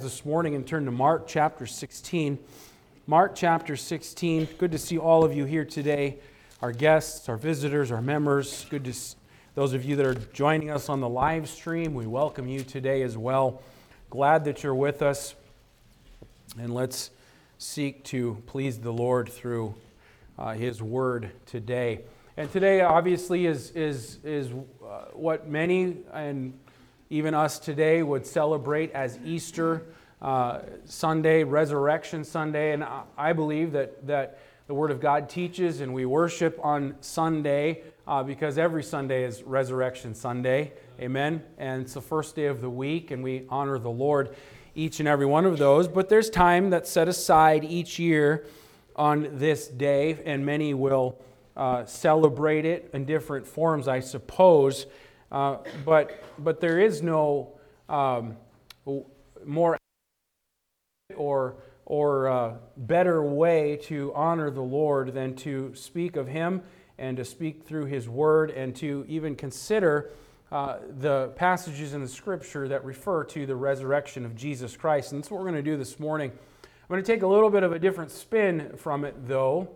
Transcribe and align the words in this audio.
this 0.00 0.24
morning 0.24 0.54
and 0.54 0.66
turn 0.66 0.84
to 0.84 0.90
Mark 0.90 1.26
chapter 1.26 1.66
16. 1.66 2.38
Mark 3.06 3.34
chapter 3.34 3.76
16. 3.76 4.48
Good 4.58 4.72
to 4.72 4.78
see 4.78 4.98
all 4.98 5.24
of 5.24 5.34
you 5.34 5.44
here 5.44 5.64
today, 5.64 6.18
our 6.60 6.72
guests, 6.72 7.28
our 7.28 7.36
visitors, 7.36 7.90
our 7.90 8.00
members. 8.00 8.64
Good 8.70 8.84
to 8.84 8.92
see 8.92 9.16
those 9.54 9.74
of 9.74 9.84
you 9.84 9.96
that 9.96 10.06
are 10.06 10.14
joining 10.14 10.70
us 10.70 10.88
on 10.88 11.00
the 11.00 11.08
live 11.08 11.48
stream. 11.48 11.94
We 11.94 12.06
welcome 12.06 12.48
you 12.48 12.60
today 12.60 13.02
as 13.02 13.18
well. 13.18 13.60
Glad 14.08 14.44
that 14.44 14.62
you're 14.62 14.74
with 14.74 15.02
us. 15.02 15.34
And 16.58 16.74
let's 16.74 17.10
seek 17.58 18.02
to 18.04 18.42
please 18.46 18.78
the 18.78 18.92
Lord 18.92 19.28
through 19.28 19.74
uh, 20.38 20.54
His 20.54 20.82
word 20.82 21.30
today. 21.44 22.00
And 22.36 22.50
today, 22.50 22.80
obviously, 22.80 23.44
is, 23.44 23.72
is, 23.72 24.18
is 24.24 24.48
uh, 24.48 25.06
what 25.12 25.48
many 25.48 25.98
and 26.14 26.58
even 27.12 27.34
us 27.34 27.58
today 27.58 28.02
would 28.02 28.26
celebrate 28.26 28.90
as 28.92 29.18
Easter 29.22 29.82
uh, 30.22 30.60
Sunday, 30.86 31.44
Resurrection 31.44 32.24
Sunday. 32.24 32.72
And 32.72 32.82
I 33.18 33.34
believe 33.34 33.72
that, 33.72 34.06
that 34.06 34.38
the 34.66 34.72
Word 34.72 34.90
of 34.90 34.98
God 34.98 35.28
teaches 35.28 35.82
and 35.82 35.92
we 35.92 36.06
worship 36.06 36.58
on 36.62 36.94
Sunday 37.02 37.82
uh, 38.06 38.22
because 38.22 38.56
every 38.56 38.82
Sunday 38.82 39.24
is 39.24 39.42
Resurrection 39.42 40.14
Sunday. 40.14 40.72
Amen. 40.98 41.42
And 41.58 41.82
it's 41.82 41.92
the 41.92 42.00
first 42.00 42.34
day 42.34 42.46
of 42.46 42.62
the 42.62 42.70
week, 42.70 43.10
and 43.10 43.22
we 43.22 43.44
honor 43.50 43.78
the 43.78 43.90
Lord 43.90 44.34
each 44.74 44.98
and 44.98 45.06
every 45.06 45.26
one 45.26 45.44
of 45.44 45.58
those. 45.58 45.88
But 45.88 46.08
there's 46.08 46.30
time 46.30 46.70
that's 46.70 46.90
set 46.90 47.08
aside 47.08 47.62
each 47.62 47.98
year 47.98 48.46
on 48.96 49.28
this 49.32 49.68
day, 49.68 50.18
and 50.24 50.46
many 50.46 50.72
will 50.72 51.18
uh, 51.58 51.84
celebrate 51.84 52.64
it 52.64 52.88
in 52.94 53.04
different 53.04 53.46
forms, 53.46 53.86
I 53.86 54.00
suppose. 54.00 54.86
Uh, 55.32 55.56
but, 55.86 56.22
but 56.38 56.60
there 56.60 56.78
is 56.78 57.02
no 57.02 57.54
um, 57.88 58.36
more 59.46 59.78
or, 61.16 61.56
or 61.86 62.28
uh, 62.28 62.54
better 62.76 63.22
way 63.22 63.78
to 63.84 64.12
honor 64.14 64.50
the 64.50 64.60
Lord 64.60 65.14
than 65.14 65.34
to 65.36 65.74
speak 65.74 66.16
of 66.16 66.28
Him 66.28 66.60
and 66.98 67.16
to 67.16 67.24
speak 67.24 67.64
through 67.64 67.86
His 67.86 68.10
Word 68.10 68.50
and 68.50 68.76
to 68.76 69.06
even 69.08 69.34
consider 69.34 70.10
uh, 70.52 70.76
the 70.98 71.28
passages 71.28 71.94
in 71.94 72.02
the 72.02 72.08
Scripture 72.08 72.68
that 72.68 72.84
refer 72.84 73.24
to 73.24 73.46
the 73.46 73.56
resurrection 73.56 74.26
of 74.26 74.36
Jesus 74.36 74.76
Christ. 74.76 75.12
And 75.12 75.22
that's 75.22 75.30
what 75.30 75.38
we're 75.38 75.50
going 75.50 75.64
to 75.64 75.70
do 75.70 75.78
this 75.78 75.98
morning. 75.98 76.30
I'm 76.30 76.88
going 76.88 77.02
to 77.02 77.10
take 77.10 77.22
a 77.22 77.26
little 77.26 77.48
bit 77.48 77.62
of 77.62 77.72
a 77.72 77.78
different 77.78 78.10
spin 78.10 78.76
from 78.76 79.06
it, 79.06 79.14
though. 79.26 79.70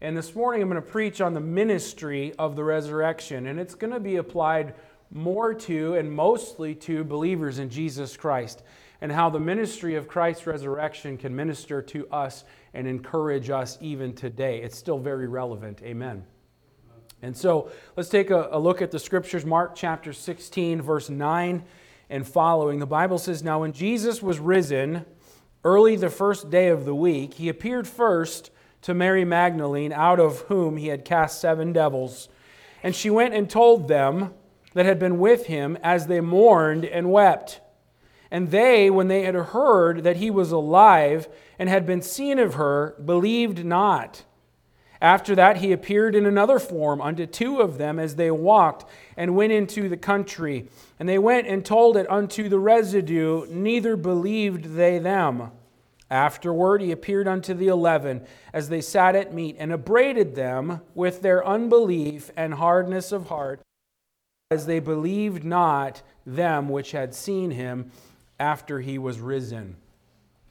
And 0.00 0.16
this 0.16 0.34
morning 0.34 0.62
I'm 0.62 0.68
going 0.70 0.80
to 0.80 0.88
preach 0.88 1.20
on 1.20 1.34
the 1.34 1.40
ministry 1.40 2.32
of 2.38 2.54
the 2.54 2.62
resurrection. 2.62 3.48
And 3.48 3.58
it's 3.58 3.74
going 3.74 3.92
to 3.92 4.00
be 4.00 4.16
applied 4.16 4.74
more 5.12 5.54
to 5.54 5.94
and 5.94 6.12
mostly 6.12 6.74
to 6.74 7.04
believers 7.04 7.58
in 7.58 7.68
Jesus 7.68 8.16
Christ 8.16 8.62
and 9.00 9.10
how 9.10 9.30
the 9.30 9.40
ministry 9.40 9.94
of 9.94 10.06
Christ's 10.06 10.46
resurrection 10.46 11.16
can 11.16 11.34
minister 11.34 11.80
to 11.82 12.06
us 12.08 12.44
and 12.74 12.86
encourage 12.86 13.50
us 13.50 13.78
even 13.80 14.14
today. 14.14 14.60
It's 14.62 14.76
still 14.76 14.98
very 14.98 15.26
relevant. 15.26 15.80
Amen. 15.82 16.24
And 17.22 17.36
so 17.36 17.70
let's 17.96 18.08
take 18.08 18.30
a, 18.30 18.48
a, 18.52 18.58
look 18.58 18.80
at 18.80 18.90
the 18.90 18.98
scriptures. 18.98 19.44
Mark 19.44 19.74
chapter 19.74 20.12
16, 20.12 20.80
verse 20.80 21.10
9 21.10 21.64
and 22.08 22.26
following. 22.26 22.78
The 22.78 22.86
Bible 22.86 23.18
says, 23.18 23.42
Now 23.42 23.60
when 23.60 23.72
Jesus 23.72 24.22
was 24.22 24.38
risen 24.38 25.04
early 25.64 25.96
the 25.96 26.10
first 26.10 26.50
day 26.50 26.68
of 26.68 26.84
the 26.84 26.94
week, 26.94 27.34
he 27.34 27.48
appeared 27.48 27.86
first 27.86 28.50
to 28.82 28.94
Mary 28.94 29.26
Magdalene, 29.26 29.92
out 29.92 30.18
of 30.18 30.40
whom 30.42 30.78
he 30.78 30.88
had 30.88 31.04
cast 31.04 31.40
seven 31.40 31.72
devils. 31.72 32.30
And 32.82 32.94
she 32.94 33.10
went 33.10 33.34
and 33.34 33.48
told 33.48 33.88
them 33.88 34.32
that 34.74 34.86
had 34.86 34.98
been 34.98 35.18
with 35.18 35.46
him 35.46 35.76
as 35.82 36.06
they 36.06 36.20
mourned 36.20 36.84
and 36.84 37.10
wept. 37.10 37.60
And 38.30 38.50
they, 38.50 38.90
when 38.90 39.08
they 39.08 39.22
had 39.22 39.34
heard 39.34 40.04
that 40.04 40.18
he 40.18 40.30
was 40.30 40.52
alive 40.52 41.28
and 41.58 41.68
had 41.68 41.86
been 41.86 42.02
seen 42.02 42.38
of 42.38 42.54
her, 42.54 42.94
believed 43.04 43.64
not. 43.64 44.24
After 45.02 45.34
that, 45.34 45.56
he 45.56 45.72
appeared 45.72 46.14
in 46.14 46.26
another 46.26 46.58
form 46.58 47.00
unto 47.00 47.26
two 47.26 47.60
of 47.60 47.78
them 47.78 47.98
as 47.98 48.16
they 48.16 48.30
walked 48.30 48.84
and 49.16 49.34
went 49.34 49.52
into 49.52 49.88
the 49.88 49.96
country. 49.96 50.68
And 50.98 51.08
they 51.08 51.18
went 51.18 51.46
and 51.46 51.64
told 51.64 51.96
it 51.96 52.08
unto 52.10 52.48
the 52.48 52.58
residue, 52.58 53.46
neither 53.48 53.96
believed 53.96 54.76
they 54.76 54.98
them. 54.98 55.50
Afterward, 56.10 56.82
he 56.82 56.92
appeared 56.92 57.26
unto 57.26 57.54
the 57.54 57.68
eleven 57.68 58.26
as 58.52 58.68
they 58.68 58.80
sat 58.80 59.16
at 59.16 59.32
meat 59.32 59.56
and 59.58 59.72
upbraided 59.72 60.34
them 60.34 60.82
with 60.94 61.22
their 61.22 61.46
unbelief 61.46 62.30
and 62.36 62.54
hardness 62.54 63.10
of 63.10 63.28
heart 63.28 63.60
as 64.52 64.66
they 64.66 64.80
believed 64.80 65.44
not 65.44 66.02
them 66.26 66.68
which 66.68 66.90
had 66.90 67.14
seen 67.14 67.52
him 67.52 67.88
after 68.40 68.80
he 68.80 68.98
was 68.98 69.20
risen. 69.20 69.76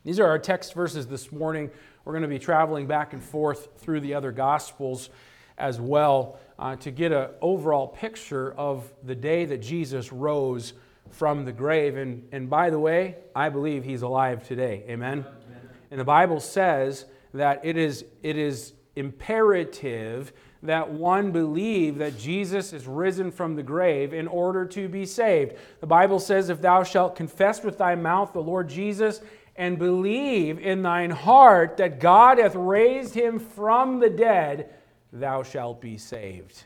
These 0.06 0.22
are 0.22 0.28
our 0.28 0.40
text 0.40 0.74
verses 0.74 1.08
this 1.08 1.34
morning. 1.34 1.70
We're 2.06 2.14
going 2.14 2.22
to 2.22 2.30
be 2.30 2.40
traveling 2.40 2.88
back 2.88 3.12
and 3.12 3.22
forth 3.22 3.68
through 3.80 4.00
the 4.00 4.14
other 4.14 4.32
gospels 4.32 5.10
as 5.58 5.82
well 5.82 6.40
uh, 6.58 6.78
to 6.78 6.92
get 6.92 7.12
an 7.12 7.28
overall 7.42 7.88
picture 7.88 8.54
of 8.54 8.90
the 9.04 9.16
day 9.16 9.44
that 9.44 9.58
Jesus 9.58 10.14
rose 10.14 10.72
from 11.12 11.44
the 11.44 11.52
grave. 11.52 11.98
And, 11.98 12.26
and 12.32 12.50
by 12.50 12.70
the 12.70 12.80
way, 12.80 13.18
I 13.36 13.50
believe 13.50 13.84
he's 13.84 14.02
alive 14.02 14.48
today. 14.48 14.86
Amen? 14.88 15.26
Amen. 15.28 15.70
And 15.92 16.00
the 16.00 16.06
Bible 16.06 16.40
says 16.40 17.04
that 17.34 17.66
it 17.66 17.76
is, 17.76 18.06
it 18.24 18.38
is 18.38 18.72
imperative 18.96 20.32
that 20.64 20.92
one 20.92 21.32
believe 21.32 21.98
that 22.00 22.18
Jesus 22.18 22.74
is 22.74 22.86
risen 22.86 23.32
from 23.32 23.56
the 23.56 23.64
grave 23.64 24.14
in 24.14 24.28
order 24.28 24.66
to 24.66 24.90
be 24.90 25.06
saved. 25.06 25.56
The 25.80 25.88
Bible 25.88 26.20
says, 26.20 26.50
If 26.50 26.62
thou 26.62 26.84
shalt 26.84 27.16
confess 27.16 27.64
with 27.64 27.78
thy 27.78 27.96
mouth 27.96 28.34
the 28.34 28.42
Lord 28.42 28.68
Jesus 28.68 29.22
and 29.56 29.80
believe 29.80 30.60
in 30.60 30.82
thine 30.82 31.12
heart 31.12 31.78
that 31.78 32.00
God 32.00 32.40
hath 32.40 32.56
raised 32.56 33.14
him 33.14 33.40
from 33.40 34.00
the 34.00 34.10
dead, 34.10 34.74
thou 35.14 35.44
shalt 35.44 35.80
be 35.80 35.98
saved. 35.98 36.66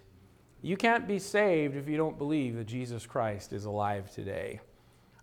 You 0.62 0.78
can't 0.78 1.08
be 1.08 1.20
saved 1.20 1.76
if 1.76 1.88
you 1.88 1.98
don't 1.98 2.18
believe 2.18 2.56
that 2.56 2.68
Jesus 2.68 3.06
Christ 3.06 3.54
is 3.54 3.66
alive 3.66 4.12
today. 4.12 4.60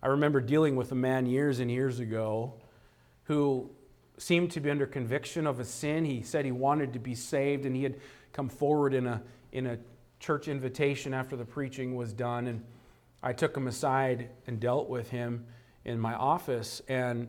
I 0.01 0.07
remember 0.07 0.39
dealing 0.39 0.75
with 0.75 0.91
a 0.91 0.95
man 0.95 1.25
years 1.25 1.59
and 1.59 1.69
years 1.69 1.99
ago 1.99 2.53
who 3.23 3.69
seemed 4.17 4.51
to 4.51 4.59
be 4.59 4.69
under 4.69 4.85
conviction 4.85 5.47
of 5.47 5.59
a 5.59 5.65
sin. 5.65 6.05
He 6.05 6.21
said 6.21 6.45
he 6.45 6.51
wanted 6.51 6.93
to 6.93 6.99
be 6.99 7.15
saved 7.15 7.65
and 7.65 7.75
he 7.75 7.83
had 7.83 7.97
come 8.33 8.49
forward 8.49 8.93
in 8.93 9.07
a, 9.07 9.21
in 9.51 9.67
a 9.67 9.77
church 10.19 10.47
invitation 10.47 11.13
after 11.13 11.35
the 11.35 11.45
preaching 11.45 11.95
was 11.95 12.13
done. 12.13 12.47
And 12.47 12.63
I 13.23 13.33
took 13.33 13.55
him 13.55 13.67
aside 13.67 14.29
and 14.47 14.59
dealt 14.59 14.89
with 14.89 15.09
him 15.09 15.45
in 15.85 15.99
my 15.99 16.13
office. 16.13 16.81
And 16.87 17.27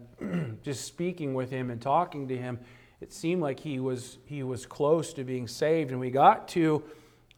just 0.62 0.84
speaking 0.84 1.34
with 1.34 1.50
him 1.50 1.70
and 1.70 1.80
talking 1.80 2.28
to 2.28 2.36
him, 2.36 2.58
it 3.00 3.12
seemed 3.12 3.42
like 3.42 3.60
he 3.60 3.80
was, 3.80 4.18
he 4.26 4.42
was 4.42 4.66
close 4.66 5.12
to 5.14 5.24
being 5.24 5.48
saved. 5.48 5.90
And 5.90 5.98
we 5.98 6.10
got 6.10 6.48
to 6.48 6.84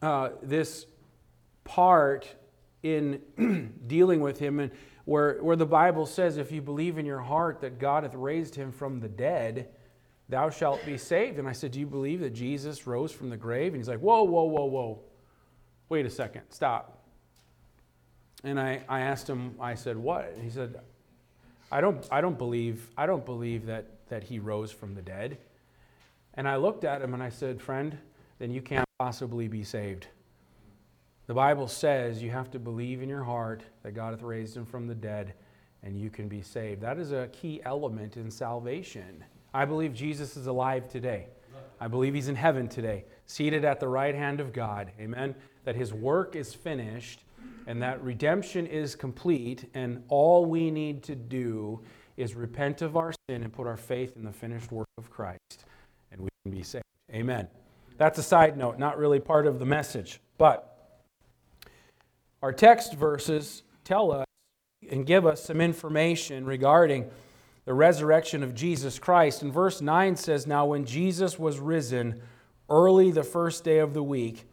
uh, 0.03 0.31
this 0.43 0.87
part 1.65 2.29
in 2.83 3.21
dealing 3.87 4.21
with 4.21 4.39
him 4.39 4.61
and 4.61 4.71
where, 5.05 5.43
where 5.43 5.57
the 5.57 5.67
Bible 5.67 6.07
says, 6.07 6.37
if 6.37 6.51
you 6.53 6.63
believe 6.63 6.99
in 6.99 7.07
your 7.07 7.21
heart 7.21 7.61
that 7.61 7.79
God 7.79 8.05
hath 8.05 8.15
raised 8.15 8.55
him 8.55 8.73
from 8.73 9.01
the 9.01 9.09
dead, 9.09 9.69
thou 10.35 10.51
shalt 10.51 10.85
be 10.85 10.99
saved. 10.99 11.39
And 11.39 11.49
I 11.49 11.53
said, 11.53 11.71
Do 11.71 11.79
you 11.79 11.87
believe 11.87 12.19
that 12.21 12.31
Jesus 12.31 12.89
rose 12.89 13.13
from 13.13 13.31
the 13.31 13.37
grave? 13.37 13.73
And 13.73 13.77
he's 13.81 13.89
like, 13.89 14.01
Whoa, 14.01 14.25
whoa, 14.25 14.43
whoa, 14.43 14.65
whoa. 14.65 14.99
Wait 15.89 16.05
a 16.05 16.11
second, 16.11 16.43
stop. 16.51 17.05
And 18.43 18.59
I, 18.59 18.83
I 18.89 19.03
asked 19.03 19.31
him, 19.31 19.55
I 19.61 19.77
said, 19.77 19.97
What? 19.97 20.33
And 20.35 20.43
he 20.43 20.51
said, 20.51 20.81
I 21.71 21.81
don't, 21.81 22.05
I 22.11 22.21
don't 22.21 22.37
believe, 22.37 22.91
I 22.99 23.07
don't 23.07 23.25
believe 23.25 23.67
that, 23.67 23.87
that 24.09 24.25
he 24.25 24.41
rose 24.41 24.73
from 24.73 24.97
the 24.97 25.03
dead. 25.03 25.39
And 26.35 26.49
I 26.49 26.57
looked 26.57 26.83
at 26.83 27.01
him 27.01 27.15
and 27.15 27.23
I 27.23 27.29
said, 27.29 27.63
Friend, 27.63 27.97
then 28.41 28.51
you 28.51 28.61
can't 28.61 28.89
possibly 28.99 29.47
be 29.47 29.63
saved. 29.63 30.09
The 31.29 31.35
Bible 31.35 31.69
says 31.69 32.21
you 32.21 32.33
have 32.33 32.51
to 32.51 32.59
believe 32.59 33.03
in 33.03 33.09
your 33.09 33.23
heart 33.23 33.63
that 33.85 33.93
God 33.93 34.11
hath 34.11 34.23
raised 34.23 34.57
him 34.57 34.67
from 34.67 34.89
the 34.89 34.97
dead 34.97 35.35
and 35.85 35.97
you 35.97 36.11
can 36.11 36.27
be 36.27 36.43
saved. 36.43 36.81
That 36.81 36.99
is 36.99 37.13
a 37.13 37.29
key 37.29 37.61
element 37.65 38.17
in 38.17 38.33
salvation. 38.33 39.23
I 39.55 39.65
believe 39.65 39.95
Jesus 39.95 40.37
is 40.37 40.49
alive 40.49 40.89
today. 40.89 41.29
I 41.81 41.87
believe 41.89 42.13
he's 42.15 42.29
in 42.29 42.35
heaven 42.35 42.69
today, 42.69 43.05
seated 43.27 43.65
at 43.65 43.79
the 43.79 43.89
right 43.89 44.15
hand 44.15 44.41
of 44.41 44.53
God. 44.53 44.91
Amen. 44.99 45.35
That 45.65 45.77
his 45.77 45.95
work 45.95 46.35
is 46.35 46.53
finished 46.53 47.25
and 47.67 47.81
that 47.83 48.03
redemption 48.03 48.67
is 48.67 48.95
complete, 48.95 49.71
and 49.75 50.03
all 50.09 50.45
we 50.45 50.71
need 50.71 51.03
to 51.05 51.15
do 51.15 51.81
is 52.17 52.35
repent 52.35 52.83
of 52.83 52.97
our 52.97 53.13
sin 53.29 53.43
and 53.43 53.53
put 53.53 53.67
our 53.67 53.77
faith 53.77 54.17
in 54.17 54.25
the 54.25 54.33
finished 54.33 54.71
work 54.71 54.89
of 54.99 55.11
Christ, 55.11 55.65
and 56.13 56.21
we 56.21 56.29
can 56.43 56.53
be 56.53 56.63
saved. 56.63 56.85
Amen. 57.11 57.49
That's 57.97 58.19
a 58.19 58.23
side 58.23 58.59
note, 58.59 58.79
not 58.79 58.99
really 58.99 59.21
part 59.21 59.47
of 59.47 59.59
the 59.59 59.65
message. 59.65 60.21
But 60.37 61.01
our 62.43 62.53
text 62.53 62.95
verses 62.95 63.63
tell 63.85 64.13
us 64.13 64.27
and 64.91 65.07
give 65.07 65.25
us 65.25 65.43
some 65.43 65.61
information 65.61 66.45
regarding 66.45 67.09
the 67.65 67.75
resurrection 67.75 68.43
of 68.43 68.55
Jesus 68.55 68.99
Christ. 68.99 69.43
And 69.43 69.53
verse 69.53 69.81
9 69.81 70.17
says, 70.17 70.47
Now 70.47 70.67
when 70.67 70.85
Jesus 70.85 71.39
was 71.39 71.59
risen 71.59 72.21
early 72.69 73.11
the 73.11 73.23
first 73.23 73.65
day 73.65 73.79
of 73.79 73.95
the 73.95 74.03
week, 74.03 74.47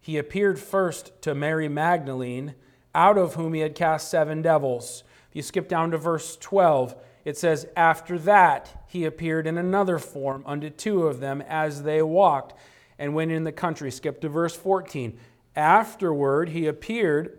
he 0.00 0.18
appeared 0.18 0.58
first 0.58 1.20
to 1.22 1.34
Mary 1.34 1.68
Magdalene, 1.68 2.54
out 2.94 3.18
of 3.18 3.34
whom 3.34 3.54
he 3.54 3.60
had 3.60 3.74
cast 3.74 4.10
seven 4.10 4.40
devils. 4.42 5.04
If 5.30 5.36
you 5.36 5.42
skip 5.42 5.68
down 5.68 5.90
to 5.90 5.98
verse 5.98 6.36
12, 6.36 6.96
it 7.24 7.36
says, 7.36 7.66
After 7.76 8.18
that 8.20 8.84
he 8.86 9.04
appeared 9.04 9.46
in 9.46 9.58
another 9.58 9.98
form 9.98 10.44
unto 10.46 10.70
two 10.70 11.06
of 11.06 11.20
them 11.20 11.42
as 11.42 11.82
they 11.82 12.02
walked 12.02 12.54
and 12.98 13.14
went 13.14 13.32
in 13.32 13.44
the 13.44 13.52
country. 13.52 13.90
Skip 13.90 14.20
to 14.20 14.28
verse 14.28 14.56
14. 14.56 15.18
Afterward 15.54 16.50
he 16.50 16.66
appeared 16.66 17.38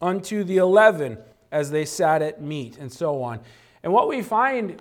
unto 0.00 0.44
the 0.44 0.58
eleven 0.58 1.18
as 1.50 1.70
they 1.70 1.84
sat 1.84 2.20
at 2.20 2.42
meat, 2.42 2.76
and 2.76 2.92
so 2.92 3.22
on. 3.22 3.40
And 3.84 3.92
what 3.92 4.08
we 4.08 4.22
find 4.22 4.80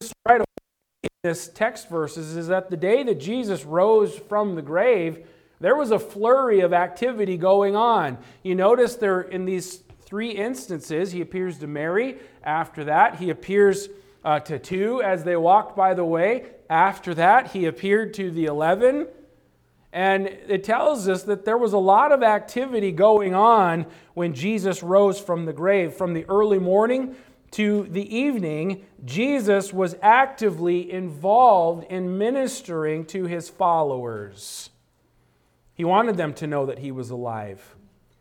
just 0.00 0.14
right 0.24 0.36
away 0.36 0.46
in 1.02 1.10
this 1.24 1.48
text 1.48 1.90
verses 1.90 2.36
is 2.36 2.46
that 2.46 2.70
the 2.70 2.76
day 2.76 3.02
that 3.02 3.18
Jesus 3.18 3.64
rose 3.64 4.16
from 4.16 4.54
the 4.54 4.62
grave, 4.62 5.26
there 5.58 5.74
was 5.74 5.90
a 5.90 5.98
flurry 5.98 6.60
of 6.60 6.72
activity 6.72 7.36
going 7.36 7.74
on. 7.74 8.18
You 8.44 8.54
notice 8.54 8.94
there 8.94 9.20
in 9.20 9.46
these 9.46 9.82
three 10.02 10.30
instances, 10.30 11.10
he 11.10 11.20
appears 11.20 11.58
to 11.58 11.66
Mary. 11.66 12.18
After 12.44 12.84
that, 12.84 13.16
he 13.16 13.30
appears 13.30 13.88
uh, 14.24 14.38
to 14.40 14.60
two 14.60 15.02
as 15.02 15.24
they 15.24 15.36
walked 15.36 15.76
by 15.76 15.94
the 15.94 16.04
way. 16.04 16.44
After 16.70 17.14
that, 17.14 17.50
he 17.50 17.66
appeared 17.66 18.14
to 18.14 18.30
the 18.30 18.44
eleven. 18.44 19.08
And 19.92 20.28
it 20.28 20.62
tells 20.62 21.08
us 21.08 21.24
that 21.24 21.44
there 21.44 21.58
was 21.58 21.72
a 21.72 21.78
lot 21.78 22.12
of 22.12 22.22
activity 22.22 22.92
going 22.92 23.34
on 23.34 23.86
when 24.14 24.34
Jesus 24.34 24.84
rose 24.84 25.18
from 25.18 25.46
the 25.46 25.52
grave. 25.52 25.94
From 25.94 26.14
the 26.14 26.24
early 26.28 26.60
morning 26.60 27.16
to 27.52 27.84
the 27.90 28.16
evening, 28.16 28.84
Jesus 29.04 29.72
was 29.72 29.96
actively 30.02 30.90
involved 30.90 31.84
in 31.90 32.16
ministering 32.16 33.04
to 33.06 33.24
his 33.24 33.48
followers. 33.48 34.70
He 35.74 35.84
wanted 35.84 36.16
them 36.16 36.34
to 36.34 36.46
know 36.46 36.66
that 36.66 36.78
he 36.78 36.92
was 36.92 37.10
alive. 37.10 37.74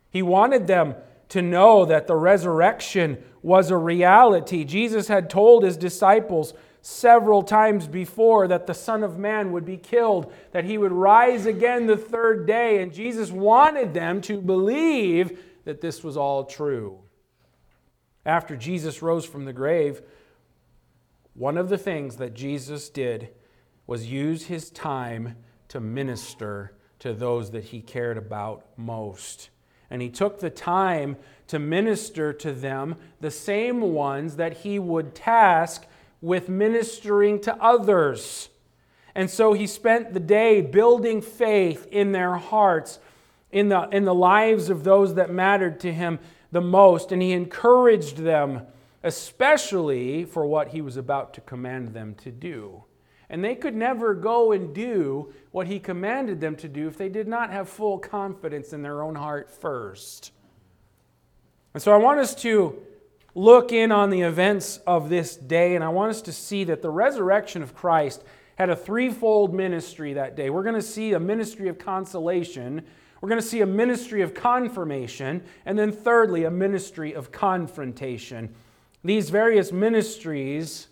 He 0.09 0.21
wanted 0.21 0.65
them 0.65 0.95
to 1.29 1.41
know 1.41 1.85
that 1.85 2.07
the 2.07 2.15
resurrection 2.15 3.23
was 3.43 3.69
a 3.69 3.77
reality. 3.77 4.63
Jesus 4.63 5.07
had 5.07 5.29
told 5.29 5.63
his 5.63 5.77
disciples 5.77 6.53
several 6.81 7.43
times 7.43 7.87
before 7.87 8.47
that 8.47 8.65
the 8.65 8.73
Son 8.73 9.03
of 9.03 9.19
Man 9.19 9.51
would 9.51 9.65
be 9.65 9.77
killed, 9.77 10.31
that 10.51 10.65
he 10.65 10.77
would 10.77 10.91
rise 10.91 11.45
again 11.45 11.85
the 11.85 11.97
third 11.97 12.47
day, 12.47 12.81
and 12.81 12.93
Jesus 12.93 13.29
wanted 13.31 13.93
them 13.93 14.21
to 14.21 14.41
believe 14.41 15.39
that 15.65 15.81
this 15.81 16.03
was 16.03 16.17
all 16.17 16.45
true. 16.45 16.99
After 18.29 18.55
Jesus 18.55 19.01
rose 19.01 19.25
from 19.25 19.45
the 19.45 19.53
grave, 19.53 20.03
one 21.33 21.57
of 21.57 21.67
the 21.67 21.79
things 21.79 22.17
that 22.17 22.35
Jesus 22.35 22.87
did 22.87 23.29
was 23.87 24.05
use 24.05 24.45
his 24.45 24.69
time 24.69 25.35
to 25.69 25.79
minister 25.79 26.75
to 26.99 27.11
those 27.11 27.49
that 27.49 27.63
he 27.63 27.81
cared 27.81 28.17
about 28.17 28.67
most. 28.77 29.49
And 29.89 29.99
he 29.99 30.09
took 30.09 30.39
the 30.39 30.51
time 30.51 31.17
to 31.47 31.57
minister 31.57 32.31
to 32.33 32.51
them, 32.51 32.97
the 33.19 33.31
same 33.31 33.81
ones 33.95 34.35
that 34.35 34.57
he 34.57 34.77
would 34.77 35.15
task 35.15 35.87
with 36.21 36.49
ministering 36.49 37.41
to 37.41 37.55
others. 37.55 38.49
And 39.15 39.27
so 39.27 39.53
he 39.53 39.65
spent 39.65 40.13
the 40.13 40.19
day 40.19 40.61
building 40.61 41.23
faith 41.23 41.87
in 41.89 42.11
their 42.11 42.35
hearts, 42.35 42.99
in 43.51 43.69
the, 43.69 43.89
in 43.89 44.05
the 44.05 44.13
lives 44.13 44.69
of 44.69 44.83
those 44.83 45.15
that 45.15 45.31
mattered 45.31 45.79
to 45.79 45.91
him 45.91 46.19
the 46.51 46.62
most. 46.62 47.12
And 47.12 47.22
he 47.22 47.31
encouraged 47.31 48.18
them, 48.18 48.63
especially 49.04 50.25
for 50.25 50.46
what 50.46 50.69
he 50.69 50.81
was 50.81 50.98
about 50.98 51.34
to 51.36 51.42
command 51.42 51.90
them 51.90 52.16
to 52.16 52.31
do. 52.31 52.84
And 53.30 53.44
they 53.44 53.56
could 53.56 53.75
never 53.75 54.16
go 54.16 54.51
and 54.51 54.74
do 54.74 55.34
what 55.51 55.68
he 55.68 55.80
commanded 55.80 56.42
them 56.42 56.56
to 56.57 56.68
do 56.68 56.88
if 56.88 56.98
they 56.98 57.10
did 57.10 57.28
not 57.28 57.51
have 57.51 57.69
full 57.69 58.00
confidence 58.00 58.74
in 58.74 58.81
their 58.81 59.04
own 59.04 59.16
heart 59.16 59.51
first. 59.51 60.31
And 61.74 61.84
so 61.84 61.94
I 61.94 61.98
want 61.98 62.19
us 62.19 62.34
to 62.36 62.81
look 63.36 63.72
in 63.72 63.92
on 63.92 64.10
the 64.10 64.22
events 64.22 64.78
of 64.88 65.10
this 65.10 65.36
day, 65.36 65.75
and 65.75 65.84
I 65.84 65.90
want 65.90 66.10
us 66.10 66.22
to 66.24 66.31
see 66.31 66.63
that 66.66 66.81
the 66.81 66.90
resurrection 66.90 67.62
of 67.62 67.75
Christ 67.75 68.24
had 68.59 68.69
a 68.69 68.75
threefold 68.75 69.53
ministry 69.53 70.13
that 70.13 70.35
day. 70.35 70.50
We're 70.50 70.63
going 70.63 70.75
to 70.75 70.81
see 70.81 71.13
a 71.13 71.19
ministry 71.19 71.69
of 71.69 71.79
consolation, 71.79 72.83
we're 73.21 73.29
going 73.29 73.41
to 73.41 73.47
see 73.47 73.61
a 73.61 73.65
ministry 73.65 74.21
of 74.21 74.33
confirmation, 74.33 75.44
and 75.65 75.79
then 75.79 75.91
thirdly, 75.94 76.44
a 76.44 76.51
ministry 76.51 77.13
of 77.13 77.31
confrontation. 77.31 78.53
These 79.03 79.29
various 79.29 79.71
ministries 79.71 80.88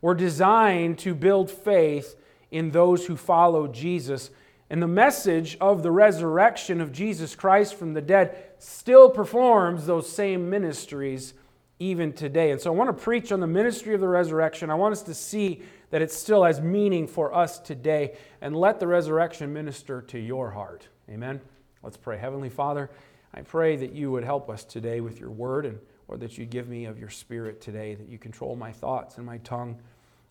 were 0.00 0.14
designed 0.14 0.98
to 1.00 1.14
build 1.14 1.50
faith 1.50 2.14
in 2.52 2.70
those 2.70 3.06
who 3.06 3.16
follow 3.16 3.66
Jesus. 3.66 4.30
And 4.70 4.80
the 4.80 4.88
message 4.88 5.56
of 5.60 5.82
the 5.82 5.90
resurrection 5.90 6.80
of 6.80 6.92
Jesus 6.92 7.34
Christ 7.34 7.74
from 7.74 7.94
the 7.94 8.00
dead 8.00 8.36
still 8.58 9.10
performs 9.10 9.86
those 9.86 10.10
same 10.10 10.48
ministries 10.48 11.34
even 11.78 12.12
today. 12.12 12.52
And 12.52 12.60
so 12.60 12.72
I 12.72 12.76
want 12.76 12.96
to 12.96 13.04
preach 13.04 13.32
on 13.32 13.40
the 13.40 13.46
ministry 13.46 13.94
of 13.94 14.00
the 14.00 14.08
resurrection. 14.08 14.70
I 14.70 14.74
want 14.74 14.92
us 14.92 15.02
to 15.02 15.14
see 15.14 15.62
that 15.92 16.02
it 16.02 16.10
still 16.10 16.42
has 16.42 16.60
meaning 16.60 17.06
for 17.06 17.32
us 17.32 17.60
today. 17.60 18.16
And 18.40 18.56
let 18.56 18.80
the 18.80 18.88
resurrection 18.88 19.52
minister 19.52 20.02
to 20.02 20.18
your 20.18 20.50
heart. 20.50 20.88
Amen. 21.08 21.40
Let's 21.82 21.96
pray. 21.96 22.18
Heavenly 22.18 22.48
Father, 22.48 22.90
I 23.32 23.42
pray 23.42 23.76
that 23.76 23.92
you 23.92 24.10
would 24.10 24.24
help 24.24 24.50
us 24.50 24.64
today 24.64 25.00
with 25.00 25.20
your 25.20 25.30
word 25.30 25.66
and 25.66 25.78
or 26.08 26.18
that 26.18 26.36
you 26.36 26.44
give 26.44 26.68
me 26.68 26.84
of 26.84 26.98
your 26.98 27.08
spirit 27.08 27.60
today, 27.60 27.94
that 27.94 28.08
you 28.08 28.18
control 28.18 28.56
my 28.56 28.72
thoughts 28.72 29.16
and 29.16 29.24
my 29.24 29.38
tongue. 29.38 29.78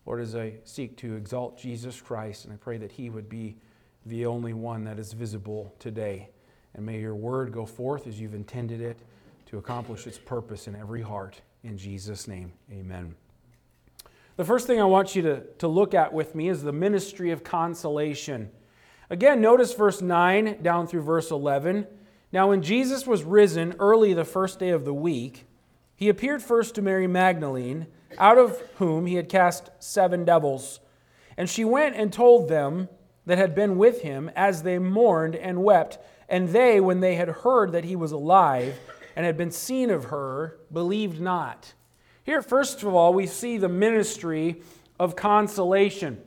Lord, 0.06 0.20
as 0.20 0.36
I 0.36 0.54
seek 0.64 0.96
to 0.98 1.16
exalt 1.16 1.58
Jesus 1.58 2.00
Christ, 2.00 2.44
and 2.44 2.52
I 2.52 2.56
pray 2.56 2.76
that 2.78 2.92
he 2.92 3.10
would 3.10 3.28
be 3.28 3.56
the 4.06 4.26
only 4.26 4.52
one 4.52 4.84
that 4.84 4.98
is 4.98 5.12
visible 5.12 5.74
today. 5.78 6.28
And 6.74 6.84
may 6.84 7.00
your 7.00 7.14
word 7.14 7.52
go 7.52 7.66
forth 7.66 8.06
as 8.06 8.20
you've 8.20 8.34
intended 8.34 8.80
it 8.80 8.98
to 9.46 9.58
accomplish 9.58 10.06
its 10.06 10.18
purpose 10.18 10.66
in 10.66 10.76
every 10.76 11.02
heart. 11.02 11.40
In 11.64 11.76
Jesus' 11.76 12.28
name, 12.28 12.52
amen. 12.70 13.14
The 14.42 14.48
first 14.48 14.66
thing 14.66 14.80
I 14.80 14.86
want 14.86 15.14
you 15.14 15.22
to, 15.22 15.40
to 15.58 15.68
look 15.68 15.94
at 15.94 16.12
with 16.12 16.34
me 16.34 16.48
is 16.48 16.64
the 16.64 16.72
ministry 16.72 17.30
of 17.30 17.44
consolation. 17.44 18.50
Again, 19.08 19.40
notice 19.40 19.72
verse 19.72 20.02
9 20.02 20.62
down 20.62 20.88
through 20.88 21.02
verse 21.02 21.30
11. 21.30 21.86
Now, 22.32 22.48
when 22.48 22.60
Jesus 22.60 23.06
was 23.06 23.22
risen 23.22 23.76
early 23.78 24.14
the 24.14 24.24
first 24.24 24.58
day 24.58 24.70
of 24.70 24.84
the 24.84 24.92
week, 24.92 25.46
he 25.94 26.08
appeared 26.08 26.42
first 26.42 26.74
to 26.74 26.82
Mary 26.82 27.06
Magdalene, 27.06 27.86
out 28.18 28.36
of 28.36 28.60
whom 28.78 29.06
he 29.06 29.14
had 29.14 29.28
cast 29.28 29.70
seven 29.78 30.24
devils. 30.24 30.80
And 31.36 31.48
she 31.48 31.64
went 31.64 31.94
and 31.94 32.12
told 32.12 32.48
them 32.48 32.88
that 33.26 33.38
had 33.38 33.54
been 33.54 33.78
with 33.78 34.02
him 34.02 34.28
as 34.34 34.64
they 34.64 34.80
mourned 34.80 35.36
and 35.36 35.62
wept. 35.62 35.98
And 36.28 36.48
they, 36.48 36.80
when 36.80 36.98
they 36.98 37.14
had 37.14 37.28
heard 37.28 37.70
that 37.70 37.84
he 37.84 37.94
was 37.94 38.10
alive, 38.10 38.76
and 39.14 39.24
had 39.24 39.36
been 39.36 39.52
seen 39.52 39.88
of 39.88 40.06
her 40.06 40.58
believed 40.72 41.20
not. 41.20 41.74
Here, 42.24 42.40
first 42.40 42.82
of 42.82 42.94
all, 42.94 43.12
we 43.12 43.26
see 43.26 43.58
the 43.58 43.68
ministry 43.68 44.62
of 44.98 45.16
consolation. 45.16 46.20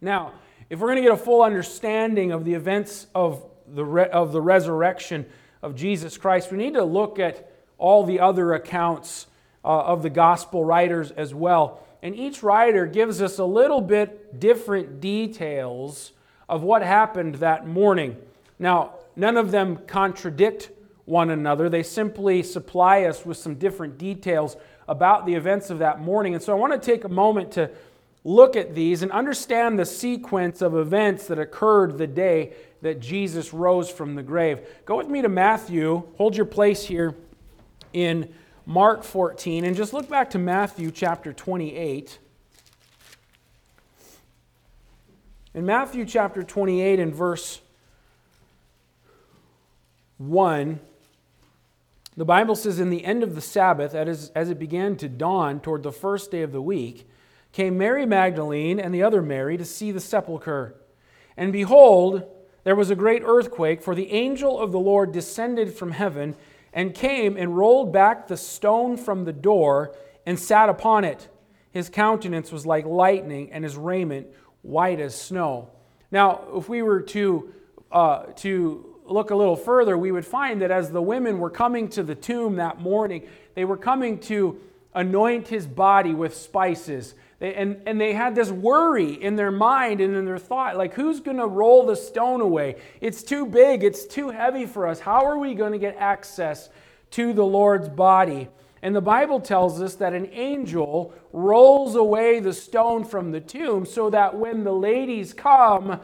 Now, 0.00 0.32
if 0.68 0.80
we're 0.80 0.88
going 0.88 0.96
to 0.96 1.02
get 1.02 1.12
a 1.12 1.16
full 1.16 1.42
understanding 1.42 2.32
of 2.32 2.44
the 2.44 2.54
events 2.54 3.06
of 3.14 3.44
the, 3.66 3.84
re- 3.84 4.08
of 4.08 4.32
the 4.32 4.40
resurrection 4.40 5.26
of 5.62 5.76
Jesus 5.76 6.18
Christ, 6.18 6.50
we 6.50 6.58
need 6.58 6.74
to 6.74 6.84
look 6.84 7.18
at 7.18 7.52
all 7.78 8.04
the 8.04 8.20
other 8.20 8.54
accounts 8.54 9.26
uh, 9.64 9.68
of 9.68 10.02
the 10.02 10.10
gospel 10.10 10.64
writers 10.64 11.10
as 11.12 11.34
well. 11.34 11.86
And 12.02 12.16
each 12.16 12.42
writer 12.42 12.86
gives 12.86 13.22
us 13.22 13.38
a 13.38 13.44
little 13.44 13.80
bit 13.80 14.40
different 14.40 15.00
details 15.00 16.12
of 16.48 16.62
what 16.62 16.82
happened 16.82 17.36
that 17.36 17.66
morning. 17.66 18.16
Now, 18.58 18.94
none 19.14 19.36
of 19.36 19.50
them 19.50 19.76
contradict 19.86 20.70
one 21.10 21.30
another. 21.30 21.68
They 21.68 21.82
simply 21.82 22.42
supply 22.42 23.02
us 23.02 23.26
with 23.26 23.36
some 23.36 23.56
different 23.56 23.98
details 23.98 24.56
about 24.88 25.26
the 25.26 25.34
events 25.34 25.68
of 25.68 25.80
that 25.80 26.00
morning. 26.00 26.34
And 26.34 26.42
so 26.42 26.52
I 26.52 26.56
want 26.56 26.72
to 26.72 26.78
take 26.78 27.04
a 27.04 27.08
moment 27.08 27.52
to 27.52 27.70
look 28.24 28.54
at 28.54 28.74
these 28.74 29.02
and 29.02 29.10
understand 29.12 29.78
the 29.78 29.84
sequence 29.84 30.62
of 30.62 30.76
events 30.76 31.26
that 31.26 31.38
occurred 31.38 31.98
the 31.98 32.06
day 32.06 32.54
that 32.82 33.00
Jesus 33.00 33.52
rose 33.52 33.90
from 33.90 34.14
the 34.14 34.22
grave. 34.22 34.60
Go 34.84 34.96
with 34.96 35.08
me 35.08 35.20
to 35.20 35.28
Matthew. 35.28 36.04
Hold 36.16 36.36
your 36.36 36.46
place 36.46 36.84
here 36.84 37.14
in 37.92 38.32
Mark 38.64 39.02
14 39.02 39.64
and 39.64 39.76
just 39.76 39.92
look 39.92 40.08
back 40.08 40.30
to 40.30 40.38
Matthew 40.38 40.90
chapter 40.90 41.32
28. 41.32 42.18
In 45.54 45.66
Matthew 45.66 46.04
chapter 46.04 46.44
28 46.44 47.00
and 47.00 47.12
verse 47.12 47.60
1, 50.18 50.78
the 52.20 52.26
Bible 52.26 52.54
says, 52.54 52.78
In 52.78 52.90
the 52.90 53.06
end 53.06 53.22
of 53.22 53.34
the 53.34 53.40
Sabbath, 53.40 53.94
as, 53.94 54.30
it 54.34 54.58
began 54.58 54.94
to 54.96 55.08
dawn 55.08 55.58
toward 55.58 55.82
the 55.82 55.90
first 55.90 56.30
day 56.30 56.42
of 56.42 56.52
the 56.52 56.60
week, 56.60 57.08
came 57.50 57.78
Mary 57.78 58.04
Magdalene 58.04 58.78
and 58.78 58.94
the 58.94 59.02
other 59.02 59.22
Mary 59.22 59.56
to 59.56 59.64
see 59.64 59.90
the 59.90 60.00
sepulchre. 60.00 60.74
And 61.38 61.50
behold, 61.50 62.28
there 62.62 62.76
was 62.76 62.90
a 62.90 62.94
great 62.94 63.22
earthquake, 63.24 63.80
for 63.80 63.94
the 63.94 64.12
angel 64.12 64.60
of 64.60 64.70
the 64.70 64.78
Lord 64.78 65.12
descended 65.12 65.72
from 65.72 65.92
heaven 65.92 66.36
and 66.74 66.94
came 66.94 67.38
and 67.38 67.56
rolled 67.56 67.90
back 67.90 68.28
the 68.28 68.36
stone 68.36 68.98
from 68.98 69.24
the 69.24 69.32
door 69.32 69.96
and 70.26 70.38
sat 70.38 70.68
upon 70.68 71.04
it. 71.04 71.26
His 71.72 71.88
countenance 71.88 72.52
was 72.52 72.66
like 72.66 72.84
lightning, 72.84 73.50
and 73.50 73.64
his 73.64 73.78
raiment 73.78 74.26
white 74.60 75.00
as 75.00 75.18
snow. 75.18 75.70
Now, 76.10 76.42
if 76.54 76.68
we 76.68 76.82
were 76.82 77.00
to, 77.00 77.54
uh, 77.90 78.24
to 78.36 78.89
look 79.10 79.30
a 79.30 79.36
little 79.36 79.56
further, 79.56 79.98
we 79.98 80.12
would 80.12 80.24
find 80.24 80.62
that 80.62 80.70
as 80.70 80.90
the 80.90 81.02
women 81.02 81.38
were 81.38 81.50
coming 81.50 81.88
to 81.90 82.02
the 82.02 82.14
tomb 82.14 82.56
that 82.56 82.80
morning, 82.80 83.26
they 83.54 83.64
were 83.64 83.76
coming 83.76 84.18
to 84.20 84.60
anoint 84.94 85.48
his 85.48 85.66
body 85.66 86.14
with 86.14 86.36
spices. 86.36 87.14
And, 87.40 87.80
and 87.86 88.00
they 88.00 88.12
had 88.12 88.34
this 88.34 88.50
worry 88.50 89.12
in 89.12 89.36
their 89.36 89.50
mind 89.50 90.00
and 90.00 90.14
in 90.14 90.26
their 90.26 90.38
thought 90.38 90.76
like, 90.76 90.94
who's 90.94 91.20
going 91.20 91.38
to 91.38 91.46
roll 91.46 91.86
the 91.86 91.96
stone 91.96 92.40
away? 92.40 92.76
It's 93.00 93.22
too 93.22 93.46
big, 93.46 93.82
it's 93.82 94.04
too 94.04 94.30
heavy 94.30 94.66
for 94.66 94.86
us. 94.86 95.00
How 95.00 95.24
are 95.26 95.38
we 95.38 95.54
going 95.54 95.72
to 95.72 95.78
get 95.78 95.96
access 95.96 96.68
to 97.12 97.32
the 97.32 97.44
Lord's 97.44 97.88
body? 97.88 98.48
And 98.82 98.94
the 98.94 99.00
Bible 99.00 99.40
tells 99.40 99.80
us 99.82 99.94
that 99.96 100.14
an 100.14 100.28
angel 100.32 101.14
rolls 101.32 101.96
away 101.96 102.40
the 102.40 102.54
stone 102.54 103.04
from 103.04 103.30
the 103.30 103.40
tomb 103.40 103.84
so 103.84 104.10
that 104.10 104.36
when 104.36 104.64
the 104.64 104.72
ladies 104.72 105.32
come, 105.34 106.00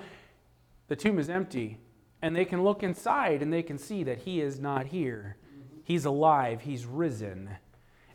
the 0.88 0.96
tomb 0.96 1.18
is 1.18 1.30
empty. 1.30 1.78
And 2.26 2.34
they 2.34 2.44
can 2.44 2.64
look 2.64 2.82
inside 2.82 3.40
and 3.40 3.52
they 3.52 3.62
can 3.62 3.78
see 3.78 4.02
that 4.02 4.18
he 4.18 4.40
is 4.40 4.58
not 4.58 4.86
here. 4.86 5.36
He's 5.84 6.06
alive, 6.06 6.60
he's 6.62 6.84
risen. 6.84 7.48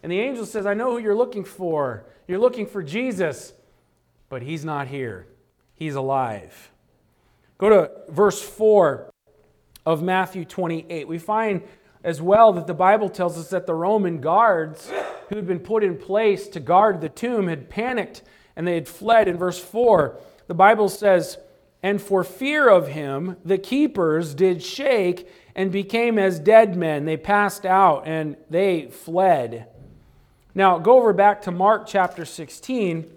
And 0.04 0.12
the 0.12 0.20
angel 0.20 0.46
says, 0.46 0.66
I 0.66 0.74
know 0.74 0.92
who 0.92 0.98
you're 0.98 1.16
looking 1.16 1.46
for. 1.46 2.04
You're 2.28 2.38
looking 2.38 2.66
for 2.66 2.84
Jesus, 2.84 3.54
but 4.28 4.42
he's 4.42 4.66
not 4.66 4.90
here. 4.90 5.28
He's 5.76 5.96
alive. 5.96 6.72
Go 7.58 7.70
to 7.70 7.90
verse 8.10 8.42
4 8.42 9.10
of 9.86 10.04
Matthew 10.04 10.44
28. 10.44 11.08
We 11.08 11.18
find 11.18 11.62
as 12.04 12.22
well 12.22 12.52
that 12.52 12.68
the 12.68 12.74
Bible 12.74 13.08
tells 13.08 13.38
us 13.38 13.50
that 13.52 13.66
the 13.66 13.74
Roman 13.74 14.20
guards 14.20 14.92
who 15.30 15.38
had 15.38 15.48
been 15.48 15.62
put 15.62 15.86
in 15.86 15.98
place 15.98 16.50
to 16.50 16.60
guard 16.60 17.00
the 17.00 17.08
tomb 17.08 17.48
had 17.48 17.70
panicked 17.70 18.24
and 18.58 18.68
they 18.68 18.76
had 18.76 18.90
fled. 18.90 19.30
In 19.30 19.38
verse 19.38 19.64
4, 19.64 20.20
the 20.48 20.54
Bible 20.54 20.90
says, 20.90 21.38
And 21.84 22.02
for 22.02 22.24
fear 22.24 22.70
of 22.70 22.90
him, 22.90 23.38
the 23.44 23.58
keepers 23.58 24.36
did 24.36 24.62
shake 24.62 25.28
and 25.56 25.72
became 25.72 26.20
as 26.20 26.40
dead 26.40 26.76
men. 26.76 27.06
They 27.06 27.18
passed 27.18 27.66
out 27.66 28.08
and 28.08 28.38
they 28.50 28.88
fled. 28.88 29.68
Now, 30.54 30.78
go 30.78 30.98
over 30.98 31.14
back 31.14 31.42
to 31.44 31.52
Mark 31.52 31.88
chapter 31.88 32.26
16, 32.26 33.10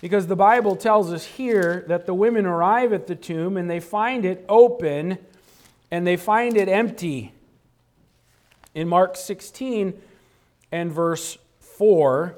because 0.00 0.26
the 0.26 0.36
Bible 0.36 0.76
tells 0.76 1.12
us 1.12 1.24
here 1.24 1.84
that 1.88 2.06
the 2.06 2.14
women 2.14 2.46
arrive 2.46 2.92
at 2.92 3.06
the 3.06 3.14
tomb 3.14 3.56
and 3.56 3.70
they 3.70 3.80
find 3.80 4.24
it 4.24 4.44
open 4.48 5.18
and 5.90 6.06
they 6.06 6.16
find 6.16 6.56
it 6.56 6.68
empty. 6.68 7.32
In 8.74 8.88
Mark 8.88 9.16
16 9.16 10.00
and 10.72 10.92
verse 10.92 11.36
4, 11.60 12.34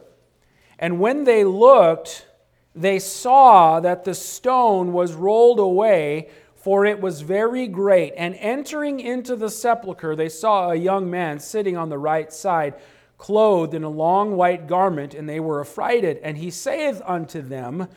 and 0.79 0.99
when 0.99 1.25
they 1.25 1.45
looked, 1.45 2.27
they 2.75 2.99
saw 2.99 3.81
that 3.81 4.05
the 4.05 4.15
stone 4.15 4.93
was 4.93 5.13
rolled 5.13 5.61
away, 5.61 6.29
for 6.55 6.87
it 6.87 7.01
was 7.01 7.21
very 7.21 7.67
great. 7.67 8.15
And 8.17 8.35
entering 8.37 9.01
into 9.01 9.37
the 9.37 9.51
sepulchre, 9.51 10.17
they 10.17 10.29
saw 10.29 10.71
a 10.71 10.77
young 10.77 11.11
man 11.11 11.39
sitting 11.39 11.77
on 11.77 11.89
the 11.89 11.99
right 11.99 12.33
side 12.33 12.75
clothed 13.19 13.75
in 13.75 13.85
a 13.85 13.89
long 13.89 14.37
white 14.37 14.67
garment, 14.67 15.15
and 15.15 15.29
they 15.29 15.39
were 15.39 15.61
affrighted. 15.61 16.19
And 16.19 16.39
he 16.39 16.51
saith 16.51 17.03
unto 17.05 17.43
them, 17.43 17.89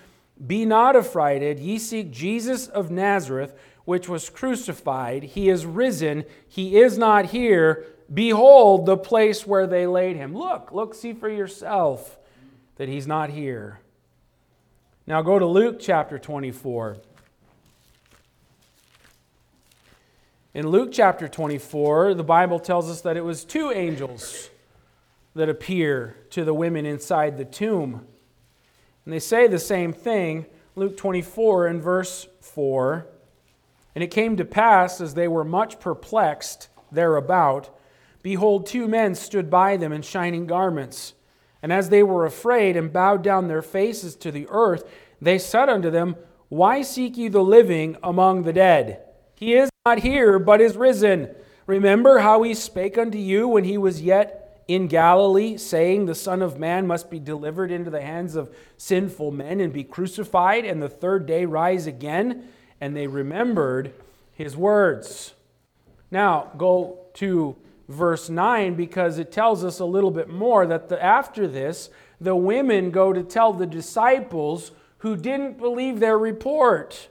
Be 0.46 0.66
not 0.66 0.96
affrighted, 0.96 1.60
ye 1.60 1.80
seek 1.80 2.12
Jesus 2.12 2.68
of 2.68 2.92
Nazareth, 2.92 3.58
which 3.86 4.10
was 4.10 4.30
crucified. 4.30 5.24
He 5.24 5.50
is 5.50 5.66
risen, 5.66 6.26
he 6.48 6.78
is 6.78 6.98
not 6.98 7.28
here. 7.28 7.86
Behold 8.14 8.86
the 8.86 8.98
place 8.98 9.48
where 9.48 9.66
they 9.66 9.88
laid 9.88 10.16
him. 10.16 10.38
Look, 10.38 10.72
look, 10.72 10.94
see 10.94 11.14
for 11.14 11.30
yourself 11.30 12.20
that 12.76 12.88
he's 12.88 13.08
not 13.08 13.32
here. 13.32 13.80
Now 15.08 15.22
go 15.22 15.38
to 15.38 15.46
Luke 15.46 15.78
chapter 15.80 16.18
24. 16.18 16.98
In 20.56 20.68
Luke 20.68 20.90
chapter 20.92 21.28
24, 21.28 22.16
the 22.16 22.24
Bible 22.24 22.60
tells 22.60 22.90
us 22.90 23.02
that 23.02 23.16
it 23.16 23.24
was 23.24 23.46
two 23.46 23.70
angels 23.70 24.50
that 25.36 25.48
appear 25.48 26.18
to 26.32 26.44
the 26.44 26.56
women 26.56 26.88
inside 26.88 27.38
the 27.38 27.46
tomb. 27.46 28.04
And 29.06 29.14
they 29.14 29.20
say 29.20 29.46
the 29.46 29.60
same 29.60 29.94
thing, 29.94 30.48
Luke 30.76 30.98
24 30.98 31.68
and 31.68 31.84
verse 31.84 32.28
4. 32.42 33.06
And 33.94 34.04
it 34.04 34.10
came 34.10 34.38
to 34.38 34.46
pass, 34.46 35.00
as 35.00 35.14
they 35.14 35.28
were 35.28 35.44
much 35.44 35.80
perplexed 35.80 36.70
thereabout, 36.92 37.70
behold, 38.24 38.66
two 38.66 38.88
men 38.88 39.14
stood 39.14 39.52
by 39.52 39.78
them 39.78 39.94
in 39.94 40.02
shining 40.02 40.48
garments. 40.48 41.14
And 41.66 41.74
as 41.74 41.90
they 41.90 42.04
were 42.04 42.28
afraid 42.28 42.78
and 42.78 42.94
bowed 42.94 43.24
down 43.24 43.48
their 43.48 43.64
faces 43.64 44.16
to 44.18 44.30
the 44.30 44.46
earth, 44.52 44.88
they 45.20 45.40
said 45.40 45.68
unto 45.68 45.90
them, 45.90 46.16
Why 46.48 46.84
seek 46.84 47.18
ye 47.18 47.28
the 47.28 47.42
living 47.42 47.98
among 48.04 48.44
the 48.44 48.54
dead? 48.54 49.02
He 49.34 49.56
is 49.56 49.72
not 49.84 49.98
here, 49.98 50.38
but 50.38 50.62
is 50.62 50.78
risen. 50.78 51.34
Remember 51.66 52.20
how 52.20 52.44
he 52.44 52.54
spake 52.54 53.00
unto 53.00 53.18
you 53.18 53.48
when 53.48 53.64
he 53.64 53.80
was 53.80 54.04
yet 54.04 54.64
in 54.68 54.86
Galilee, 54.86 55.58
saying, 55.58 56.06
The 56.06 56.14
Son 56.14 56.44
of 56.44 56.60
Man 56.60 56.86
must 56.86 57.10
be 57.10 57.18
delivered 57.18 57.72
into 57.72 57.90
the 57.90 58.04
hands 58.04 58.36
of 58.36 58.56
sinful 58.78 59.32
men 59.32 59.60
and 59.60 59.74
be 59.74 59.84
crucified, 59.84 60.66
and 60.66 60.84
the 60.84 60.88
third 60.88 61.26
day 61.26 61.46
rise 61.46 61.88
again. 61.88 62.48
And 62.80 62.96
they 62.96 63.08
remembered 63.08 63.92
his 64.34 64.56
words. 64.56 65.34
Now, 66.12 66.52
go 66.60 67.00
to 67.16 67.56
verse 67.88 68.30
9 68.30 68.76
because 68.76 69.18
it 69.20 69.32
tells 69.32 69.64
us 69.64 69.80
a 69.80 69.86
little 69.86 70.12
bit 70.12 70.30
more 70.30 70.66
that 70.66 70.90
the, 70.90 71.02
after 71.04 71.48
this, 71.48 71.90
the 72.20 72.36
women 72.36 72.92
go 72.92 73.14
to 73.14 73.24
tell 73.24 73.54
the 73.54 73.68
disciples 73.68 74.72
who 75.00 75.16
didn't 75.16 75.58
believe 75.58 76.00
their 76.00 76.18
report. 76.18 77.10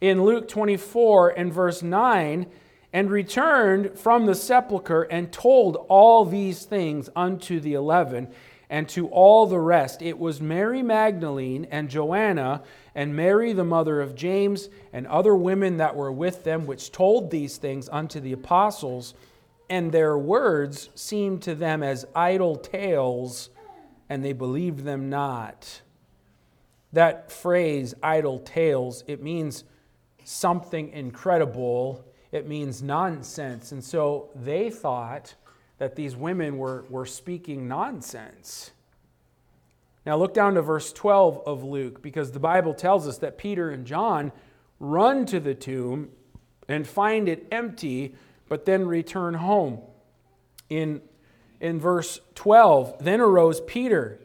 In 0.00 0.24
Luke 0.24 0.46
24 0.48 1.30
and 1.30 1.52
verse 1.52 1.82
9, 1.82 2.46
and 2.92 3.10
returned 3.10 3.98
from 3.98 4.26
the 4.26 4.34
sepulchre 4.34 5.02
and 5.02 5.32
told 5.32 5.76
all 5.88 6.24
these 6.24 6.64
things 6.64 7.10
unto 7.14 7.60
the 7.60 7.74
eleven 7.74 8.26
and 8.70 8.88
to 8.88 9.08
all 9.08 9.46
the 9.46 9.58
rest. 9.58 10.02
It 10.02 10.18
was 10.18 10.40
Mary 10.40 10.82
Magdalene 10.82 11.66
and 11.70 11.90
Joanna 11.90 12.62
and 12.94 13.14
Mary 13.14 13.52
the 13.52 13.64
mother 13.64 14.00
of 14.00 14.14
James 14.14 14.68
and 14.92 15.06
other 15.06 15.36
women 15.36 15.76
that 15.76 15.94
were 15.94 16.10
with 16.10 16.44
them, 16.44 16.66
which 16.66 16.90
told 16.90 17.30
these 17.30 17.58
things 17.58 17.88
unto 17.92 18.18
the 18.18 18.32
apostles. 18.32 19.14
And 19.68 19.90
their 19.90 20.16
words 20.16 20.90
seemed 20.94 21.42
to 21.42 21.54
them 21.54 21.82
as 21.82 22.06
idle 22.14 22.56
tales, 22.56 23.50
and 24.08 24.24
they 24.24 24.32
believed 24.32 24.80
them 24.80 25.10
not. 25.10 25.82
That 26.92 27.32
phrase, 27.32 27.94
idle 28.02 28.38
tales, 28.38 29.02
it 29.06 29.22
means 29.22 29.64
something 30.24 30.90
incredible 30.90 32.04
it 32.32 32.46
means 32.46 32.82
nonsense. 32.82 33.72
And 33.72 33.82
so 33.82 34.30
they 34.34 34.70
thought 34.70 35.34
that 35.78 35.96
these 35.96 36.16
women 36.16 36.58
were, 36.58 36.84
were 36.88 37.06
speaking 37.06 37.68
nonsense. 37.68 38.72
Now 40.04 40.16
look 40.16 40.34
down 40.34 40.54
to 40.54 40.62
verse 40.62 40.92
12 40.92 41.42
of 41.46 41.64
Luke 41.64 42.02
because 42.02 42.32
the 42.32 42.40
Bible 42.40 42.74
tells 42.74 43.08
us 43.08 43.18
that 43.18 43.38
Peter 43.38 43.70
and 43.70 43.86
John 43.86 44.32
run 44.78 45.26
to 45.26 45.40
the 45.40 45.54
tomb 45.54 46.10
and 46.68 46.86
find 46.86 47.28
it 47.28 47.46
empty, 47.50 48.14
but 48.48 48.64
then 48.64 48.86
return 48.86 49.34
home. 49.34 49.80
In, 50.68 51.02
in 51.60 51.78
verse 51.80 52.20
12, 52.34 52.96
then 53.00 53.20
arose 53.20 53.60
Peter 53.60 54.20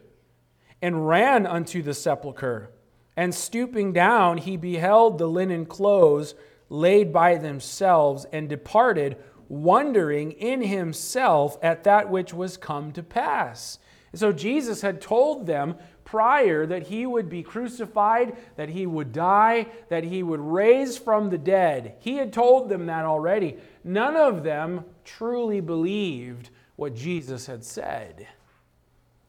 and 0.80 1.06
ran 1.06 1.46
unto 1.46 1.80
the 1.82 1.94
sepulchre, 1.94 2.70
and 3.16 3.34
stooping 3.34 3.92
down, 3.92 4.38
he 4.38 4.56
beheld 4.56 5.18
the 5.18 5.28
linen 5.28 5.66
clothes 5.66 6.34
laid 6.68 7.12
by 7.12 7.36
themselves 7.36 8.26
and 8.32 8.48
departed, 8.48 9.16
wondering 9.48 10.32
in 10.32 10.62
himself 10.62 11.58
at 11.62 11.84
that 11.84 12.10
which 12.10 12.32
was 12.32 12.56
come 12.56 12.90
to 12.92 13.02
pass. 13.02 13.78
And 14.10 14.18
so 14.18 14.32
Jesus 14.32 14.80
had 14.80 15.00
told 15.00 15.46
them 15.46 15.76
prior 16.04 16.66
that 16.66 16.84
he 16.84 17.06
would 17.06 17.28
be 17.28 17.42
crucified, 17.42 18.36
that 18.56 18.70
he 18.70 18.86
would 18.86 19.12
die, 19.12 19.66
that 19.88 20.04
he 20.04 20.22
would 20.22 20.40
raise 20.40 20.98
from 20.98 21.30
the 21.30 21.38
dead. 21.38 21.94
He 22.00 22.16
had 22.16 22.32
told 22.32 22.68
them 22.68 22.86
that 22.86 23.04
already. 23.04 23.56
None 23.84 24.16
of 24.16 24.42
them 24.42 24.84
truly 25.04 25.60
believed 25.60 26.50
what 26.76 26.94
Jesus 26.94 27.46
had 27.46 27.64
said. 27.64 28.26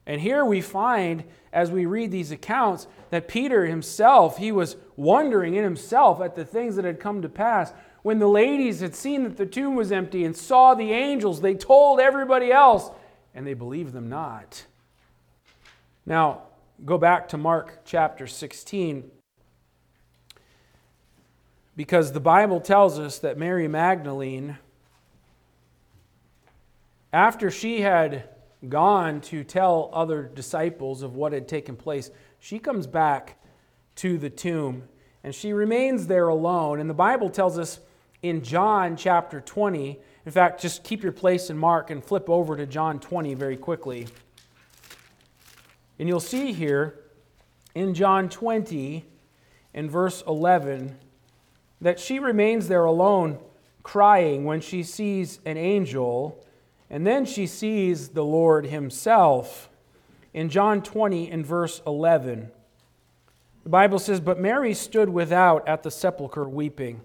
And 0.06 0.20
here 0.20 0.44
we 0.44 0.62
find, 0.62 1.24
as 1.54 1.72
we 1.72 1.86
read 1.86 2.12
these 2.12 2.32
accounts, 2.32 2.88
that 3.10 3.28
Peter 3.28 3.66
himself, 3.66 4.38
he 4.38 4.52
was 4.52 4.76
wondering 4.98 5.56
in 5.56 5.64
himself 5.64 6.22
at 6.22 6.36
the 6.36 6.46
things 6.46 6.76
that 6.76 6.86
had 6.86 7.00
come 7.00 7.22
to 7.22 7.30
pass. 7.30 7.74
When 8.02 8.20
the 8.20 8.28
ladies 8.28 8.82
had 8.82 8.96
seen 8.96 9.24
that 9.24 9.38
the 9.38 9.46
tomb 9.46 9.76
was 9.76 9.92
empty 9.92 10.26
and 10.26 10.36
saw 10.36 10.74
the 10.74 10.92
angels, 10.92 11.40
they 11.40 11.56
told 11.56 12.02
everybody 12.02 12.52
else, 12.52 12.90
and 13.34 13.48
they 13.48 13.54
believed 13.54 13.94
them 13.94 14.10
not. 14.10 14.66
Now, 16.06 16.44
go 16.84 16.98
back 16.98 17.30
to 17.30 17.38
Mark 17.38 17.80
chapter 17.86 18.28
16, 18.28 19.10
because 21.76 22.12
the 22.12 22.20
Bible 22.20 22.62
tells 22.62 23.00
us 23.00 23.20
that 23.20 23.38
Mary 23.38 23.68
Magdalene, 23.68 24.58
after 27.12 27.50
she 27.50 27.82
had 27.82 28.30
gone 28.70 29.22
to 29.22 29.44
tell 29.44 29.90
other 29.94 30.24
disciples 30.24 31.02
of 31.02 31.16
what 31.16 31.34
had 31.34 31.48
taken 31.48 31.76
place, 31.76 32.12
she 32.40 32.60
comes 32.60 32.88
back 32.88 33.38
to 33.96 34.18
the 34.18 34.30
tomb 34.30 34.84
and 35.24 35.34
she 35.34 35.54
remains 35.54 36.08
there 36.08 36.28
alone. 36.28 36.80
And 36.80 36.90
the 36.90 36.94
Bible 36.94 37.30
tells 37.30 37.58
us 37.58 37.80
in 38.22 38.44
John 38.44 38.96
chapter 38.96 39.42
20, 39.42 40.00
in 40.26 40.32
fact, 40.32 40.62
just 40.62 40.84
keep 40.84 41.04
your 41.04 41.12
place 41.12 41.50
in 41.50 41.58
Mark 41.58 41.90
and 41.90 42.04
flip 42.04 42.30
over 42.30 42.56
to 42.56 42.66
John 42.66 43.00
20 43.00 43.34
very 43.34 43.58
quickly. 43.58 44.08
And 46.00 46.08
you'll 46.08 46.20
see 46.20 46.54
here 46.54 47.00
in 47.76 47.94
John 47.94 48.30
20, 48.30 49.06
in 49.74 49.90
verse 49.90 50.24
11, 50.28 50.98
that 51.84 52.00
she 52.00 52.18
remains 52.18 52.70
there 52.70 52.86
alone, 52.86 53.38
crying 53.84 54.46
when 54.46 54.62
she 54.62 54.84
sees 54.84 55.40
an 55.46 55.58
angel, 55.58 56.42
and 56.90 57.06
then 57.06 57.26
she 57.26 57.46
sees 57.46 58.10
the 58.10 58.24
Lord 58.24 58.66
Himself. 58.68 59.70
In 60.34 60.50
John 60.50 60.82
20, 60.82 61.30
in 61.30 61.44
verse 61.44 61.82
11, 61.86 62.50
the 63.64 63.70
Bible 63.70 64.00
says, 64.00 64.22
But 64.22 64.40
Mary 64.40 64.74
stood 64.74 65.10
without 65.10 65.68
at 65.68 65.84
the 65.84 65.92
sepulchre 65.92 66.48
weeping. 66.48 67.02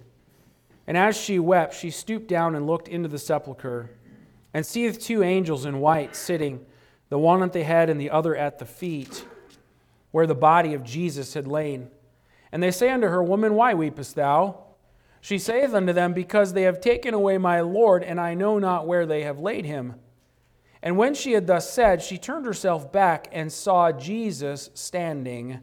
And 0.87 0.97
as 0.97 1.17
she 1.17 1.41
wept, 1.41 1.75
she 1.75 1.91
stooped 1.91 2.29
down 2.29 2.55
and 2.55 2.67
looked 2.67 2.87
into 2.87 3.09
the 3.09 3.19
sepulchre, 3.19 3.91
and 4.55 4.65
seeth 4.65 5.01
two 5.01 5.25
angels 5.25 5.65
in 5.65 5.81
white 5.81 6.15
sitting, 6.15 6.65
the 7.09 7.19
one 7.19 7.43
at 7.43 7.53
the 7.53 7.65
head 7.65 7.91
and 7.91 8.01
the 8.01 8.11
other 8.11 8.37
at 8.37 8.61
the 8.61 8.65
feet, 8.65 9.25
where 10.13 10.27
the 10.27 10.37
body 10.37 10.73
of 10.75 10.85
Jesus 10.85 11.35
had 11.35 11.49
lain. 11.49 11.91
And 12.53 12.63
they 12.63 12.71
say 12.71 12.91
unto 12.91 13.09
her, 13.09 13.23
Woman, 13.23 13.55
why 13.55 13.75
weepest 13.75 14.15
thou? 14.15 14.68
She 15.21 15.39
saith 15.39 15.75
unto 15.75 15.93
them, 15.93 16.13
Because 16.13 16.53
they 16.53 16.63
have 16.63 16.81
taken 16.81 17.15
away 17.15 17.39
my 17.39 17.61
Lord, 17.61 18.03
and 18.03 18.21
I 18.21 18.35
know 18.35 18.59
not 18.59 18.87
where 18.87 19.07
they 19.07 19.23
have 19.23 19.39
laid 19.39 19.65
him. 19.65 19.97
And 20.83 20.97
when 20.97 21.15
she 21.15 21.33
had 21.33 21.47
thus 21.47 21.73
said, 21.73 22.03
she 22.03 22.19
turned 22.19 22.47
herself 22.47 22.93
back 22.93 23.29
and 23.33 23.53
saw 23.53 23.91
Jesus 23.91 24.71
standing, 24.75 25.61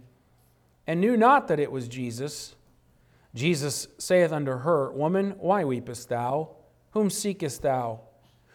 and 0.85 1.00
knew 1.00 1.15
not 1.15 1.47
that 1.47 1.59
it 1.59 1.71
was 1.71 1.88
Jesus. 1.88 2.55
Jesus 3.33 3.88
saith 3.97 4.31
unto 4.31 4.51
her, 4.51 4.91
Woman, 4.91 5.35
why 5.39 5.63
weepest 5.63 6.09
thou? 6.09 6.55
Whom 6.91 7.09
seekest 7.09 7.62
thou? 7.62 8.01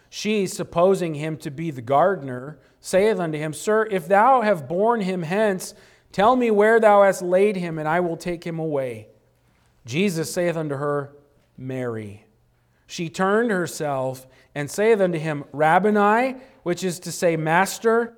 She, 0.09 0.45
supposing 0.47 1.15
him 1.15 1.37
to 1.37 1.51
be 1.51 1.71
the 1.71 1.81
gardener, 1.81 2.59
saith 2.79 3.19
unto 3.19 3.37
him, 3.37 3.53
Sir, 3.53 3.87
if 3.89 4.07
thou 4.07 4.41
have 4.41 4.67
borne 4.67 5.01
him 5.01 5.23
hence, 5.23 5.73
tell 6.11 6.35
me 6.35 6.51
where 6.51 6.79
thou 6.79 7.03
hast 7.03 7.21
laid 7.21 7.55
him, 7.55 7.79
and 7.79 7.87
I 7.87 8.01
will 8.01 8.17
take 8.17 8.43
him 8.43 8.59
away. 8.59 9.07
Jesus 9.85 10.33
saith 10.33 10.55
unto 10.55 10.75
her, 10.75 11.15
Mary. 11.57 12.25
She 12.87 13.09
turned 13.09 13.51
herself 13.51 14.27
and 14.53 14.69
saith 14.69 14.99
unto 14.99 15.17
him, 15.17 15.45
Rabboni, 15.51 16.35
which 16.63 16.83
is 16.83 16.99
to 17.01 17.11
say, 17.11 17.37
Master. 17.37 18.17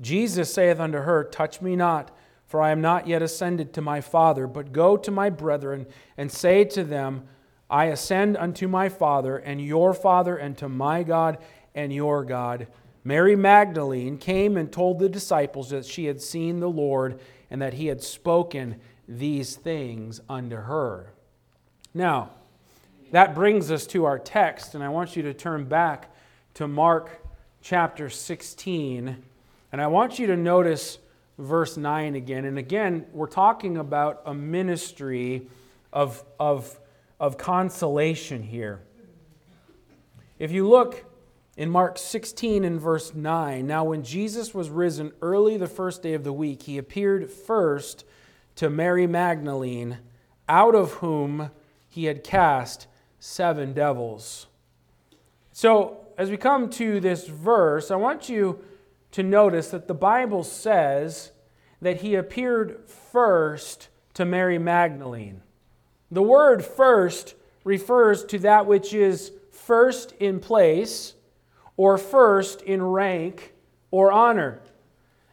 Jesus 0.00 0.52
saith 0.52 0.80
unto 0.80 0.98
her, 0.98 1.24
Touch 1.24 1.60
me 1.60 1.76
not 1.76 2.10
for 2.52 2.60
I 2.60 2.70
am 2.70 2.82
not 2.82 3.06
yet 3.06 3.22
ascended 3.22 3.72
to 3.72 3.80
my 3.80 4.02
Father, 4.02 4.46
but 4.46 4.74
go 4.74 4.98
to 4.98 5.10
my 5.10 5.30
brethren 5.30 5.86
and 6.18 6.30
say 6.30 6.64
to 6.64 6.84
them, 6.84 7.26
I 7.70 7.86
ascend 7.86 8.36
unto 8.36 8.68
my 8.68 8.90
Father 8.90 9.38
and 9.38 9.58
your 9.58 9.94
Father, 9.94 10.36
and 10.36 10.54
to 10.58 10.68
my 10.68 11.02
God 11.02 11.38
and 11.74 11.90
your 11.90 12.26
God. 12.26 12.66
Mary 13.04 13.36
Magdalene 13.36 14.18
came 14.18 14.58
and 14.58 14.70
told 14.70 14.98
the 14.98 15.08
disciples 15.08 15.70
that 15.70 15.86
she 15.86 16.04
had 16.04 16.20
seen 16.20 16.60
the 16.60 16.68
Lord 16.68 17.20
and 17.50 17.62
that 17.62 17.72
he 17.72 17.86
had 17.86 18.02
spoken 18.02 18.78
these 19.18 19.56
things 19.56 20.20
unto 20.28 20.56
her. 20.56 21.12
Now, 21.94 22.30
that 23.10 23.34
brings 23.34 23.70
us 23.70 23.86
to 23.88 24.06
our 24.06 24.18
text, 24.18 24.74
and 24.74 24.82
I 24.82 24.88
want 24.88 25.16
you 25.16 25.22
to 25.24 25.34
turn 25.34 25.64
back 25.64 26.14
to 26.54 26.66
Mark 26.66 27.22
chapter 27.60 28.08
16, 28.08 29.22
and 29.70 29.80
I 29.80 29.86
want 29.86 30.18
you 30.18 30.26
to 30.28 30.36
notice 30.36 30.98
verse 31.38 31.76
9 31.76 32.14
again. 32.14 32.44
And 32.44 32.58
again, 32.58 33.06
we're 33.12 33.26
talking 33.26 33.76
about 33.76 34.22
a 34.24 34.34
ministry 34.34 35.48
of, 35.92 36.24
of, 36.40 36.78
of 37.20 37.36
consolation 37.36 38.42
here. 38.42 38.80
If 40.38 40.50
you 40.50 40.68
look 40.68 41.04
in 41.56 41.68
Mark 41.70 41.98
16 41.98 42.64
and 42.64 42.80
verse 42.80 43.14
9, 43.14 43.66
now 43.66 43.84
when 43.84 44.02
Jesus 44.02 44.54
was 44.54 44.70
risen 44.70 45.12
early 45.20 45.56
the 45.56 45.66
first 45.66 46.02
day 46.02 46.14
of 46.14 46.24
the 46.24 46.32
week, 46.32 46.62
he 46.62 46.78
appeared 46.78 47.30
first 47.30 48.04
to 48.56 48.70
Mary 48.70 49.06
Magdalene, 49.06 49.98
out 50.48 50.74
of 50.74 50.94
whom 50.94 51.50
he 51.88 52.04
had 52.04 52.24
cast 52.24 52.86
seven 53.18 53.72
devils. 53.72 54.46
So, 55.52 55.98
as 56.18 56.30
we 56.30 56.36
come 56.36 56.70
to 56.70 57.00
this 57.00 57.26
verse, 57.26 57.90
I 57.90 57.96
want 57.96 58.28
you 58.28 58.62
to 59.12 59.22
notice 59.22 59.70
that 59.70 59.88
the 59.88 59.94
Bible 59.94 60.42
says 60.42 61.32
that 61.80 62.00
he 62.00 62.14
appeared 62.14 62.88
first 62.88 63.88
to 64.14 64.24
Mary 64.24 64.58
Magdalene. 64.58 65.42
The 66.10 66.22
word 66.22 66.64
first 66.64 67.34
refers 67.64 68.24
to 68.26 68.38
that 68.40 68.66
which 68.66 68.94
is 68.94 69.32
first 69.50 70.12
in 70.12 70.40
place 70.40 71.14
or 71.76 71.98
first 71.98 72.62
in 72.62 72.82
rank 72.82 73.52
or 73.90 74.10
honor. 74.10 74.61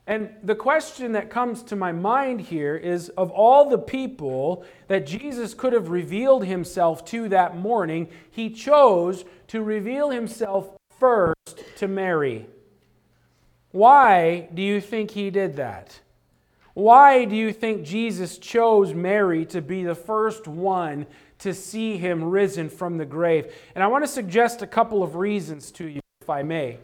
And 0.10 0.32
the 0.42 0.56
question 0.56 1.12
that 1.12 1.30
comes 1.30 1.62
to 1.62 1.76
my 1.76 1.92
mind 1.92 2.42
here 2.42 2.76
is 2.76 3.10
of 3.10 3.30
all 3.30 3.70
the 3.70 3.78
people 3.78 4.66
that 4.88 5.06
Jesus 5.06 5.54
could 5.54 5.72
have 5.72 5.90
revealed 5.90 6.46
himself 6.46 7.06
to 7.06 7.30
that 7.30 7.56
morning, 7.56 8.10
he 8.32 8.50
chose 8.50 9.24
to 9.50 9.62
reveal 9.62 10.10
himself 10.10 10.76
first 11.00 11.64
to 11.78 11.88
Mary. 11.88 12.48
Why 13.70 14.50
do 14.52 14.64
you 14.64 14.82
think 14.82 15.12
he 15.12 15.30
did 15.30 15.58
that? 15.58 16.00
Why 16.74 17.26
do 17.26 17.36
you 17.36 17.54
think 17.54 17.84
Jesus 17.84 18.40
chose 18.40 18.96
Mary 18.96 19.46
to 19.46 19.62
be 19.62 19.84
the 19.84 19.94
first 19.94 20.48
one 20.48 21.06
to 21.38 21.54
see 21.54 21.98
him 21.98 22.24
risen 22.24 22.72
from 22.72 22.98
the 22.98 23.06
grave? 23.06 23.54
And 23.76 23.84
I 23.84 23.88
want 23.88 24.06
to 24.06 24.12
suggest 24.12 24.64
a 24.64 24.68
couple 24.68 25.04
of 25.04 25.14
reasons 25.14 25.70
to 25.74 25.86
you, 25.86 26.02
if 26.20 26.32
I 26.32 26.42
may. 26.42 26.80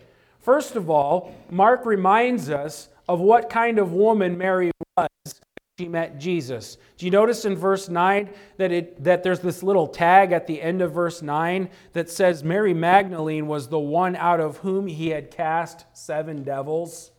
First 0.45 0.75
of 0.75 0.91
all, 0.91 1.33
Mark 1.49 1.87
reminds 1.87 2.51
us 2.51 2.89
of 3.09 3.19
what 3.19 3.49
kind 3.49 3.79
of 3.79 3.93
woman 3.93 4.37
Mary 4.37 4.69
was 4.95 5.07
when 5.23 5.39
she 5.79 5.87
met 5.87 6.19
Jesus. 6.19 6.77
Do 6.97 7.05
you 7.07 7.11
notice 7.11 7.45
in 7.45 7.55
verse 7.55 7.89
9 7.89 8.29
that, 8.57 8.71
it, 8.71 9.03
that 9.03 9.23
there's 9.23 9.39
this 9.39 9.63
little 9.63 9.87
tag 9.87 10.33
at 10.33 10.45
the 10.45 10.61
end 10.61 10.83
of 10.83 10.93
verse 10.93 11.23
9 11.23 11.67
that 11.93 12.11
says 12.11 12.43
Mary 12.43 12.75
Magdalene 12.75 13.47
was 13.47 13.69
the 13.69 13.79
one 13.79 14.15
out 14.15 14.39
of 14.39 14.57
whom 14.57 14.85
he 14.85 15.09
had 15.09 15.31
cast 15.31 15.85
seven 15.93 16.43
devils? 16.43 17.09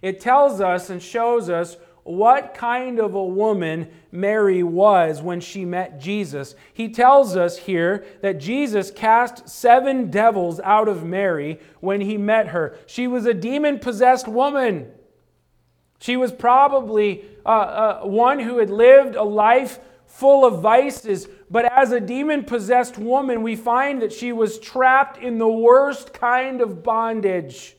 It 0.00 0.20
tells 0.20 0.60
us 0.60 0.88
and 0.88 1.02
shows 1.02 1.50
us 1.50 1.78
what 2.10 2.54
kind 2.54 2.98
of 2.98 3.14
a 3.14 3.24
woman 3.24 3.88
Mary 4.12 4.62
was 4.62 5.22
when 5.22 5.40
she 5.40 5.64
met 5.64 6.00
Jesus. 6.00 6.54
He 6.72 6.88
tells 6.88 7.36
us 7.36 7.58
here 7.58 8.04
that 8.22 8.40
Jesus 8.40 8.90
cast 8.90 9.48
seven 9.48 10.10
devils 10.10 10.60
out 10.60 10.88
of 10.88 11.04
Mary 11.04 11.60
when 11.80 12.00
he 12.00 12.16
met 12.16 12.48
her. 12.48 12.76
She 12.86 13.06
was 13.06 13.26
a 13.26 13.34
demon 13.34 13.78
possessed 13.78 14.28
woman. 14.28 14.90
She 16.00 16.16
was 16.16 16.32
probably 16.32 17.24
uh, 17.44 17.48
uh, 17.48 18.00
one 18.02 18.38
who 18.38 18.58
had 18.58 18.70
lived 18.70 19.16
a 19.16 19.22
life 19.22 19.78
full 20.06 20.44
of 20.44 20.60
vices, 20.60 21.28
but 21.50 21.70
as 21.72 21.92
a 21.92 22.00
demon 22.00 22.44
possessed 22.44 22.98
woman, 22.98 23.42
we 23.42 23.54
find 23.54 24.02
that 24.02 24.12
she 24.12 24.32
was 24.32 24.58
trapped 24.58 25.18
in 25.18 25.38
the 25.38 25.48
worst 25.48 26.12
kind 26.12 26.60
of 26.60 26.82
bondage. 26.82 27.76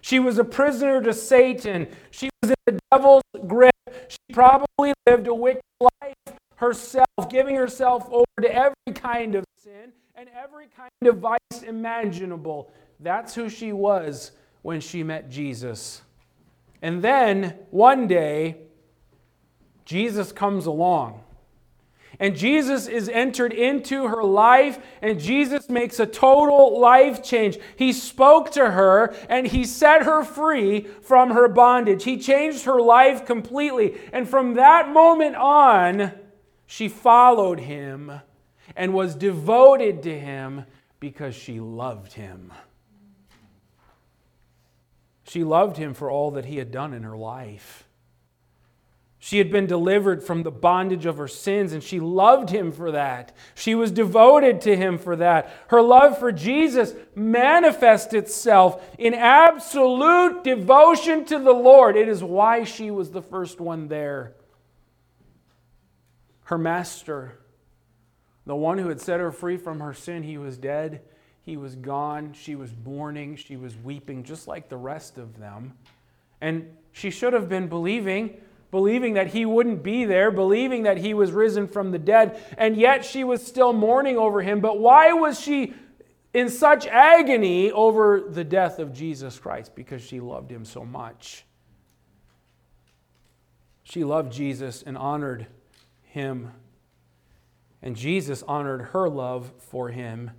She 0.00 0.18
was 0.18 0.38
a 0.38 0.44
prisoner 0.44 1.00
to 1.00 1.14
Satan. 1.14 1.88
She 2.10 2.28
was 2.42 2.52
the 2.66 2.78
devil's 2.92 3.22
grip. 3.46 3.72
She 4.08 4.18
probably 4.32 4.92
lived 5.06 5.26
a 5.26 5.34
wicked 5.34 5.62
life 5.80 6.38
herself, 6.56 7.06
giving 7.28 7.56
herself 7.56 8.06
over 8.10 8.24
to 8.40 8.54
every 8.54 8.94
kind 8.94 9.34
of 9.34 9.44
sin 9.56 9.92
and 10.14 10.28
every 10.34 10.66
kind 10.76 10.90
of 11.02 11.18
vice 11.18 11.62
imaginable. 11.66 12.72
That's 13.00 13.34
who 13.34 13.48
she 13.48 13.72
was 13.72 14.32
when 14.62 14.80
she 14.80 15.02
met 15.02 15.30
Jesus. 15.30 16.02
And 16.80 17.02
then 17.02 17.58
one 17.70 18.06
day, 18.06 18.58
Jesus 19.84 20.32
comes 20.32 20.66
along. 20.66 21.23
And 22.18 22.36
Jesus 22.36 22.86
is 22.86 23.08
entered 23.08 23.52
into 23.52 24.06
her 24.08 24.22
life, 24.22 24.78
and 25.02 25.18
Jesus 25.20 25.68
makes 25.68 25.98
a 25.98 26.06
total 26.06 26.80
life 26.80 27.22
change. 27.22 27.58
He 27.76 27.92
spoke 27.92 28.50
to 28.52 28.70
her 28.70 29.14
and 29.28 29.46
he 29.46 29.64
set 29.64 30.04
her 30.04 30.22
free 30.22 30.82
from 31.02 31.30
her 31.30 31.48
bondage. 31.48 32.04
He 32.04 32.18
changed 32.18 32.64
her 32.64 32.80
life 32.80 33.26
completely. 33.26 33.98
And 34.12 34.28
from 34.28 34.54
that 34.54 34.88
moment 34.88 35.36
on, 35.36 36.12
she 36.66 36.88
followed 36.88 37.60
him 37.60 38.20
and 38.76 38.94
was 38.94 39.14
devoted 39.14 40.02
to 40.04 40.18
him 40.18 40.64
because 41.00 41.34
she 41.34 41.60
loved 41.60 42.14
him. 42.14 42.52
She 45.26 45.44
loved 45.44 45.76
him 45.76 45.94
for 45.94 46.10
all 46.10 46.30
that 46.32 46.44
he 46.44 46.58
had 46.58 46.70
done 46.70 46.92
in 46.92 47.02
her 47.02 47.16
life. 47.16 47.88
She 49.24 49.38
had 49.38 49.50
been 49.50 49.64
delivered 49.64 50.22
from 50.22 50.42
the 50.42 50.50
bondage 50.50 51.06
of 51.06 51.16
her 51.16 51.28
sins, 51.28 51.72
and 51.72 51.82
she 51.82 51.98
loved 51.98 52.50
him 52.50 52.70
for 52.70 52.92
that. 52.92 53.34
She 53.54 53.74
was 53.74 53.90
devoted 53.90 54.60
to 54.60 54.76
him 54.76 54.98
for 54.98 55.16
that. 55.16 55.50
Her 55.68 55.80
love 55.80 56.18
for 56.18 56.30
Jesus 56.30 56.92
manifests 57.14 58.12
itself 58.12 58.86
in 58.98 59.14
absolute 59.14 60.44
devotion 60.44 61.24
to 61.24 61.38
the 61.38 61.54
Lord. 61.54 61.96
It 61.96 62.06
is 62.06 62.22
why 62.22 62.64
she 62.64 62.90
was 62.90 63.12
the 63.12 63.22
first 63.22 63.62
one 63.62 63.88
there. 63.88 64.34
Her 66.42 66.58
master, 66.58 67.38
the 68.44 68.54
one 68.54 68.76
who 68.76 68.90
had 68.90 69.00
set 69.00 69.20
her 69.20 69.32
free 69.32 69.56
from 69.56 69.80
her 69.80 69.94
sin, 69.94 70.22
he 70.22 70.36
was 70.36 70.58
dead. 70.58 71.00
He 71.40 71.56
was 71.56 71.76
gone. 71.76 72.34
She 72.34 72.56
was 72.56 72.74
mourning. 72.84 73.36
She 73.36 73.56
was 73.56 73.74
weeping, 73.74 74.24
just 74.24 74.46
like 74.46 74.68
the 74.68 74.76
rest 74.76 75.16
of 75.16 75.38
them. 75.38 75.72
And 76.42 76.76
she 76.92 77.08
should 77.08 77.32
have 77.32 77.48
been 77.48 77.68
believing, 77.68 78.36
believing 78.74 79.14
that 79.14 79.28
he 79.28 79.46
wouldn't 79.46 79.84
be 79.84 80.04
there, 80.04 80.32
believing 80.32 80.82
that 80.82 80.98
he 80.98 81.14
was 81.14 81.30
risen 81.30 81.68
from 81.68 81.92
the 81.92 81.98
dead, 81.98 82.42
and 82.58 82.76
yet 82.76 83.04
she 83.04 83.22
was 83.22 83.46
still 83.46 83.72
mourning 83.72 84.18
over 84.18 84.42
him. 84.42 84.58
But 84.58 84.80
why 84.80 85.12
was 85.12 85.38
she 85.38 85.74
in 86.32 86.48
such 86.48 86.84
agony 86.88 87.70
over 87.70 88.20
the 88.28 88.42
death 88.42 88.80
of 88.80 88.92
Jesus 88.92 89.38
Christ? 89.38 89.76
Because 89.76 90.02
she 90.02 90.18
loved 90.18 90.50
him 90.50 90.64
so 90.64 90.84
much. 90.84 91.44
She 93.84 94.02
loved 94.02 94.32
Jesus 94.32 94.82
and 94.82 94.98
honored 94.98 95.46
him. 96.02 96.50
And 97.80 97.94
Jesus 97.94 98.42
honored 98.42 98.86
her 98.86 99.08
love 99.08 99.52
for 99.56 99.90
him 99.90 100.32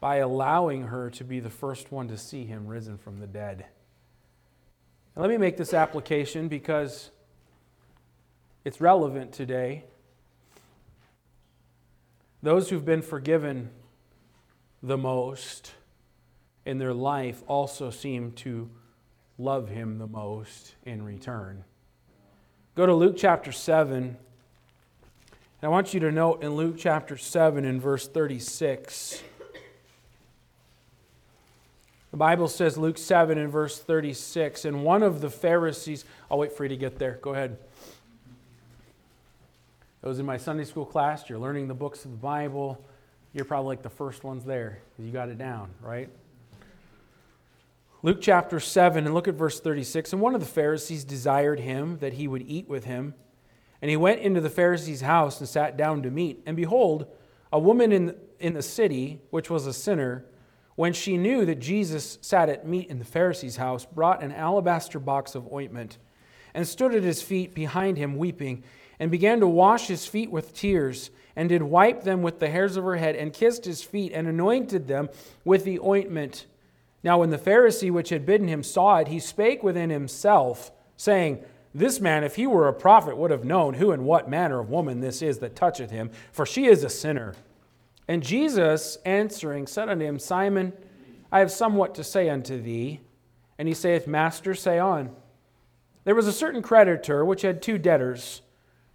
by 0.00 0.16
allowing 0.16 0.82
her 0.88 1.08
to 1.12 1.24
be 1.24 1.40
the 1.40 1.48
first 1.48 1.90
one 1.90 2.08
to 2.08 2.18
see 2.18 2.44
him 2.44 2.66
risen 2.66 2.98
from 2.98 3.20
the 3.20 3.26
dead. 3.26 3.64
Let 5.16 5.30
me 5.30 5.38
make 5.38 5.56
this 5.56 5.72
application 5.72 6.48
because 6.48 7.10
it's 8.64 8.80
relevant 8.80 9.32
today. 9.32 9.84
Those 12.42 12.70
who've 12.70 12.84
been 12.84 13.02
forgiven 13.02 13.70
the 14.82 14.96
most 14.96 15.72
in 16.64 16.78
their 16.78 16.94
life 16.94 17.42
also 17.46 17.90
seem 17.90 18.32
to 18.32 18.70
love 19.38 19.68
him 19.68 19.98
the 19.98 20.06
most 20.06 20.74
in 20.84 21.02
return. 21.02 21.64
Go 22.74 22.86
to 22.86 22.94
Luke 22.94 23.16
chapter 23.16 23.52
7. 23.52 24.02
And 24.04 24.16
I 25.62 25.68
want 25.68 25.92
you 25.92 26.00
to 26.00 26.10
note 26.10 26.42
in 26.42 26.54
Luke 26.54 26.76
chapter 26.78 27.16
7 27.16 27.64
in 27.64 27.80
verse 27.80 28.08
36. 28.08 29.22
The 32.10 32.16
Bible 32.16 32.48
says, 32.48 32.76
Luke 32.76 32.98
7 32.98 33.38
and 33.38 33.52
verse 33.52 33.78
36, 33.78 34.64
and 34.64 34.82
one 34.82 35.02
of 35.02 35.20
the 35.20 35.30
Pharisees, 35.30 36.04
I'll 36.28 36.38
wait 36.38 36.52
for 36.52 36.64
you 36.64 36.70
to 36.70 36.76
get 36.76 36.98
there. 36.98 37.18
Go 37.22 37.34
ahead. 37.34 37.56
Those 40.02 40.18
in 40.18 40.24
my 40.24 40.38
Sunday 40.38 40.64
school 40.64 40.86
class, 40.86 41.28
you're 41.28 41.38
learning 41.38 41.68
the 41.68 41.74
books 41.74 42.06
of 42.06 42.10
the 42.10 42.16
Bible. 42.16 42.82
You're 43.34 43.44
probably 43.44 43.68
like 43.68 43.82
the 43.82 43.90
first 43.90 44.24
ones 44.24 44.44
there 44.44 44.78
because 44.90 45.04
you 45.04 45.12
got 45.12 45.28
it 45.28 45.36
down, 45.36 45.70
right? 45.82 46.08
Luke 48.02 48.18
chapter 48.22 48.58
7, 48.60 49.04
and 49.04 49.12
look 49.12 49.28
at 49.28 49.34
verse 49.34 49.60
36. 49.60 50.14
And 50.14 50.22
one 50.22 50.34
of 50.34 50.40
the 50.40 50.46
Pharisees 50.46 51.04
desired 51.04 51.60
him 51.60 51.98
that 51.98 52.14
he 52.14 52.26
would 52.26 52.40
eat 52.40 52.66
with 52.66 52.84
him. 52.84 53.12
And 53.82 53.90
he 53.90 53.96
went 53.96 54.20
into 54.20 54.40
the 54.40 54.48
Pharisee's 54.48 55.02
house 55.02 55.38
and 55.38 55.46
sat 55.46 55.76
down 55.76 56.02
to 56.04 56.10
meat. 56.10 56.42
And 56.46 56.56
behold, 56.56 57.06
a 57.52 57.58
woman 57.58 57.92
in, 57.92 58.14
in 58.38 58.54
the 58.54 58.62
city, 58.62 59.20
which 59.28 59.50
was 59.50 59.66
a 59.66 59.72
sinner, 59.74 60.24
when 60.76 60.94
she 60.94 61.18
knew 61.18 61.44
that 61.44 61.58
Jesus 61.58 62.16
sat 62.22 62.48
at 62.48 62.66
meat 62.66 62.88
in 62.88 62.98
the 62.98 63.04
Pharisee's 63.04 63.56
house, 63.56 63.84
brought 63.84 64.22
an 64.22 64.32
alabaster 64.32 64.98
box 64.98 65.34
of 65.34 65.52
ointment, 65.52 65.98
and 66.54 66.66
stood 66.66 66.94
at 66.94 67.02
his 67.02 67.20
feet 67.20 67.54
behind 67.54 67.98
him, 67.98 68.16
weeping, 68.16 68.64
and 69.00 69.10
began 69.10 69.40
to 69.40 69.48
wash 69.48 69.88
his 69.88 70.06
feet 70.06 70.30
with 70.30 70.54
tears, 70.54 71.10
and 71.34 71.48
did 71.48 71.62
wipe 71.62 72.04
them 72.04 72.22
with 72.22 72.38
the 72.38 72.50
hairs 72.50 72.76
of 72.76 72.84
her 72.84 72.96
head, 72.96 73.16
and 73.16 73.32
kissed 73.32 73.64
his 73.64 73.82
feet, 73.82 74.12
and 74.14 74.28
anointed 74.28 74.86
them 74.86 75.08
with 75.44 75.64
the 75.64 75.80
ointment. 75.80 76.46
Now, 77.02 77.18
when 77.18 77.30
the 77.30 77.38
Pharisee 77.38 77.90
which 77.90 78.10
had 78.10 78.26
bidden 78.26 78.46
him 78.46 78.62
saw 78.62 78.98
it, 78.98 79.08
he 79.08 79.18
spake 79.18 79.62
within 79.62 79.88
himself, 79.88 80.70
saying, 80.98 81.42
This 81.74 81.98
man, 81.98 82.24
if 82.24 82.36
he 82.36 82.46
were 82.46 82.68
a 82.68 82.74
prophet, 82.74 83.16
would 83.16 83.30
have 83.30 83.44
known 83.44 83.74
who 83.74 83.90
and 83.90 84.04
what 84.04 84.28
manner 84.28 84.60
of 84.60 84.68
woman 84.68 85.00
this 85.00 85.22
is 85.22 85.38
that 85.38 85.56
toucheth 85.56 85.90
him, 85.90 86.10
for 86.30 86.44
she 86.44 86.66
is 86.66 86.84
a 86.84 86.90
sinner. 86.90 87.34
And 88.06 88.22
Jesus 88.22 88.98
answering 89.06 89.66
said 89.66 89.88
unto 89.88 90.04
him, 90.04 90.18
Simon, 90.18 90.74
I 91.32 91.38
have 91.38 91.50
somewhat 91.50 91.94
to 91.94 92.04
say 92.04 92.28
unto 92.28 92.60
thee. 92.60 93.00
And 93.56 93.68
he 93.68 93.74
saith, 93.74 94.06
Master, 94.06 94.54
say 94.54 94.78
on. 94.78 95.14
There 96.04 96.14
was 96.14 96.26
a 96.26 96.32
certain 96.32 96.60
creditor 96.60 97.24
which 97.24 97.42
had 97.42 97.62
two 97.62 97.78
debtors. 97.78 98.42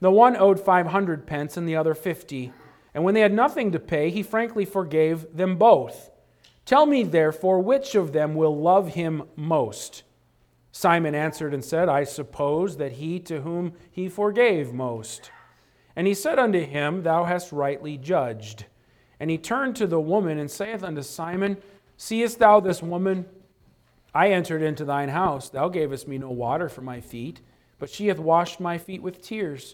The 0.05 0.11
one 0.11 0.37
owed 0.37 0.59
five 0.59 0.85
hundred 0.85 1.25
pence, 1.25 1.57
and 1.57 1.67
the 1.67 1.77
other 1.77 1.95
fifty. 1.95 2.53
And 2.93 3.03
when 3.03 3.15
they 3.15 3.21
had 3.21 3.33
nothing 3.33 3.71
to 3.71 3.79
pay, 3.79 4.11
he 4.11 4.21
frankly 4.21 4.63
forgave 4.63 5.35
them 5.35 5.57
both. 5.57 6.11
Tell 6.63 6.85
me, 6.85 7.01
therefore, 7.01 7.59
which 7.59 7.95
of 7.95 8.13
them 8.13 8.35
will 8.35 8.55
love 8.55 8.89
him 8.89 9.23
most? 9.35 10.03
Simon 10.71 11.15
answered 11.15 11.55
and 11.55 11.65
said, 11.65 11.89
I 11.89 12.03
suppose 12.03 12.77
that 12.77 12.91
he 12.91 13.19
to 13.21 13.41
whom 13.41 13.73
he 13.89 14.07
forgave 14.07 14.73
most. 14.73 15.31
And 15.95 16.05
he 16.05 16.13
said 16.13 16.37
unto 16.37 16.63
him, 16.63 17.01
Thou 17.01 17.23
hast 17.23 17.51
rightly 17.51 17.97
judged. 17.97 18.65
And 19.19 19.31
he 19.31 19.39
turned 19.39 19.75
to 19.77 19.87
the 19.87 19.99
woman 19.99 20.37
and 20.37 20.51
saith 20.51 20.83
unto 20.83 21.01
Simon, 21.01 21.57
Seest 21.97 22.37
thou 22.37 22.59
this 22.59 22.83
woman? 22.83 23.25
I 24.13 24.29
entered 24.29 24.61
into 24.61 24.85
thine 24.85 25.09
house. 25.09 25.49
Thou 25.49 25.67
gavest 25.67 26.07
me 26.07 26.19
no 26.19 26.29
water 26.29 26.69
for 26.69 26.81
my 26.81 27.01
feet, 27.01 27.41
but 27.79 27.89
she 27.89 28.05
hath 28.05 28.19
washed 28.19 28.59
my 28.59 28.77
feet 28.77 29.01
with 29.01 29.23
tears, 29.23 29.73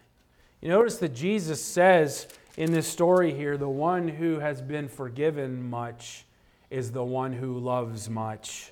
You 0.61 0.69
notice 0.69 0.97
that 0.97 1.15
Jesus 1.15 1.63
says 1.63 2.27
in 2.55 2.71
this 2.71 2.87
story 2.87 3.33
here, 3.33 3.57
the 3.57 3.67
one 3.67 4.07
who 4.07 4.37
has 4.37 4.61
been 4.61 4.87
forgiven 4.87 5.67
much 5.67 6.25
is 6.69 6.91
the 6.91 7.03
one 7.03 7.33
who 7.33 7.57
loves 7.57 8.09
much. 8.09 8.71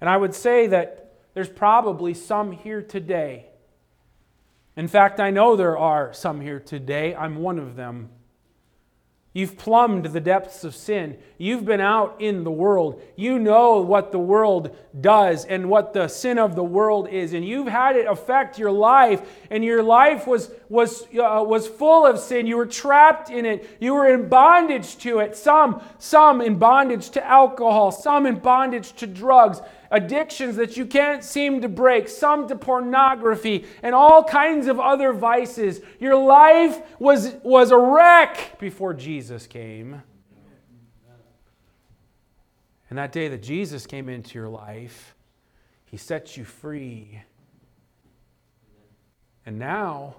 And 0.00 0.10
I 0.10 0.18
would 0.18 0.34
say 0.34 0.66
that 0.66 1.14
there's 1.32 1.48
probably 1.48 2.12
some 2.12 2.52
here 2.52 2.82
today. 2.82 3.46
In 4.76 4.86
fact, 4.86 5.18
I 5.18 5.30
know 5.30 5.56
there 5.56 5.78
are 5.78 6.12
some 6.12 6.42
here 6.42 6.60
today. 6.60 7.14
I'm 7.14 7.36
one 7.36 7.58
of 7.58 7.74
them. 7.74 8.10
You've 9.34 9.58
plumbed 9.58 10.06
the 10.06 10.20
depths 10.20 10.64
of 10.64 10.74
sin. 10.74 11.18
You've 11.36 11.66
been 11.66 11.82
out 11.82 12.16
in 12.18 12.44
the 12.44 12.50
world. 12.50 13.02
You 13.14 13.38
know 13.38 13.82
what 13.82 14.10
the 14.10 14.18
world 14.18 14.74
does 14.98 15.44
and 15.44 15.68
what 15.68 15.92
the 15.92 16.08
sin 16.08 16.38
of 16.38 16.56
the 16.56 16.64
world 16.64 17.08
is. 17.08 17.34
And 17.34 17.44
you've 17.46 17.68
had 17.68 17.94
it 17.94 18.06
affect 18.06 18.58
your 18.58 18.72
life. 18.72 19.20
And 19.50 19.62
your 19.62 19.82
life 19.82 20.26
was, 20.26 20.50
was, 20.70 21.02
uh, 21.14 21.44
was 21.46 21.68
full 21.68 22.06
of 22.06 22.18
sin. 22.18 22.46
You 22.46 22.56
were 22.56 22.66
trapped 22.66 23.28
in 23.28 23.44
it. 23.44 23.76
You 23.80 23.94
were 23.94 24.12
in 24.12 24.30
bondage 24.30 24.96
to 24.98 25.18
it. 25.18 25.36
Some, 25.36 25.82
some 25.98 26.40
in 26.40 26.58
bondage 26.58 27.10
to 27.10 27.24
alcohol, 27.24 27.92
some 27.92 28.24
in 28.24 28.38
bondage 28.38 28.94
to 28.94 29.06
drugs, 29.06 29.60
addictions 29.90 30.56
that 30.56 30.76
you 30.76 30.86
can't 30.86 31.24
seem 31.24 31.60
to 31.62 31.68
break, 31.68 32.08
some 32.08 32.46
to 32.48 32.56
pornography, 32.56 33.64
and 33.82 33.94
all 33.94 34.22
kinds 34.22 34.66
of 34.66 34.78
other 34.78 35.12
vices. 35.12 35.80
Your 35.98 36.16
life 36.16 36.80
was, 36.98 37.34
was 37.42 37.70
a 37.70 37.78
wreck 37.78 38.58
before 38.58 38.94
Jesus 38.94 39.46
came. 39.46 40.02
And 42.90 42.98
that 42.98 43.12
day 43.12 43.28
that 43.28 43.42
Jesus 43.42 43.86
came 43.86 44.08
into 44.08 44.38
your 44.38 44.48
life, 44.48 45.14
he 45.84 45.96
set 45.96 46.36
you 46.36 46.44
free. 46.44 47.22
And 49.44 49.58
now, 49.58 50.16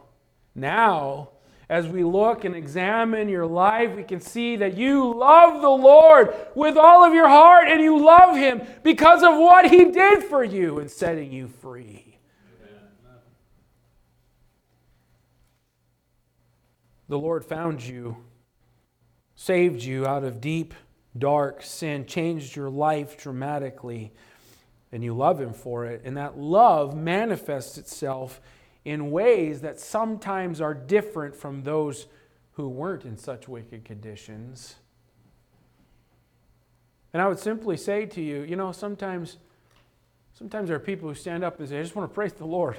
now, 0.56 1.30
as 1.70 1.88
we 1.88 2.04
look 2.04 2.46
and 2.46 2.56
examine 2.56 3.30
your 3.30 3.46
life, 3.46 3.96
we 3.96 4.04
can 4.04 4.20
see 4.20 4.56
that 4.56 4.76
you 4.76 5.14
love 5.14 5.62
the 5.62 5.70
Lord 5.70 6.34
with 6.56 6.76
all 6.76 7.06
of 7.06 7.14
your 7.14 7.30
heart 7.30 7.68
and 7.68 7.80
you 7.80 8.04
love 8.04 8.36
Him 8.36 8.64
because 8.84 9.22
of 9.22 9.38
what 9.38 9.70
He 9.70 9.86
did 9.86 10.24
for 10.24 10.44
you 10.44 10.80
in 10.80 10.90
setting 10.90 11.32
you 11.32 11.48
free. 11.48 12.18
The 17.08 17.20
Lord 17.20 17.46
found 17.46 17.84
you, 17.84 18.18
saved 19.36 19.84
you 19.84 20.08
out 20.08 20.24
of 20.24 20.42
deep, 20.42 20.74
dark 21.18 21.62
sin, 21.62 22.06
changed 22.06 22.56
your 22.56 22.70
life 22.70 23.18
dramatically, 23.18 24.12
and 24.92 25.04
you 25.04 25.14
love 25.14 25.40
Him 25.40 25.54
for 25.54 25.86
it. 25.86 26.02
And 26.04 26.18
that 26.18 26.38
love 26.40 26.96
manifests 26.96 27.78
itself 27.78 28.42
in 28.86 29.12
ways 29.12 29.62
that 29.62 29.80
sometimes 29.80 30.62
are 30.62 30.74
different 30.74 31.36
from 31.36 31.64
those 31.64 32.08
who 32.54 32.68
weren't 32.68 33.06
in 33.06 33.18
such 33.18 33.48
wicked 33.48 33.86
conditions. 33.86 34.76
And 37.14 37.22
I 37.22 37.28
would 37.28 37.40
simply 37.40 37.78
say 37.78 38.06
to 38.06 38.22
you, 38.22 38.42
you 38.42 38.56
know, 38.56 38.72
sometimes 38.72 39.38
sometimes 40.34 40.68
there 40.68 40.78
are 40.78 40.82
people 40.82 41.10
who 41.10 41.16
stand 41.16 41.44
up 41.44 41.60
and 41.60 41.68
say, 41.68 41.80
I 41.80 41.84
just 41.84 41.96
want 41.96 42.10
to 42.10 42.14
praise 42.14 42.34
the 42.34 42.46
Lord. 42.46 42.78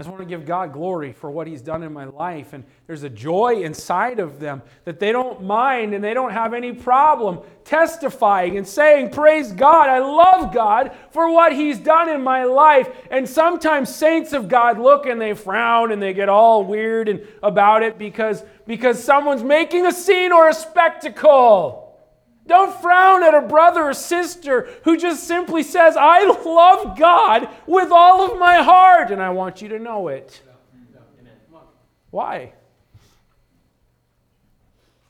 I 0.00 0.02
just 0.02 0.08
want 0.08 0.22
to 0.22 0.34
give 0.34 0.46
God 0.46 0.72
glory 0.72 1.12
for 1.12 1.30
what 1.30 1.46
He's 1.46 1.60
done 1.60 1.82
in 1.82 1.92
my 1.92 2.06
life. 2.06 2.54
And 2.54 2.64
there's 2.86 3.02
a 3.02 3.10
joy 3.10 3.60
inside 3.62 4.18
of 4.18 4.40
them 4.40 4.62
that 4.86 4.98
they 4.98 5.12
don't 5.12 5.42
mind 5.42 5.92
and 5.92 6.02
they 6.02 6.14
don't 6.14 6.32
have 6.32 6.54
any 6.54 6.72
problem 6.72 7.40
testifying 7.64 8.56
and 8.56 8.66
saying, 8.66 9.10
Praise 9.10 9.52
God, 9.52 9.90
I 9.90 9.98
love 9.98 10.54
God 10.54 10.92
for 11.10 11.30
what 11.30 11.52
He's 11.52 11.78
done 11.78 12.08
in 12.08 12.22
my 12.22 12.44
life. 12.44 12.88
And 13.10 13.28
sometimes 13.28 13.94
saints 13.94 14.32
of 14.32 14.48
God 14.48 14.78
look 14.78 15.04
and 15.04 15.20
they 15.20 15.34
frown 15.34 15.92
and 15.92 16.00
they 16.00 16.14
get 16.14 16.30
all 16.30 16.64
weird 16.64 17.10
and 17.10 17.20
about 17.42 17.82
it 17.82 17.98
because, 17.98 18.42
because 18.66 19.04
someone's 19.04 19.42
making 19.42 19.84
a 19.84 19.92
scene 19.92 20.32
or 20.32 20.48
a 20.48 20.54
spectacle. 20.54 21.89
Don't 22.46 22.80
frown 22.80 23.22
at 23.22 23.34
a 23.34 23.42
brother 23.42 23.84
or 23.84 23.94
sister 23.94 24.68
who 24.84 24.96
just 24.96 25.24
simply 25.24 25.62
says, 25.62 25.96
I 25.96 26.24
love 26.24 26.98
God 26.98 27.48
with 27.66 27.92
all 27.92 28.30
of 28.30 28.38
my 28.38 28.56
heart, 28.56 29.10
and 29.10 29.22
I 29.22 29.30
want 29.30 29.62
you 29.62 29.68
to 29.68 29.78
know 29.78 30.08
it. 30.08 30.42
Why? 32.10 32.54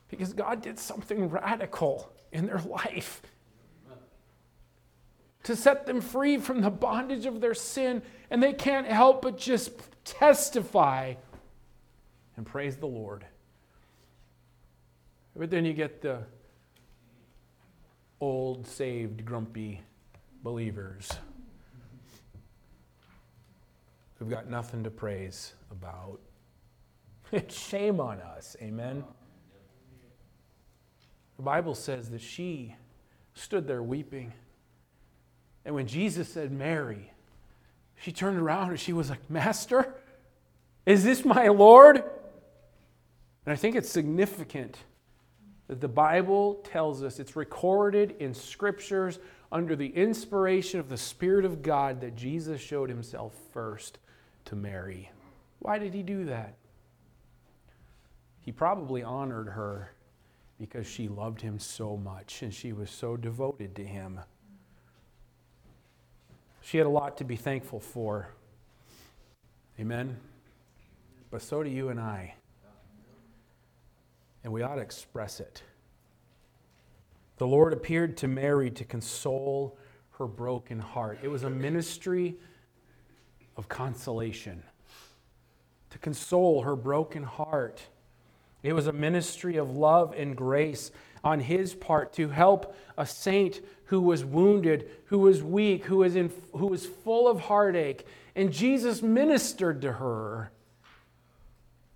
Because 0.09 0.33
God 0.33 0.61
did 0.61 0.79
something 0.79 1.31
radical 1.31 2.13
in 2.33 2.47
their 2.47 2.59
life 2.61 3.23
to 5.45 5.57
set 5.57 5.87
them 5.87 6.01
free 6.01 6.37
from 6.37 6.61
the 6.61 6.71
bondage 6.71 7.25
of 7.25 7.41
their 7.41 7.55
sin, 7.55 8.03
and 8.31 8.43
they 8.43 8.53
can't 8.53 8.87
help 8.87 9.23
but 9.23 9.39
just 9.39 9.73
testify 10.05 11.15
and 12.37 12.45
praise 12.45 12.77
the 12.77 12.87
Lord. 12.87 13.25
But 15.35 15.49
then 15.49 15.65
you 15.65 15.73
get 15.73 16.03
the 16.03 16.25
old, 18.21 18.67
saved, 18.67 19.25
grumpy 19.25 19.81
believers 20.43 21.11
who've 24.19 24.31
got 24.31 24.49
nothing 24.49 24.85
to 24.85 24.91
praise 24.91 25.55
about. 25.71 26.21
Shame 27.49 28.01
on 28.01 28.21
us. 28.21 28.57
Amen. 28.61 29.03
The 31.37 31.43
Bible 31.43 31.75
says 31.75 32.11
that 32.11 32.21
she 32.21 32.77
stood 33.33 33.67
there 33.67 33.83
weeping. 33.83 34.33
And 35.65 35.75
when 35.75 35.87
Jesus 35.87 36.29
said, 36.29 36.53
Mary, 36.53 37.13
she 37.97 38.13
turned 38.13 38.39
around 38.39 38.71
and 38.71 38.81
she 38.81 38.93
was 38.93 39.09
like, 39.09 39.31
Master, 39.31 39.95
is 40.85 41.03
this 41.05 41.25
my 41.25 41.49
Lord? 41.49 41.97
And 41.97 43.53
I 43.53 43.57
think 43.57 43.75
it's 43.75 43.89
significant 43.89 44.77
that 45.71 45.81
the 45.81 45.87
Bible 45.87 46.55
tells 46.65 47.05
us 47.05 47.21
it's 47.21 47.37
recorded 47.37 48.17
in 48.19 48.35
scriptures 48.35 49.21
under 49.53 49.77
the 49.77 49.87
inspiration 49.87 50.81
of 50.81 50.89
the 50.89 50.97
Spirit 50.97 51.45
of 51.45 51.63
God 51.63 52.01
that 52.01 52.17
Jesus 52.17 52.61
showed 52.61 52.89
himself 52.89 53.33
first 53.53 53.99
to 54.47 54.57
Mary. 54.57 55.13
Why 55.61 55.79
did 55.79 55.95
he 55.95 56.03
do 56.03 56.25
that? 56.25 56.57
He 58.41 58.51
probably 58.51 59.05
honored 59.05 59.47
her 59.51 59.93
because 60.59 60.89
she 60.89 61.07
loved 61.07 61.41
him 61.41 61.61
so 61.61 61.97
much 61.97 62.43
and 62.43 62.53
she 62.53 62.73
was 62.73 62.91
so 62.91 63.17
devoted 63.17 63.77
to 63.77 63.85
him. 63.85 64.19
She 66.63 66.79
had 66.79 66.89
a 66.89 66.91
lot 66.91 67.17
to 67.19 67.25
be 67.25 67.37
thankful 67.37 67.79
for. 67.79 68.31
Amen. 69.79 70.17
But 71.31 71.43
so 71.43 71.63
do 71.63 71.71
you 71.71 71.91
and 71.91 72.01
I 72.01 72.35
and 74.43 74.53
we 74.53 74.63
ought 74.63 74.77
to 74.77 74.81
express 74.81 75.41
it. 75.41 75.63
The 77.39 77.47
Lord 77.47 77.73
appeared 77.73 78.17
to 78.19 78.29
Mary 78.29 78.71
to 78.73 78.85
console 78.85 79.79
her 80.19 80.27
broken 80.27 80.79
heart. 80.79 81.21
It 81.23 81.29
was 81.29 81.43
a 81.43 81.51
ministry 81.51 82.37
of 83.57 83.69
consolation, 83.69 84.63
to 85.91 85.99
console 85.99 86.63
her 86.63 86.77
broken 86.77 87.23
heart. 87.23 87.83
It 88.63 88.75
was 88.75 88.87
a 88.87 88.93
ministry 88.93 89.57
of 89.57 89.71
love 89.71 90.15
and 90.17 90.37
grace 90.37 90.91
on 91.25 91.41
his 91.41 91.75
part 91.75 92.13
to 92.15 92.29
help 92.29 92.77
a 92.97 93.07
saint 93.07 93.61
who 93.85 94.01
was 94.01 94.25
wounded, 94.25 94.91
who 95.07 95.19
was 95.19 95.43
weak, 95.43 95.85
who 95.85 95.99
was, 95.99 96.17
in, 96.17 96.31
who 96.53 96.67
was 96.67 96.87
full 96.87 97.27
of 97.27 97.41
heartache. 97.41 98.07
And 98.37 98.53
Jesus 98.53 99.03
ministered 99.03 99.81
to 99.83 99.93
her. 99.93 100.53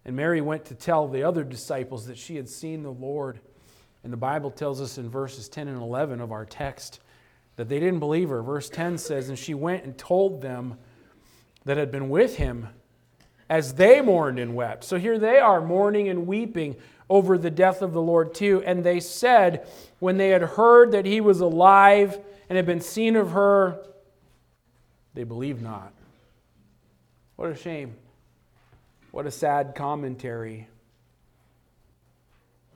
And 0.05 0.17
Mary 0.17 0.41
went 0.41 0.67
to 0.67 0.75
tell 0.75 1.09
the 1.09 1.23
other 1.23 1.45
disciples 1.45 2.07
that 2.07 2.19
she 2.19 2.37
had 2.37 2.49
seen 2.49 2.83
the 2.83 2.93
Lord. 2.93 3.41
And 4.03 4.13
the 4.13 4.19
Bible 4.19 4.51
tells 4.51 4.81
us 4.81 4.99
in 4.99 5.09
verses 5.09 5.49
10 5.49 5.69
and 5.69 5.81
11 5.81 6.21
of 6.21 6.31
our 6.31 6.45
text 6.45 7.01
that 7.57 7.69
they 7.69 7.81
didn't 7.81 8.01
believe 8.01 8.29
her. 8.29 8.43
Verse 8.43 8.69
10 8.69 8.99
says, 8.99 9.29
And 9.29 9.39
she 9.39 9.55
went 9.55 9.85
and 9.85 9.97
told 9.97 10.43
them 10.43 10.77
that 11.65 11.77
had 11.77 11.91
been 11.91 12.11
with 12.11 12.37
him 12.37 12.69
as 13.49 13.75
they 13.75 14.01
mourned 14.01 14.39
and 14.39 14.55
wept. 14.55 14.85
So 14.85 14.99
here 14.99 15.19
they 15.19 15.39
are 15.39 15.61
mourning 15.61 16.09
and 16.09 16.27
weeping 16.27 16.77
over 17.09 17.37
the 17.39 17.51
death 17.51 17.83
of 17.83 17.93
the 17.93 18.03
Lord 18.03 18.35
too. 18.35 18.63
And 18.65 18.85
they 18.85 19.01
said, 19.01 19.67
when 19.99 20.17
they 20.17 20.31
had 20.31 20.43
heard 20.43 20.93
that 20.93 21.07
he 21.07 21.21
was 21.21 21.41
alive 21.41 22.19
and 22.49 22.57
had 22.57 22.67
been 22.67 22.81
seen 22.81 23.17
of 23.17 23.33
her, 23.33 23.85
they 25.15 25.25
believed 25.25 25.63
not. 25.63 25.93
What 27.37 27.51
a 27.51 27.57
shame. 27.57 27.95
What 29.15 29.27
a 29.27 29.31
sad 29.31 29.77
commentary. 29.77 30.67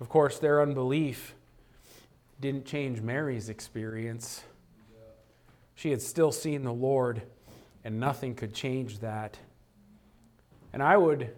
Of 0.01 0.09
course, 0.09 0.38
their 0.38 0.62
unbelief 0.62 1.35
didn't 2.40 2.64
change 2.64 3.01
Mary's 3.01 3.48
experience. 3.48 4.44
She 5.74 5.90
had 5.90 6.01
still 6.01 6.31
seen 6.31 6.62
the 6.62 6.72
Lord, 6.72 7.22
and 7.83 7.98
nothing 7.98 8.37
could 8.37 8.55
change 8.55 9.01
that. 9.01 9.37
And 10.72 10.81
I 10.81 10.96
would, 10.96 11.35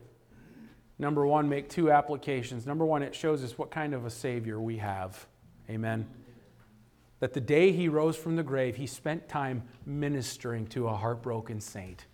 number 0.99 1.27
one, 1.27 1.49
make 1.49 1.71
two 1.71 1.91
applications. 1.91 2.67
Number 2.67 2.85
one, 2.85 3.03
it 3.03 3.15
shows 3.15 3.43
us 3.43 3.57
what 3.57 3.71
kind 3.71 3.95
of 3.95 4.05
a 4.05 4.11
Savior 4.11 4.61
we 4.61 4.77
have. 4.77 5.27
Amen. 5.71 6.07
That 7.21 7.33
the 7.33 7.41
day 7.41 7.73
he 7.73 7.89
rose 7.89 8.19
from 8.19 8.37
the 8.37 8.43
grave, 8.43 8.77
he 8.77 8.87
spent 8.87 9.31
time 9.31 9.63
ministering 9.87 10.67
to 10.67 10.89
a 10.89 10.95
heartbroken 10.95 11.63
saint. 11.63 12.05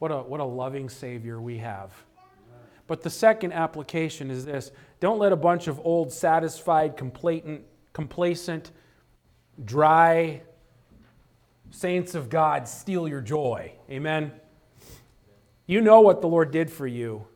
What 0.00 0.10
a, 0.10 0.16
what 0.16 0.40
a 0.40 0.44
loving 0.44 0.88
Savior 0.88 1.40
we 1.40 1.58
have. 1.58 1.92
But 2.86 3.02
the 3.02 3.10
second 3.10 3.52
application 3.52 4.30
is 4.30 4.44
this 4.44 4.72
don't 4.98 5.18
let 5.18 5.30
a 5.30 5.36
bunch 5.36 5.68
of 5.68 5.78
old, 5.84 6.12
satisfied, 6.12 6.96
complacent, 6.96 7.62
complacent 7.92 8.72
dry 9.64 10.42
saints 11.70 12.14
of 12.14 12.28
God 12.28 12.66
steal 12.66 13.06
your 13.06 13.20
joy. 13.20 13.72
Amen. 13.90 14.32
You 15.66 15.80
know 15.80 16.00
what 16.00 16.20
the 16.22 16.28
Lord 16.28 16.50
did 16.50 16.70
for 16.70 16.86
you. 16.86 17.26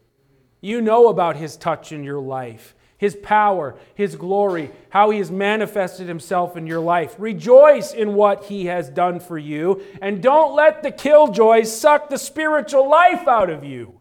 You 0.61 0.81
know 0.81 1.09
about 1.09 1.37
his 1.37 1.57
touch 1.57 1.92
in 1.92 2.03
your 2.03 2.18
life, 2.18 2.74
his 2.96 3.16
power, 3.16 3.76
his 3.94 4.16
glory, 4.16 4.70
how 4.90 5.11
he 5.11 5.18
has 5.18 5.30
manifested 5.30 6.09
himself 6.09 6.57
in 6.57 6.66
your 6.66 6.80
life. 6.80 7.14
Rejoice 7.18 7.92
in 7.92 8.14
what 8.14 8.44
he 8.44 8.66
has 8.66 8.88
done 8.88 9.20
for 9.20 9.38
you, 9.38 9.83
and 10.00 10.22
don't 10.22 10.54
let 10.54 10.83
the 10.83 10.90
killjoys 10.90 11.74
suck 11.74 12.09
the 12.09 12.18
spiritual 12.18 12.88
life 12.88 13.26
out 13.26 13.50
of 13.50 13.64
you. 13.64 13.94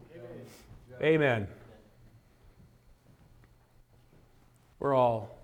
Amen. 1.02 1.48
We're 4.78 4.94
all 4.94 5.38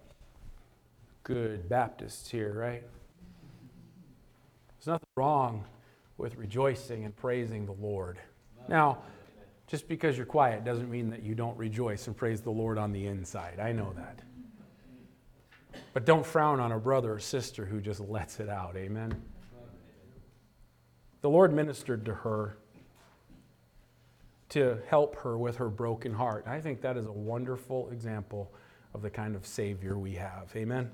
good 1.22 1.68
Baptists 1.68 2.30
here, 2.30 2.52
right? 2.52 2.82
There's 4.78 4.86
nothing 4.86 5.08
wrong 5.16 5.64
with 6.18 6.36
rejoicing 6.36 7.04
and 7.04 7.16
praising 7.16 7.66
the 7.66 7.72
Lord. 7.72 8.18
Now, 8.68 8.98
just 9.70 9.86
because 9.86 10.16
you're 10.16 10.26
quiet 10.26 10.64
doesn't 10.64 10.90
mean 10.90 11.10
that 11.10 11.22
you 11.22 11.36
don't 11.36 11.56
rejoice 11.56 12.08
and 12.08 12.16
praise 12.16 12.40
the 12.40 12.50
Lord 12.50 12.76
on 12.76 12.90
the 12.90 13.06
inside. 13.06 13.60
I 13.60 13.70
know 13.70 13.94
that. 13.96 14.18
But 15.92 16.04
don't 16.04 16.26
frown 16.26 16.58
on 16.58 16.72
a 16.72 16.78
brother 16.78 17.14
or 17.14 17.20
sister 17.20 17.64
who 17.64 17.80
just 17.80 18.00
lets 18.00 18.40
it 18.40 18.48
out. 18.48 18.76
Amen. 18.76 19.14
The 21.20 21.30
Lord 21.30 21.52
ministered 21.52 22.04
to 22.06 22.14
her 22.14 22.56
to 24.48 24.78
help 24.88 25.14
her 25.20 25.38
with 25.38 25.58
her 25.58 25.68
broken 25.68 26.14
heart. 26.14 26.46
I 26.48 26.60
think 26.60 26.80
that 26.80 26.96
is 26.96 27.06
a 27.06 27.12
wonderful 27.12 27.90
example 27.90 28.52
of 28.92 29.02
the 29.02 29.10
kind 29.10 29.36
of 29.36 29.46
Savior 29.46 29.96
we 29.96 30.14
have. 30.14 30.50
Amen. 30.56 30.90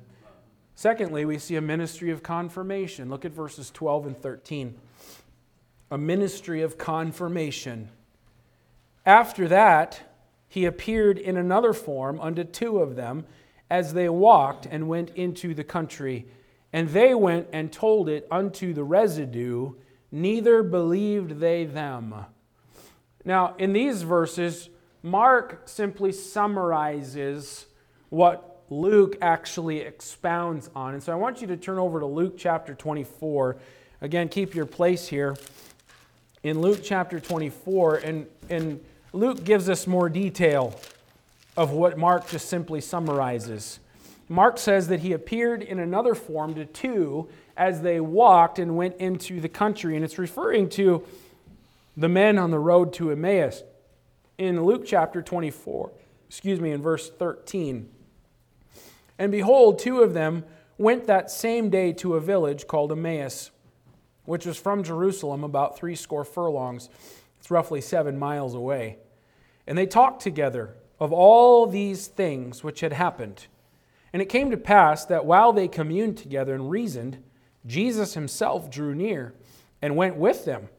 Secondly, 0.75 1.25
we 1.25 1.39
see 1.39 1.57
a 1.57 1.63
ministry 1.63 2.11
of 2.11 2.23
confirmation. 2.23 3.09
Look 3.09 3.25
at 3.25 3.33
verses 3.33 3.71
12 3.71 4.09
and 4.09 4.21
13. 4.21 4.79
A 5.91 5.97
ministry 5.97 6.61
of 6.61 6.77
confirmation. 6.77 7.89
After 9.07 9.47
that, 9.49 10.01
he 10.49 10.65
appeared 10.65 11.17
in 11.17 11.37
another 11.37 11.73
form 11.73 12.21
unto 12.21 12.43
two 12.43 12.81
of 12.81 12.97
them 12.97 13.25
as 13.71 13.95
they 13.95 14.09
walked 14.09 14.67
and 14.67 14.89
went 14.89 15.11
into 15.11 15.55
the 15.55 15.65
country. 15.65 16.27
And 16.73 16.89
they 16.89 17.15
went 17.15 17.49
and 17.53 17.73
told 17.73 18.09
it 18.09 18.27
unto 18.31 18.75
the 18.75 18.83
residue, 18.83 19.75
neither 20.11 20.65
believed 20.65 21.39
they 21.39 21.65
them. 21.65 22.15
Now, 23.25 23.55
in 23.59 23.73
these 23.73 24.03
verses, 24.03 24.69
Mark 25.03 25.63
simply 25.67 26.11
summarizes 26.11 27.67
what 28.09 28.65
Luke 28.71 29.17
actually 29.23 29.81
expounds 29.81 30.69
on. 30.75 30.95
And 30.95 31.03
so 31.03 31.13
I 31.13 31.17
want 31.17 31.41
you 31.41 31.47
to 31.49 31.57
turn 31.57 31.79
over 31.79 32.01
to 32.01 32.07
Luke 32.07 32.35
chapter 32.37 32.75
24. 32.75 33.57
Again, 34.01 34.29
keep 34.29 34.55
your 34.55 34.67
place 34.67 35.07
here 35.07 35.37
in 36.43 36.61
Luke 36.61 36.81
chapter 36.83 37.19
24, 37.19 37.97
and, 37.97 38.27
and 38.51 38.81
Luke 39.17 39.45
gives 39.45 39.71
us 39.71 39.87
more 39.87 40.11
detail 40.11 40.79
of 41.57 41.71
what 41.71 41.97
Mark 41.97 42.29
just 42.29 42.51
simply 42.51 42.83
summarizes. 42.83 43.81
Mark 44.29 44.59
says 44.59 44.89
that 44.89 45.01
he 45.01 45.15
appeared 45.15 45.63
in 45.63 45.79
another 45.79 46.15
form 46.15 46.55
to 46.55 46.67
two 46.67 47.27
as 47.57 47.81
they 47.81 47.99
walked 47.99 48.59
and 48.59 48.77
went 48.77 48.97
into 48.97 49.41
the 49.41 49.49
country, 49.49 49.97
and 49.97 50.05
it's 50.05 50.19
referring 50.19 50.69
to 50.69 51.03
the 51.97 52.11
men 52.11 52.37
on 52.37 52.51
the 52.51 52.59
road 52.59 52.93
to 52.93 53.11
Emmaus. 53.11 53.63
In 54.37 54.63
Luke 54.65 54.85
chapter 54.85 55.23
24, 55.23 55.91
excuse 56.29 56.61
me, 56.61 56.71
in 56.73 56.83
verse 56.83 57.09
13. 57.09 57.89
And 59.19 59.33
behold, 59.33 59.79
two 59.79 60.03
of 60.03 60.13
them 60.13 60.45
went 60.77 61.07
that 61.07 61.31
same 61.31 61.71
day 61.71 61.95
to 61.95 62.17
a 62.17 62.21
village 62.21 62.67
called 62.67 62.93
Emmaus, 62.93 63.51
which 64.27 64.45
was 64.45 64.59
from 64.59 64.83
Jerusalem 64.83 65.43
about 65.43 65.79
three 65.79 65.95
score 65.95 66.25
furlongs. 66.25 66.91
It's 67.47 67.51
roughly 67.53 67.81
seven 67.81 68.19
miles 68.19 68.55
away. 68.55 68.99
And 69.69 69.79
they 69.79 69.87
talked 69.87 70.21
together 70.21 70.75
of 70.99 71.13
all 71.13 71.69
these 71.69 72.09
things 72.09 72.65
which 72.65 72.81
had 72.81 72.93
happened. 72.93 73.47
And 74.13 74.21
it 74.21 74.29
came 74.29 74.51
to 74.51 74.57
pass 74.57 75.05
that 75.05 75.25
while 75.25 75.53
they 75.53 75.69
communed 75.69 76.19
together 76.19 76.57
and 76.57 76.69
reasoned, 76.69 77.23
Jesus 77.65 78.15
himself 78.15 78.69
drew 78.69 78.97
near 78.97 79.33
and 79.81 79.95
went 79.95 80.17
with 80.17 80.45
them. 80.45 80.71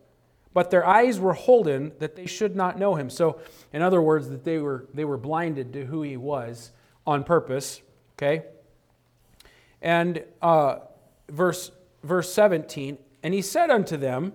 But 0.54 0.70
their 0.70 0.86
eyes 0.86 1.22
were 1.22 1.32
holden 1.32 1.94
that 2.00 2.18
they 2.18 2.26
should 2.26 2.54
not 2.54 2.78
know 2.78 2.96
him. 2.96 3.10
So, 3.10 3.40
in 3.72 3.82
other 3.82 4.02
words, 4.02 4.28
that 4.28 4.44
they 4.44 4.58
were, 4.58 4.88
they 4.94 5.06
were 5.06 5.18
blinded 5.18 5.72
to 5.72 5.86
who 5.86 6.02
he 6.02 6.18
was 6.18 6.74
on 7.06 7.24
purpose. 7.24 7.82
Okay? 8.18 8.44
And 9.82 10.22
uh, 10.42 10.80
verse, 11.30 11.72
verse 12.04 12.34
17, 12.34 12.98
and 13.24 13.34
he 13.34 13.42
said 13.42 13.70
unto 13.70 13.96
them, 13.96 14.34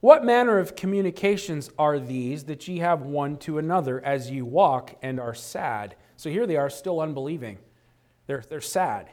What 0.00 0.24
manner 0.24 0.58
of 0.58 0.76
communications 0.76 1.70
are 1.78 1.98
these 1.98 2.44
that 2.44 2.68
ye 2.68 2.78
have 2.78 3.02
one 3.02 3.38
to 3.38 3.58
another 3.58 4.04
as 4.04 4.30
ye 4.30 4.42
walk 4.42 4.94
and 5.02 5.18
are 5.18 5.34
sad? 5.34 5.96
So 6.16 6.30
here 6.30 6.46
they 6.46 6.56
are, 6.56 6.70
still 6.70 7.00
unbelieving. 7.00 7.58
They're, 8.26 8.44
they're 8.48 8.60
sad. 8.60 9.10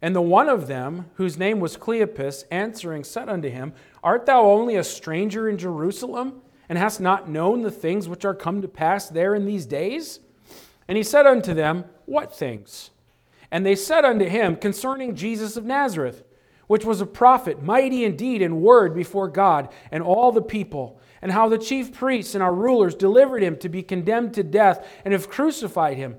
And 0.00 0.14
the 0.14 0.22
one 0.22 0.48
of 0.48 0.66
them, 0.66 1.10
whose 1.14 1.38
name 1.38 1.60
was 1.60 1.76
Cleopas, 1.76 2.44
answering, 2.50 3.04
said 3.04 3.28
unto 3.28 3.48
him, 3.48 3.72
Art 4.02 4.26
thou 4.26 4.42
only 4.42 4.76
a 4.76 4.84
stranger 4.84 5.48
in 5.48 5.58
Jerusalem, 5.58 6.42
and 6.68 6.78
hast 6.78 7.00
not 7.00 7.28
known 7.28 7.62
the 7.62 7.70
things 7.70 8.08
which 8.08 8.24
are 8.24 8.34
come 8.34 8.62
to 8.62 8.68
pass 8.68 9.08
there 9.08 9.34
in 9.34 9.44
these 9.44 9.66
days? 9.66 10.20
And 10.88 10.96
he 10.96 11.02
said 11.02 11.26
unto 11.26 11.54
them, 11.54 11.84
What 12.06 12.34
things? 12.34 12.90
And 13.50 13.64
they 13.64 13.74
said 13.74 14.04
unto 14.04 14.26
him, 14.26 14.56
Concerning 14.56 15.14
Jesus 15.14 15.56
of 15.56 15.64
Nazareth, 15.64 16.24
which 16.66 16.84
was 16.84 17.00
a 17.00 17.06
prophet, 17.06 17.62
mighty 17.62 18.04
indeed 18.04 18.42
in 18.42 18.60
word 18.60 18.94
before 18.94 19.28
God 19.28 19.68
and 19.90 20.02
all 20.02 20.32
the 20.32 20.42
people, 20.42 20.98
and 21.20 21.32
how 21.32 21.48
the 21.48 21.58
chief 21.58 21.92
priests 21.92 22.34
and 22.34 22.42
our 22.42 22.54
rulers 22.54 22.94
delivered 22.94 23.42
him 23.42 23.56
to 23.58 23.68
be 23.68 23.82
condemned 23.82 24.34
to 24.34 24.42
death 24.42 24.86
and 25.04 25.12
have 25.12 25.28
crucified 25.28 25.96
him. 25.96 26.16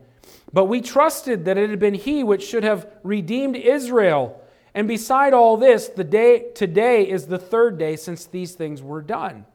But 0.52 0.66
we 0.66 0.82
trusted 0.82 1.46
that 1.46 1.58
it 1.58 1.70
had 1.70 1.80
been 1.80 1.94
he 1.94 2.24
which 2.24 2.44
should 2.44 2.64
have 2.64 2.90
redeemed 3.04 3.56
Israel. 3.56 4.42
And 4.74 4.88
beside 4.88 5.34
all 5.34 5.58
this, 5.58 5.88
the 5.88 6.04
day 6.04 6.52
today 6.54 7.10
is 7.10 7.28
the 7.28 7.38
third 7.40 7.78
day 7.78 7.96
since 7.96 8.26
these 8.26 8.54
things 8.54 8.82
were 8.82 9.02
done. 9.02 9.46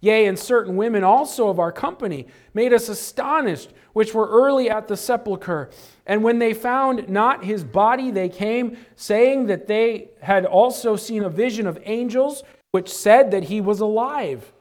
Yea, 0.00 0.26
and 0.26 0.38
certain 0.38 0.76
women 0.76 1.02
also 1.02 1.48
of 1.48 1.58
our 1.58 1.72
company 1.72 2.26
made 2.52 2.72
us 2.72 2.88
astonished, 2.88 3.72
which 3.92 4.14
were 4.14 4.28
early 4.28 4.68
at 4.68 4.88
the 4.88 4.96
sepulchre. 4.96 5.70
And 6.06 6.22
when 6.22 6.38
they 6.38 6.54
found 6.54 7.08
not 7.08 7.44
his 7.44 7.64
body, 7.64 8.10
they 8.10 8.28
came, 8.28 8.76
saying 8.94 9.46
that 9.46 9.66
they 9.66 10.10
had 10.22 10.44
also 10.44 10.94
seen 10.96 11.24
a 11.24 11.28
vision 11.28 11.66
of 11.66 11.78
angels, 11.84 12.44
which 12.70 12.92
said 12.92 13.32
that 13.32 13.44
he 13.44 13.60
was 13.60 13.80
alive. 13.80 14.52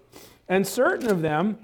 And 0.48 0.66
certain 0.66 1.10
of 1.10 1.22
them, 1.22 1.60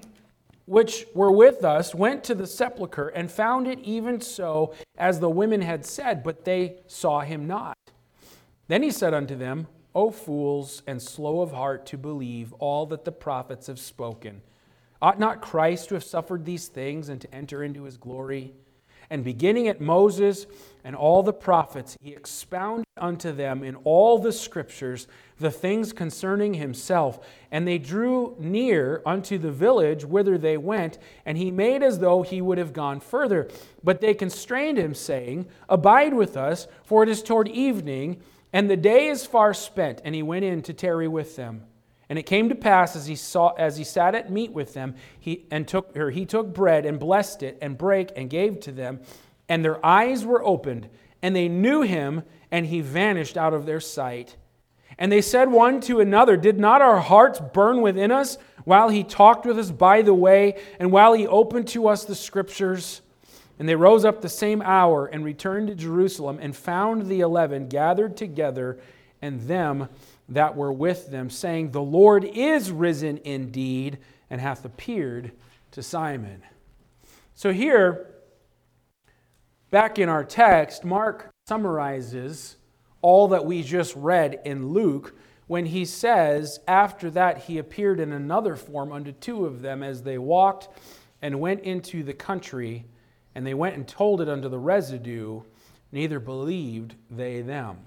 which 0.66 1.06
were 1.14 1.32
with 1.32 1.64
us 1.64 1.94
went 1.94 2.22
to 2.24 2.34
the 2.34 2.46
sepulchre 2.46 3.08
and 3.08 3.30
found 3.30 3.66
it 3.66 3.80
even 3.80 4.20
so 4.20 4.72
as 4.96 5.18
the 5.18 5.28
women 5.28 5.60
had 5.60 5.84
said, 5.84 6.22
but 6.22 6.44
they 6.44 6.76
saw 6.86 7.20
him 7.20 7.46
not. 7.46 7.76
Then 8.68 8.82
he 8.82 8.90
said 8.90 9.12
unto 9.12 9.36
them, 9.36 9.66
O 9.94 10.10
fools 10.10 10.82
and 10.86 11.02
slow 11.02 11.40
of 11.42 11.52
heart 11.52 11.84
to 11.86 11.98
believe 11.98 12.52
all 12.54 12.86
that 12.86 13.04
the 13.04 13.12
prophets 13.12 13.66
have 13.66 13.78
spoken. 13.78 14.40
Ought 15.02 15.18
not 15.18 15.42
Christ 15.42 15.88
to 15.88 15.94
have 15.94 16.04
suffered 16.04 16.44
these 16.44 16.68
things 16.68 17.08
and 17.08 17.20
to 17.20 17.34
enter 17.34 17.62
into 17.64 17.82
his 17.82 17.96
glory? 17.96 18.54
And 19.12 19.22
beginning 19.22 19.68
at 19.68 19.78
Moses 19.78 20.46
and 20.84 20.96
all 20.96 21.22
the 21.22 21.34
prophets, 21.34 21.98
he 22.00 22.14
expounded 22.14 22.86
unto 22.96 23.30
them 23.30 23.62
in 23.62 23.76
all 23.84 24.18
the 24.18 24.32
scriptures 24.32 25.06
the 25.38 25.50
things 25.50 25.92
concerning 25.92 26.54
himself. 26.54 27.20
And 27.50 27.68
they 27.68 27.76
drew 27.76 28.34
near 28.38 29.02
unto 29.04 29.36
the 29.36 29.52
village 29.52 30.06
whither 30.06 30.38
they 30.38 30.56
went, 30.56 30.96
and 31.26 31.36
he 31.36 31.50
made 31.50 31.82
as 31.82 31.98
though 31.98 32.22
he 32.22 32.40
would 32.40 32.56
have 32.56 32.72
gone 32.72 33.00
further. 33.00 33.50
But 33.84 34.00
they 34.00 34.14
constrained 34.14 34.78
him, 34.78 34.94
saying, 34.94 35.46
Abide 35.68 36.14
with 36.14 36.34
us, 36.34 36.66
for 36.82 37.02
it 37.02 37.10
is 37.10 37.22
toward 37.22 37.48
evening, 37.48 38.22
and 38.50 38.70
the 38.70 38.78
day 38.78 39.08
is 39.08 39.26
far 39.26 39.52
spent. 39.52 40.00
And 40.06 40.14
he 40.14 40.22
went 40.22 40.46
in 40.46 40.62
to 40.62 40.72
tarry 40.72 41.06
with 41.06 41.36
them. 41.36 41.64
And 42.08 42.18
it 42.18 42.24
came 42.24 42.48
to 42.48 42.54
pass 42.54 42.94
as 42.96 43.06
he 43.06 43.16
saw 43.16 43.50
as 43.54 43.76
he 43.76 43.84
sat 43.84 44.14
at 44.14 44.30
meat 44.30 44.52
with 44.52 44.74
them, 44.74 44.94
he 45.18 45.46
and 45.50 45.66
took 45.66 45.96
or 45.96 46.10
he 46.10 46.26
took 46.26 46.52
bread 46.52 46.84
and 46.84 46.98
blessed 46.98 47.42
it 47.42 47.58
and 47.62 47.78
brake 47.78 48.10
and 48.16 48.28
gave 48.28 48.60
to 48.60 48.72
them, 48.72 49.00
and 49.48 49.64
their 49.64 49.84
eyes 49.84 50.24
were 50.24 50.44
opened, 50.44 50.88
and 51.22 51.34
they 51.34 51.48
knew 51.48 51.82
him, 51.82 52.22
and 52.50 52.66
he 52.66 52.80
vanished 52.80 53.36
out 53.36 53.54
of 53.54 53.66
their 53.66 53.80
sight. 53.80 54.36
And 54.98 55.10
they 55.10 55.22
said 55.22 55.50
one 55.50 55.80
to 55.82 56.00
another, 56.00 56.36
Did 56.36 56.58
not 56.58 56.82
our 56.82 57.00
hearts 57.00 57.40
burn 57.52 57.80
within 57.80 58.10
us 58.10 58.36
while 58.64 58.88
he 58.88 59.04
talked 59.04 59.46
with 59.46 59.58
us 59.58 59.70
by 59.70 60.02
the 60.02 60.14
way, 60.14 60.60
and 60.78 60.92
while 60.92 61.14
he 61.14 61.26
opened 61.26 61.68
to 61.68 61.88
us 61.88 62.04
the 62.04 62.14
scriptures? 62.14 63.00
And 63.58 63.68
they 63.68 63.74
rose 63.74 64.04
up 64.04 64.20
the 64.20 64.28
same 64.28 64.60
hour 64.62 65.06
and 65.06 65.24
returned 65.24 65.68
to 65.68 65.74
Jerusalem 65.74 66.38
and 66.40 66.54
found 66.54 67.06
the 67.06 67.20
eleven 67.20 67.68
gathered 67.68 68.16
together 68.16 68.78
and 69.20 69.42
them 69.42 69.88
that 70.28 70.56
were 70.56 70.72
with 70.72 71.10
them, 71.10 71.30
saying, 71.30 71.70
The 71.70 71.82
Lord 71.82 72.24
is 72.24 72.70
risen 72.70 73.18
indeed 73.24 73.98
and 74.30 74.40
hath 74.40 74.64
appeared 74.64 75.32
to 75.72 75.82
Simon. 75.82 76.42
So 77.34 77.52
here, 77.52 78.06
back 79.70 79.98
in 79.98 80.08
our 80.08 80.24
text, 80.24 80.84
Mark 80.84 81.30
summarizes 81.46 82.56
all 83.00 83.28
that 83.28 83.44
we 83.44 83.62
just 83.62 83.94
read 83.96 84.40
in 84.44 84.68
Luke 84.68 85.14
when 85.46 85.66
he 85.66 85.84
says, 85.84 86.60
After 86.66 87.10
that 87.10 87.38
he 87.44 87.58
appeared 87.58 88.00
in 88.00 88.12
another 88.12 88.56
form 88.56 88.92
unto 88.92 89.12
two 89.12 89.44
of 89.44 89.60
them 89.60 89.82
as 89.82 90.02
they 90.02 90.18
walked 90.18 90.68
and 91.20 91.40
went 91.40 91.60
into 91.60 92.02
the 92.02 92.14
country, 92.14 92.84
and 93.34 93.46
they 93.46 93.54
went 93.54 93.76
and 93.76 93.86
told 93.86 94.20
it 94.20 94.28
unto 94.28 94.48
the 94.48 94.58
residue, 94.58 95.42
neither 95.90 96.18
believed 96.18 96.94
they 97.10 97.42
them. 97.42 97.78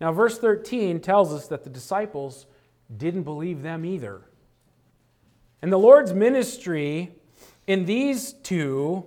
Now, 0.00 0.12
verse 0.12 0.38
13 0.38 1.00
tells 1.00 1.32
us 1.32 1.48
that 1.48 1.64
the 1.64 1.70
disciples 1.70 2.46
didn't 2.94 3.22
believe 3.22 3.62
them 3.62 3.84
either. 3.84 4.22
And 5.62 5.72
the 5.72 5.78
Lord's 5.78 6.12
ministry 6.12 7.14
in 7.66 7.86
these 7.86 8.32
two 8.32 9.04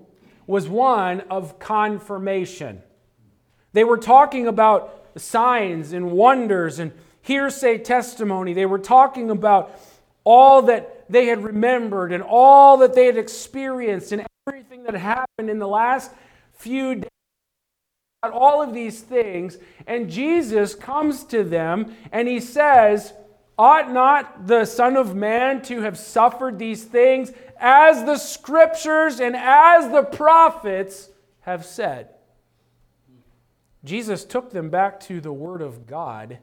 was 0.48 0.68
one 0.68 1.22
of 1.30 1.60
confirmation. 1.60 2.82
They 3.74 3.84
were 3.84 3.98
talking 3.98 4.48
about 4.48 5.12
signs 5.16 5.94
and 5.94 6.12
wonders 6.12 6.80
and 6.80 6.92
hearsay 7.22 7.78
testimony. 7.80 8.54
They 8.54 8.66
were 8.66 8.80
talking 8.80 9.30
about 9.30 9.80
all 10.24 10.64
that 10.64 11.06
they 11.10 11.28
had 11.28 11.44
remembered 11.44 12.12
and 12.12 12.24
all 12.24 12.78
that 12.78 12.94
they 12.96 13.06
had 13.06 13.18
experienced 13.18 14.12
and 14.12 14.26
everything 14.48 14.84
that 14.84 14.96
happened 14.96 15.50
in 15.50 15.60
the 15.60 15.68
last 15.68 16.12
few 16.54 16.96
days 16.96 17.10
all 18.24 18.62
of 18.62 18.74
these 18.74 19.00
things, 19.00 19.58
and 19.88 20.10
Jesus 20.10 20.76
comes 20.76 21.24
to 21.26 21.44
them 21.44 21.96
and 22.12 22.28
he 22.28 22.40
says, 22.40 23.14
Ought 23.58 23.92
not 23.92 24.48
the 24.48 24.66
Son 24.66 24.98
of 24.98 25.16
Man 25.16 25.62
to 25.64 25.82
have 25.82 25.98
suffered 25.98 26.60
these 26.60 26.84
things 26.84 27.32
as 27.58 28.06
the 28.06 28.18
scriptures 28.18 29.20
and 29.20 29.36
as 29.36 29.92
the 29.92 30.04
prophets 30.04 31.10
have 31.42 31.66
said? 31.66 32.10
Jesus 33.86 34.26
took 34.26 34.52
them 34.52 34.70
back 34.70 35.00
to 35.02 35.22
the 35.22 35.32
Word 35.32 35.62
of 35.62 35.88
God, 35.88 36.40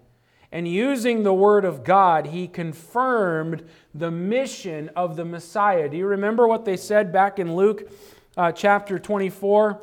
and 0.51 0.67
using 0.67 1.23
the 1.23 1.35
Word 1.35 1.67
of 1.67 1.85
God, 1.85 2.29
he 2.29 2.49
confirmed 2.49 3.69
the 3.95 4.11
mission 4.11 4.89
of 4.97 5.17
the 5.17 5.25
Messiah. 5.27 5.91
Do 5.91 5.99
you 5.99 6.07
remember 6.07 6.49
what 6.49 6.65
they 6.65 6.79
said 6.79 7.13
back 7.13 7.39
in 7.39 7.55
Luke 7.55 7.91
uh, 8.39 8.53
chapter 8.53 8.99
24? 8.99 9.83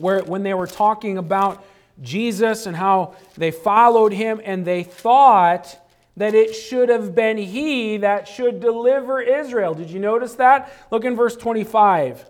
Where 0.00 0.20
when 0.22 0.42
they 0.42 0.54
were 0.54 0.66
talking 0.66 1.18
about 1.18 1.64
Jesus 2.00 2.66
and 2.66 2.76
how 2.76 3.14
they 3.36 3.50
followed 3.50 4.12
him 4.12 4.40
and 4.44 4.64
they 4.64 4.82
thought 4.82 5.78
that 6.16 6.34
it 6.34 6.54
should 6.54 6.88
have 6.88 7.14
been 7.14 7.38
he 7.38 7.98
that 7.98 8.26
should 8.26 8.60
deliver 8.60 9.20
Israel. 9.20 9.74
Did 9.74 9.90
you 9.90 10.00
notice 10.00 10.34
that? 10.34 10.72
Look 10.90 11.04
in 11.04 11.14
verse 11.16 11.36
25. 11.36 12.24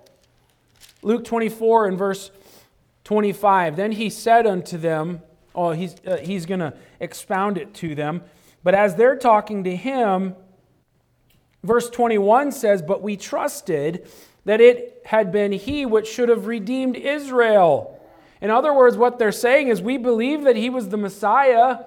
Luke 1.02 1.24
24 1.24 1.86
and 1.86 1.98
verse 1.98 2.30
25. 3.04 3.76
Then 3.76 3.92
he 3.92 4.10
said 4.10 4.46
unto 4.46 4.76
them, 4.76 5.22
oh, 5.54 5.70
he's, 5.70 5.96
uh, 6.06 6.18
he's 6.18 6.46
going 6.46 6.60
to 6.60 6.74
expound 6.98 7.56
it 7.56 7.72
to 7.74 7.94
them. 7.94 8.22
But 8.62 8.74
as 8.74 8.96
they're 8.96 9.16
talking 9.16 9.64
to 9.64 9.74
him, 9.74 10.36
Verse 11.62 11.90
21 11.90 12.52
says, 12.52 12.82
But 12.82 13.02
we 13.02 13.16
trusted 13.16 14.08
that 14.44 14.60
it 14.60 15.02
had 15.06 15.32
been 15.32 15.52
he 15.52 15.86
which 15.86 16.08
should 16.08 16.28
have 16.28 16.46
redeemed 16.46 16.96
Israel. 16.96 18.00
In 18.40 18.50
other 18.50 18.72
words, 18.72 18.96
what 18.96 19.18
they're 19.18 19.32
saying 19.32 19.68
is, 19.68 19.82
We 19.82 19.98
believe 19.98 20.44
that 20.44 20.56
he 20.56 20.70
was 20.70 20.88
the 20.88 20.96
Messiah. 20.96 21.84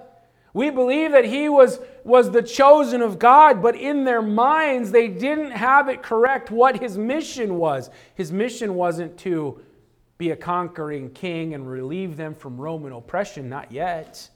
We 0.52 0.70
believe 0.70 1.10
that 1.10 1.24
he 1.24 1.48
was, 1.48 1.80
was 2.04 2.30
the 2.30 2.42
chosen 2.42 3.02
of 3.02 3.18
God, 3.18 3.60
but 3.60 3.74
in 3.74 4.04
their 4.04 4.22
minds, 4.22 4.92
they 4.92 5.08
didn't 5.08 5.50
have 5.50 5.88
it 5.88 6.00
correct 6.00 6.52
what 6.52 6.80
his 6.80 6.96
mission 6.96 7.58
was. 7.58 7.90
His 8.14 8.30
mission 8.30 8.74
wasn't 8.76 9.18
to 9.18 9.60
be 10.16 10.30
a 10.30 10.36
conquering 10.36 11.10
king 11.10 11.54
and 11.54 11.68
relieve 11.68 12.16
them 12.16 12.36
from 12.36 12.60
Roman 12.60 12.92
oppression, 12.92 13.48
not 13.48 13.72
yet. 13.72 14.30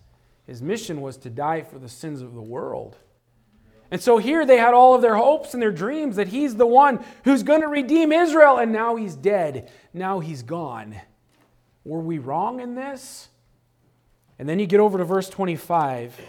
His 0.44 0.60
mission 0.60 1.00
was 1.00 1.16
to 1.18 1.30
die 1.30 1.62
for 1.62 1.78
the 1.78 1.88
sins 1.88 2.20
of 2.20 2.34
the 2.34 2.42
world. 2.42 2.96
And 3.90 4.00
so 4.02 4.18
here 4.18 4.44
they 4.44 4.58
had 4.58 4.74
all 4.74 4.94
of 4.94 5.02
their 5.02 5.16
hopes 5.16 5.54
and 5.54 5.62
their 5.62 5.72
dreams 5.72 6.16
that 6.16 6.28
he's 6.28 6.56
the 6.56 6.66
one 6.66 7.02
who's 7.24 7.42
going 7.42 7.62
to 7.62 7.68
redeem 7.68 8.12
Israel, 8.12 8.58
and 8.58 8.72
now 8.72 8.96
he's 8.96 9.16
dead. 9.16 9.70
Now 9.94 10.20
he's 10.20 10.42
gone. 10.42 10.94
Were 11.84 12.00
we 12.00 12.18
wrong 12.18 12.60
in 12.60 12.74
this? 12.74 13.28
And 14.38 14.48
then 14.48 14.58
you 14.58 14.66
get 14.66 14.80
over 14.80 14.98
to 14.98 15.04
verse 15.04 15.28
25, 15.28 16.20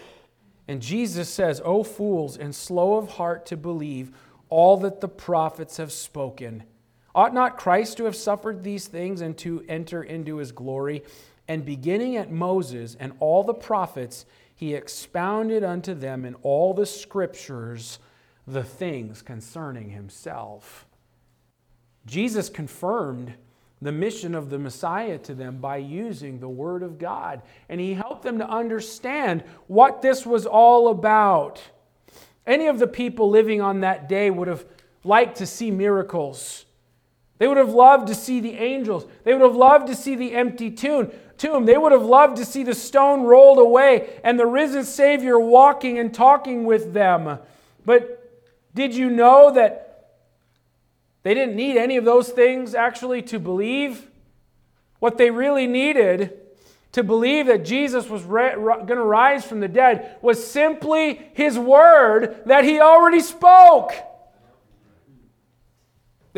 and 0.68 0.82
Jesus 0.82 1.30
says, 1.30 1.62
O 1.64 1.84
fools, 1.84 2.38
and 2.38 2.56
slow 2.56 2.96
of 2.96 3.10
heart 3.10 3.46
to 3.48 3.58
believe 3.58 4.12
all 4.50 4.78
that 4.78 5.02
the 5.02 5.08
prophets 5.08 5.78
have 5.78 5.92
spoken. 5.92 6.64
Ought 7.14 7.34
not 7.34 7.58
Christ 7.58 7.98
to 7.98 8.06
have 8.06 8.16
suffered 8.16 8.64
these 8.64 8.88
things 8.88 9.22
and 9.22 9.38
to 9.40 9.64
enter 9.68 10.02
into 10.02 10.38
his 10.38 10.52
glory? 10.52 11.04
And 11.48 11.66
beginning 11.66 12.18
at 12.18 12.32
Moses 12.32 12.96
and 13.00 13.14
all 13.20 13.44
the 13.44 13.54
prophets, 13.54 14.26
he 14.60 14.76
expounded 14.76 15.64
unto 15.64 15.94
them 15.94 16.26
in 16.26 16.36
all 16.44 16.74
the 16.74 16.86
scriptures 16.86 17.98
the 18.46 18.62
things 18.62 19.22
concerning 19.22 19.90
himself. 19.90 20.86
Jesus 22.06 22.50
confirmed 22.50 23.36
the 23.82 23.94
mission 23.94 24.36
of 24.36 24.50
the 24.50 24.60
Messiah 24.60 25.18
to 25.20 25.34
them 25.34 25.60
by 25.60 25.78
using 25.78 26.42
the 26.42 26.50
Word 26.50 26.84
of 26.84 27.00
God. 27.00 27.42
And 27.70 27.80
he 27.80 27.94
helped 27.94 28.24
them 28.24 28.38
to 28.40 28.50
understand 28.50 29.46
what 29.68 30.02
this 30.02 30.26
was 30.26 30.46
all 30.46 30.90
about. 30.90 31.62
Any 32.46 32.68
of 32.68 32.80
the 32.80 32.88
people 32.88 33.30
living 33.30 33.62
on 33.62 33.80
that 33.80 34.10
day 34.10 34.30
would 34.30 34.50
have 34.50 34.66
liked 35.06 35.38
to 35.38 35.46
see 35.46 35.72
miracles. 35.72 36.66
They 37.40 37.48
would 37.48 37.58
have 37.58 37.74
loved 37.74 38.08
to 38.08 38.16
see 38.16 38.42
the 38.42 38.56
angels. 38.56 39.06
They 39.24 39.34
would 39.34 39.42
have 39.42 39.56
loved 39.56 39.88
to 39.88 39.96
see 39.96 40.16
the 40.16 40.36
empty 40.36 40.70
tomb. 40.70 41.12
They 41.38 41.78
would 41.78 41.94
have 41.94 42.04
loved 42.04 42.38
to 42.38 42.46
see 42.46 42.64
the 42.64 42.76
stone 42.76 43.24
rolled 43.24 43.60
away 43.60 44.20
and 44.24 44.38
the 44.38 44.46
risen 44.46 44.84
Savior 44.84 45.40
walking 45.40 45.98
and 45.98 46.14
talking 46.14 46.66
with 46.66 46.94
them. 46.94 47.40
But 47.86 48.18
did 48.76 48.94
you 48.94 49.10
know 49.10 49.52
that 49.54 49.86
they 51.24 51.34
didn't 51.34 51.56
need 51.56 51.78
any 51.78 51.96
of 51.96 52.04
those 52.06 52.30
things 52.30 52.76
actually 52.76 53.22
to 53.24 53.40
believe? 53.40 54.12
What 55.00 55.18
they 55.18 55.32
really 55.32 55.66
needed 55.66 56.38
to 56.92 57.04
believe 57.04 57.46
that 57.46 57.64
Jesus 57.64 58.10
was 58.10 58.24
re- 58.24 58.56
going 58.56 58.88
to 58.88 59.04
rise 59.04 59.46
from 59.46 59.62
the 59.62 59.70
dead 59.70 60.18
was 60.22 60.46
simply 60.46 61.30
his 61.34 61.58
word 61.58 62.42
that 62.48 62.66
he 62.66 62.82
already 62.82 63.22
spoke. 63.22 63.94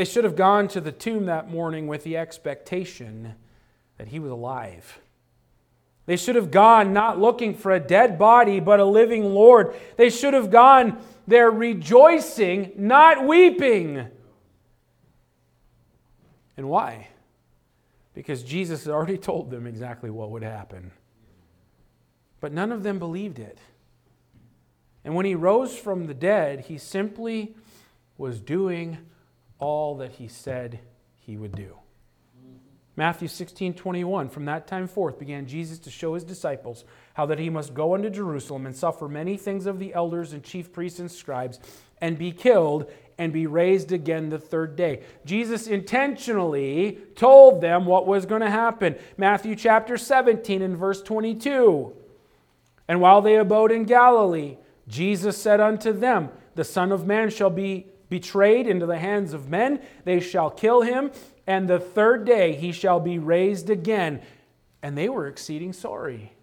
They 0.02 0.06
should 0.06 0.24
have 0.24 0.36
gone 0.36 0.68
to 0.70 0.82
the 0.82 0.92
tomb 0.92 1.28
that 1.28 1.52
morning 1.52 1.86
with 1.86 2.04
the 2.04 2.18
expectation 2.18 3.36
that 4.00 4.08
he 4.08 4.18
was 4.18 4.32
alive. 4.32 5.00
They 6.08 6.18
should 6.18 6.36
have 6.36 6.50
gone 6.50 6.92
not 6.92 7.20
looking 7.20 7.54
for 7.54 7.72
a 7.72 7.80
dead 7.80 8.18
body, 8.18 8.60
but 8.60 8.80
a 8.80 8.84
living 8.84 9.36
Lord. 9.36 9.76
They 9.98 10.10
should 10.10 10.34
have 10.34 10.50
gone 10.50 10.98
there 11.28 11.52
rejoicing, 11.52 12.72
not 12.76 13.28
weeping. 13.28 14.08
And 16.58 16.68
why? 16.68 17.10
Because 18.16 18.42
Jesus 18.42 18.86
had 18.86 18.94
already 18.94 19.18
told 19.20 19.52
them 19.52 19.68
exactly 19.68 20.10
what 20.10 20.32
would 20.32 20.42
happen. 20.42 20.90
But 22.40 22.54
none 22.54 22.72
of 22.72 22.82
them 22.82 22.98
believed 22.98 23.38
it. 23.38 23.60
And 25.04 25.14
when 25.14 25.28
he 25.28 25.36
rose 25.36 25.78
from 25.78 26.08
the 26.08 26.16
dead, 26.16 26.62
he 26.62 26.80
simply 26.80 27.54
was 28.18 28.40
doing 28.40 28.98
all 29.62 29.96
that 29.98 30.12
he 30.12 30.28
said 30.28 30.80
he 31.16 31.38
would 31.38 31.56
do. 31.56 31.78
Matthew 32.98 33.30
16, 33.30 33.74
21. 33.74 34.30
From 34.30 34.46
that 34.46 34.68
time 34.68 34.88
forth 34.88 35.18
began 35.18 35.48
Jesus 35.48 35.80
to 35.80 35.90
show 35.90 36.14
his 36.14 36.26
disciples 36.26 36.84
how 37.14 37.26
that 37.28 37.40
he 37.40 37.50
must 37.50 37.74
go 37.74 37.96
unto 37.96 38.10
Jerusalem 38.10 38.66
and 38.66 38.76
suffer 38.76 39.08
many 39.08 39.38
things 39.38 39.66
of 39.66 39.80
the 39.80 39.94
elders 39.94 40.34
and 40.34 40.44
chief 40.44 40.74
priests 40.74 41.00
and 41.00 41.10
scribes, 41.10 41.60
and 42.02 42.18
be 42.18 42.32
killed, 42.32 42.92
and 43.18 43.32
be 43.32 43.48
raised 43.48 43.92
again 43.92 44.30
the 44.30 44.40
third 44.40 44.76
day. 44.76 45.04
Jesus 45.26 45.68
intentionally 45.68 46.98
told 47.16 47.62
them 47.62 47.86
what 47.86 48.08
was 48.08 48.26
going 48.26 48.42
to 48.42 48.50
happen. 48.50 48.96
Matthew 49.16 49.56
chapter 49.56 49.98
17 49.98 50.62
and 50.62 50.76
verse 50.76 51.02
22. 51.02 51.94
And 52.88 53.00
while 53.00 53.22
they 53.22 53.36
abode 53.38 53.72
in 53.72 53.86
Galilee, 53.86 54.58
Jesus 54.88 55.38
said 55.38 55.62
unto 55.62 55.94
them, 55.94 56.30
The 56.56 56.64
Son 56.64 56.92
of 56.92 57.06
Man 57.06 57.30
shall 57.30 57.52
be 57.52 57.91
betrayed 58.12 58.68
into 58.68 58.86
the 58.86 59.00
hands 59.00 59.34
of 59.34 59.50
men, 59.50 59.80
they 60.04 60.20
shall 60.20 60.52
kill 60.52 60.82
him 60.82 61.10
and 61.48 61.68
the 61.68 61.80
third 61.80 62.26
day 62.26 62.54
he 62.54 62.72
shall 62.72 63.00
be 63.00 63.18
raised 63.18 63.70
again. 63.70 64.22
And 64.84 64.98
they 64.98 65.10
were 65.10 65.28
exceeding 65.28 65.74
sorry. 65.74 66.34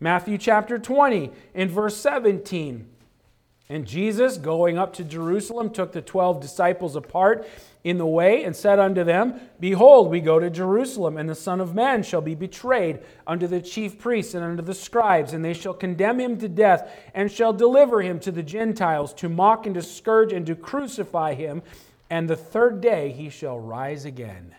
Matthew 0.00 0.38
chapter 0.38 0.78
20, 0.78 1.30
in 1.54 1.68
verse 1.68 1.96
17. 1.96 2.88
And 3.68 3.86
Jesus, 3.86 4.36
going 4.36 4.78
up 4.78 4.94
to 4.94 5.04
Jerusalem, 5.04 5.70
took 5.70 5.92
the 5.92 6.00
twelve 6.00 6.40
disciples 6.40 6.96
apart 6.96 7.46
in 7.88 7.98
the 7.98 8.06
way 8.06 8.44
and 8.44 8.54
said 8.54 8.78
unto 8.78 9.04
them, 9.04 9.40
Behold, 9.60 10.10
we 10.10 10.20
go 10.20 10.38
to 10.38 10.50
Jerusalem, 10.50 11.16
and 11.16 11.28
the 11.28 11.34
Son 11.34 11.60
of 11.60 11.74
Man 11.74 12.02
shall 12.02 12.20
be 12.20 12.34
betrayed 12.34 13.00
unto 13.26 13.46
the 13.46 13.60
chief 13.60 13.98
priests 13.98 14.34
and 14.34 14.44
unto 14.44 14.62
the 14.62 14.74
scribes, 14.74 15.32
and 15.32 15.44
they 15.44 15.54
shall 15.54 15.74
condemn 15.74 16.20
him 16.20 16.38
to 16.38 16.48
death, 16.48 16.90
and 17.14 17.30
shall 17.30 17.52
deliver 17.52 18.02
him 18.02 18.20
to 18.20 18.32
the 18.32 18.42
Gentiles 18.42 19.12
to 19.14 19.28
mock 19.28 19.66
and 19.66 19.74
to 19.74 19.82
scourge 19.82 20.32
and 20.32 20.46
to 20.46 20.54
crucify 20.54 21.34
him 21.34 21.62
and 22.10 22.28
the 22.28 22.36
third 22.36 22.80
day 22.80 23.12
he 23.12 23.28
shall 23.28 23.58
rise 23.58 24.04
again. 24.04 24.54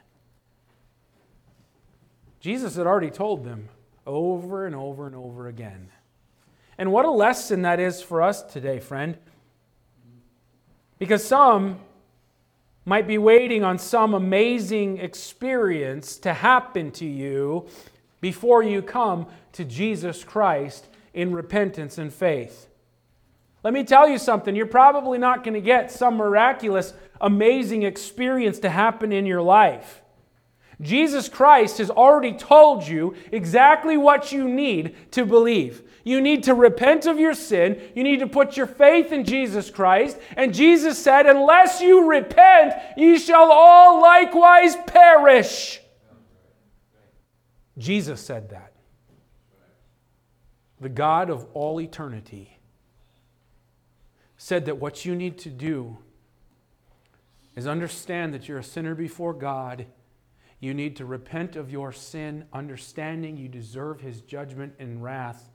Jesus 2.40 2.76
had 2.76 2.88
already 2.88 3.10
told 3.10 3.44
them 3.44 3.70
over 4.06 4.66
and 4.66 4.76
over 4.76 5.08
and 5.08 5.16
over 5.16 5.48
again. 5.48 5.90
And 6.78 6.92
what 6.92 7.06
a 7.06 7.12
lesson 7.12 7.64
that 7.64 7.80
is 7.80 8.02
for 8.02 8.22
us 8.22 8.42
today, 8.42 8.80
friend. 8.80 9.18
Because 10.98 11.26
some 11.26 11.80
might 12.90 13.06
be 13.06 13.20
waiting 13.20 13.64
on 13.64 13.78
some 13.78 14.16
amazing 14.16 14.98
experience 14.98 16.18
to 16.18 16.34
happen 16.34 16.90
to 16.90 17.06
you 17.06 17.68
before 18.20 18.64
you 18.64 18.82
come 18.82 19.28
to 19.52 19.64
Jesus 19.64 20.24
Christ 20.24 20.88
in 21.14 21.32
repentance 21.32 22.00
and 22.00 22.12
faith. 22.12 22.68
Let 23.64 23.76
me 23.76 23.84
tell 23.84 24.10
you 24.10 24.18
something. 24.18 24.56
You're 24.56 24.66
probably 24.66 25.20
not 25.20 25.44
going 25.44 25.54
to 25.54 25.62
get 25.62 25.92
some 25.92 26.18
miraculous 26.18 26.96
amazing 27.22 27.84
experience 27.84 28.58
to 28.62 28.72
happen 28.72 29.12
in 29.12 29.28
your 29.28 29.44
life. 29.44 30.02
Jesus 30.82 31.30
Christ 31.30 31.78
has 31.78 31.92
already 31.92 32.34
told 32.34 32.88
you 32.88 33.14
exactly 33.32 33.98
what 33.98 34.32
you 34.32 34.50
need 34.50 34.96
to 35.12 35.28
believe. 35.28 35.84
You 36.10 36.22
need 36.22 36.46
to 36.46 36.56
repent 36.56 37.06
of 37.06 37.20
your 37.20 37.36
sin. 37.36 37.80
You 37.94 38.04
need 38.04 38.22
to 38.22 38.26
put 38.26 38.58
your 38.58 38.66
faith 38.66 39.12
in 39.12 39.24
Jesus 39.26 39.70
Christ. 39.70 40.18
And 40.36 40.56
Jesus 40.56 40.98
said, 40.98 41.28
Unless 41.28 41.82
you 41.82 42.10
repent, 42.10 42.74
ye 42.98 43.20
shall 43.20 43.52
all 43.52 44.02
likewise 44.02 44.76
perish. 44.88 45.80
Jesus 47.78 48.22
said 48.22 48.50
that. 48.50 48.74
The 50.82 50.90
God 50.90 51.30
of 51.30 51.46
all 51.54 51.80
eternity 51.80 52.58
said 54.36 54.66
that 54.66 54.80
what 54.80 55.06
you 55.06 55.14
need 55.14 55.38
to 55.38 55.52
do 55.52 56.00
is 57.56 57.68
understand 57.68 58.34
that 58.34 58.48
you're 58.48 58.58
a 58.58 58.64
sinner 58.64 58.96
before 58.96 59.36
God. 59.36 59.86
You 60.60 60.74
need 60.74 60.96
to 60.96 61.06
repent 61.06 61.56
of 61.56 61.70
your 61.70 61.92
sin, 61.92 62.46
understanding 62.52 63.38
you 63.38 63.48
deserve 63.48 64.02
his 64.02 64.22
judgment 64.22 64.74
and 64.80 65.04
wrath. 65.04 65.52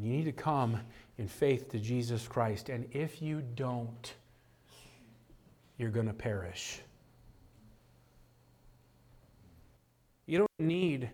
You 0.00 0.08
need 0.10 0.24
to 0.24 0.32
come 0.32 0.80
in 1.18 1.28
faith 1.28 1.70
to 1.72 1.78
Jesus 1.78 2.26
Christ. 2.26 2.70
And 2.70 2.88
if 2.92 3.20
you 3.20 3.42
don't, 3.42 4.14
you're 5.76 5.90
going 5.90 6.06
to 6.06 6.14
perish. 6.14 6.80
You 10.26 10.38
don't 10.38 10.50
need 10.58 11.10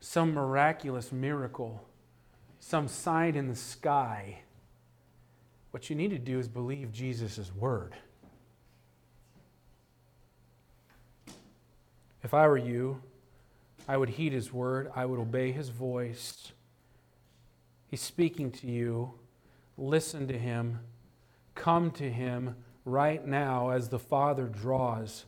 some 0.00 0.34
miraculous 0.34 1.12
miracle, 1.12 1.82
some 2.60 2.88
sign 2.88 3.36
in 3.36 3.48
the 3.48 3.56
sky. 3.56 4.40
What 5.70 5.88
you 5.88 5.96
need 5.96 6.10
to 6.10 6.18
do 6.18 6.38
is 6.38 6.48
believe 6.48 6.92
Jesus' 6.92 7.50
word. 7.54 7.96
If 12.22 12.34
I 12.34 12.46
were 12.46 12.58
you, 12.58 13.00
I 13.88 13.96
would 13.96 14.10
heed 14.10 14.34
his 14.34 14.52
word, 14.52 14.92
I 14.94 15.06
would 15.06 15.18
obey 15.18 15.52
his 15.52 15.70
voice. 15.70 16.52
He's 17.92 18.00
speaking 18.00 18.50
to 18.52 18.66
you. 18.66 19.12
Listen 19.76 20.26
to 20.28 20.38
him. 20.38 20.80
come 21.54 21.90
to 21.90 22.10
him 22.10 22.56
right 22.86 23.22
now 23.26 23.68
as 23.68 23.90
the 23.90 23.98
Father 23.98 24.46
draws. 24.46 25.26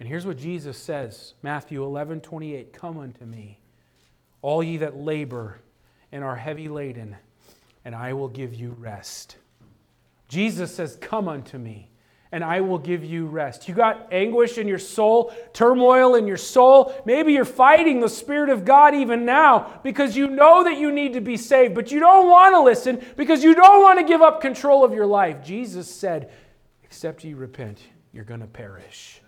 And 0.00 0.08
here's 0.08 0.26
what 0.26 0.38
Jesus 0.38 0.76
says 0.76 1.34
Matthew 1.40 1.84
11 1.84 2.22
28 2.22 2.72
Come 2.72 2.98
unto 2.98 3.24
me, 3.24 3.60
all 4.42 4.60
ye 4.60 4.78
that 4.78 4.96
labor 4.96 5.60
and 6.10 6.24
are 6.24 6.34
heavy 6.34 6.68
laden, 6.68 7.14
and 7.84 7.94
I 7.94 8.12
will 8.14 8.28
give 8.28 8.52
you 8.52 8.74
rest. 8.76 9.36
Jesus 10.26 10.74
says, 10.74 10.98
Come 11.00 11.28
unto 11.28 11.58
me 11.58 11.90
and 12.32 12.44
I 12.44 12.60
will 12.60 12.78
give 12.78 13.04
you 13.04 13.26
rest. 13.26 13.68
You 13.68 13.74
got 13.74 14.08
anguish 14.12 14.56
in 14.56 14.68
your 14.68 14.78
soul, 14.78 15.34
turmoil 15.52 16.14
in 16.14 16.26
your 16.26 16.36
soul. 16.36 16.94
Maybe 17.04 17.32
you're 17.32 17.44
fighting 17.44 18.00
the 18.00 18.08
Spirit 18.08 18.50
of 18.50 18.64
God 18.64 18.94
even 18.94 19.24
now 19.24 19.80
because 19.82 20.16
you 20.16 20.28
know 20.28 20.62
that 20.64 20.78
you 20.78 20.92
need 20.92 21.14
to 21.14 21.20
be 21.20 21.36
saved, 21.36 21.74
but 21.74 21.90
you 21.90 21.98
don't 21.98 22.30
want 22.30 22.54
to 22.54 22.60
listen 22.60 23.04
because 23.16 23.42
you 23.42 23.54
don't 23.54 23.82
want 23.82 23.98
to 23.98 24.04
give 24.04 24.22
up 24.22 24.40
control 24.40 24.84
of 24.84 24.94
your 24.94 25.06
life. 25.06 25.44
Jesus 25.44 25.92
said, 25.92 26.30
Except 26.84 27.24
you 27.24 27.36
repent, 27.36 27.80
you're 28.12 28.24
going 28.24 28.40
to 28.40 28.46
perish. 28.46 29.20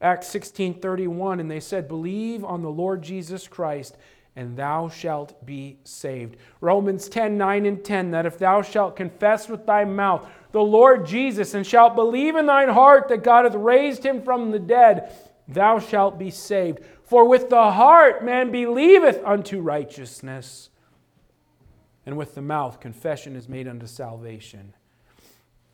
Acts 0.00 0.28
16 0.28 0.80
31, 0.80 1.40
and 1.40 1.50
they 1.50 1.60
said, 1.60 1.86
Believe 1.86 2.44
on 2.44 2.62
the 2.62 2.70
Lord 2.70 3.02
Jesus 3.02 3.46
Christ 3.46 3.96
and 4.36 4.56
thou 4.56 4.88
shalt 4.88 5.44
be 5.44 5.78
saved. 5.84 6.36
Romans 6.60 7.08
10 7.08 7.36
9 7.36 7.66
and 7.66 7.84
10 7.84 8.12
that 8.12 8.26
if 8.26 8.38
thou 8.38 8.62
shalt 8.62 8.96
confess 8.96 9.48
with 9.48 9.66
thy 9.66 9.84
mouth 9.84 10.28
the 10.52 10.62
Lord 10.62 11.06
Jesus 11.06 11.54
and 11.54 11.66
shalt 11.66 11.94
believe 11.94 12.36
in 12.36 12.46
thine 12.46 12.68
heart 12.68 13.08
that 13.08 13.22
God 13.22 13.44
hath 13.44 13.54
raised 13.54 14.04
him 14.04 14.22
from 14.22 14.50
the 14.50 14.58
dead, 14.58 15.12
thou 15.46 15.78
shalt 15.78 16.18
be 16.18 16.30
saved. 16.30 16.80
For 17.04 17.26
with 17.26 17.50
the 17.50 17.72
heart 17.72 18.24
man 18.24 18.50
believeth 18.50 19.22
unto 19.24 19.60
righteousness, 19.60 20.70
and 22.06 22.16
with 22.16 22.34
the 22.34 22.42
mouth 22.42 22.80
confession 22.80 23.36
is 23.36 23.48
made 23.48 23.68
unto 23.68 23.86
salvation. 23.86 24.74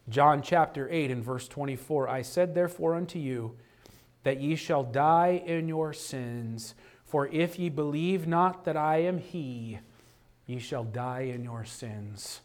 John 0.08 0.40
chapter 0.42 0.88
8 0.90 1.10
and 1.10 1.24
verse 1.24 1.48
24 1.48 2.08
I 2.08 2.22
said 2.22 2.54
therefore 2.54 2.94
unto 2.94 3.18
you 3.18 3.56
that 4.22 4.40
ye 4.40 4.56
shall 4.56 4.82
die 4.82 5.42
in 5.44 5.68
your 5.68 5.92
sins. 5.92 6.74
For 7.04 7.28
if 7.28 7.58
ye 7.58 7.68
believe 7.68 8.26
not 8.26 8.64
that 8.64 8.76
I 8.76 8.98
am 8.98 9.18
He, 9.18 9.78
ye 10.46 10.58
shall 10.58 10.84
die 10.84 11.22
in 11.32 11.44
your 11.44 11.64
sins. 11.64 12.40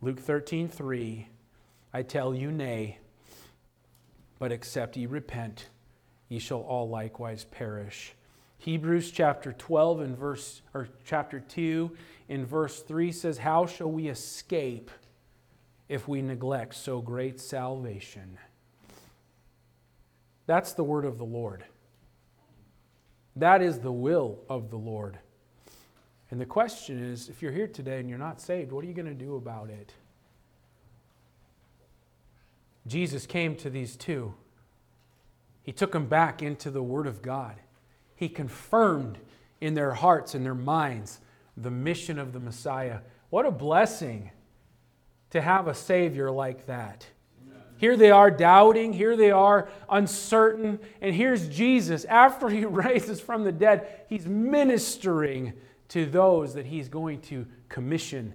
Luke 0.00 0.20
13, 0.20 0.68
3, 0.68 1.28
I 1.92 2.02
tell 2.02 2.32
you, 2.32 2.52
nay, 2.52 2.98
but 4.38 4.52
except 4.52 4.96
ye 4.96 5.06
repent, 5.06 5.66
ye 6.28 6.38
shall 6.38 6.60
all 6.60 6.88
likewise 6.88 7.44
perish. 7.44 8.14
Hebrews 8.58 9.10
chapter 9.10 9.52
12 9.52 10.00
and 10.00 10.16
verse 10.16 10.62
or 10.72 10.88
chapter 11.04 11.40
2 11.40 11.90
in 12.28 12.46
verse 12.46 12.80
3 12.82 13.10
says, 13.10 13.38
How 13.38 13.66
shall 13.66 13.90
we 13.90 14.08
escape 14.08 14.90
if 15.88 16.06
we 16.06 16.22
neglect 16.22 16.74
so 16.74 17.00
great 17.00 17.40
salvation? 17.40 18.38
That's 20.46 20.74
the 20.74 20.84
word 20.84 21.06
of 21.06 21.18
the 21.18 21.24
Lord. 21.24 21.64
That 23.34 23.62
is 23.62 23.80
the 23.80 23.92
will 23.92 24.38
of 24.48 24.70
the 24.70 24.78
Lord. 24.78 25.18
And 26.30 26.40
the 26.40 26.46
question 26.46 27.02
is 27.02 27.28
if 27.28 27.42
you're 27.42 27.52
here 27.52 27.66
today 27.66 28.00
and 28.00 28.08
you're 28.08 28.18
not 28.18 28.40
saved, 28.40 28.72
what 28.72 28.84
are 28.84 28.86
you 28.86 28.94
going 28.94 29.06
to 29.06 29.14
do 29.14 29.36
about 29.36 29.70
it? 29.70 29.92
Jesus 32.86 33.26
came 33.26 33.54
to 33.56 33.70
these 33.70 33.96
two. 33.96 34.34
He 35.62 35.72
took 35.72 35.92
them 35.92 36.06
back 36.06 36.42
into 36.42 36.70
the 36.70 36.82
Word 36.82 37.06
of 37.06 37.20
God. 37.22 37.56
He 38.14 38.28
confirmed 38.28 39.18
in 39.60 39.74
their 39.74 39.92
hearts 39.92 40.34
and 40.34 40.44
their 40.44 40.54
minds 40.54 41.20
the 41.56 41.70
mission 41.70 42.18
of 42.18 42.32
the 42.32 42.40
Messiah. 42.40 43.00
What 43.30 43.44
a 43.44 43.50
blessing 43.50 44.30
to 45.30 45.40
have 45.40 45.68
a 45.68 45.74
Savior 45.74 46.30
like 46.30 46.66
that. 46.66 47.06
Here 47.76 47.96
they 47.96 48.10
are 48.10 48.30
doubting, 48.30 48.92
here 48.92 49.16
they 49.16 49.30
are 49.30 49.68
uncertain, 49.88 50.80
and 51.00 51.14
here's 51.14 51.48
Jesus. 51.48 52.04
After 52.06 52.48
he 52.48 52.64
raises 52.64 53.20
from 53.20 53.44
the 53.44 53.52
dead, 53.52 54.04
he's 54.08 54.26
ministering 54.26 55.52
to 55.88 56.06
those 56.06 56.54
that 56.54 56.66
he's 56.66 56.88
going 56.88 57.20
to 57.22 57.46
commission 57.68 58.34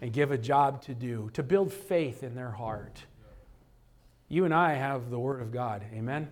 and 0.00 0.12
give 0.12 0.30
a 0.30 0.38
job 0.38 0.82
to 0.82 0.94
do, 0.94 1.30
to 1.34 1.42
build 1.42 1.72
faith 1.72 2.22
in 2.22 2.34
their 2.34 2.50
heart. 2.50 3.04
You 4.28 4.44
and 4.44 4.54
I 4.54 4.74
have 4.74 5.10
the 5.10 5.18
Word 5.18 5.40
of 5.42 5.52
God. 5.52 5.82
Amen? 5.92 6.28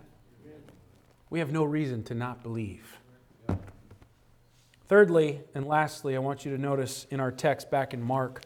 We 1.30 1.40
have 1.40 1.52
no 1.52 1.64
reason 1.64 2.02
to 2.04 2.14
not 2.14 2.42
believe. 2.42 2.98
Thirdly, 4.86 5.40
and 5.54 5.66
lastly, 5.66 6.16
I 6.16 6.18
want 6.20 6.46
you 6.46 6.56
to 6.56 6.60
notice 6.60 7.06
in 7.10 7.20
our 7.20 7.30
text 7.30 7.70
back 7.70 7.92
in 7.92 8.02
Mark 8.02 8.42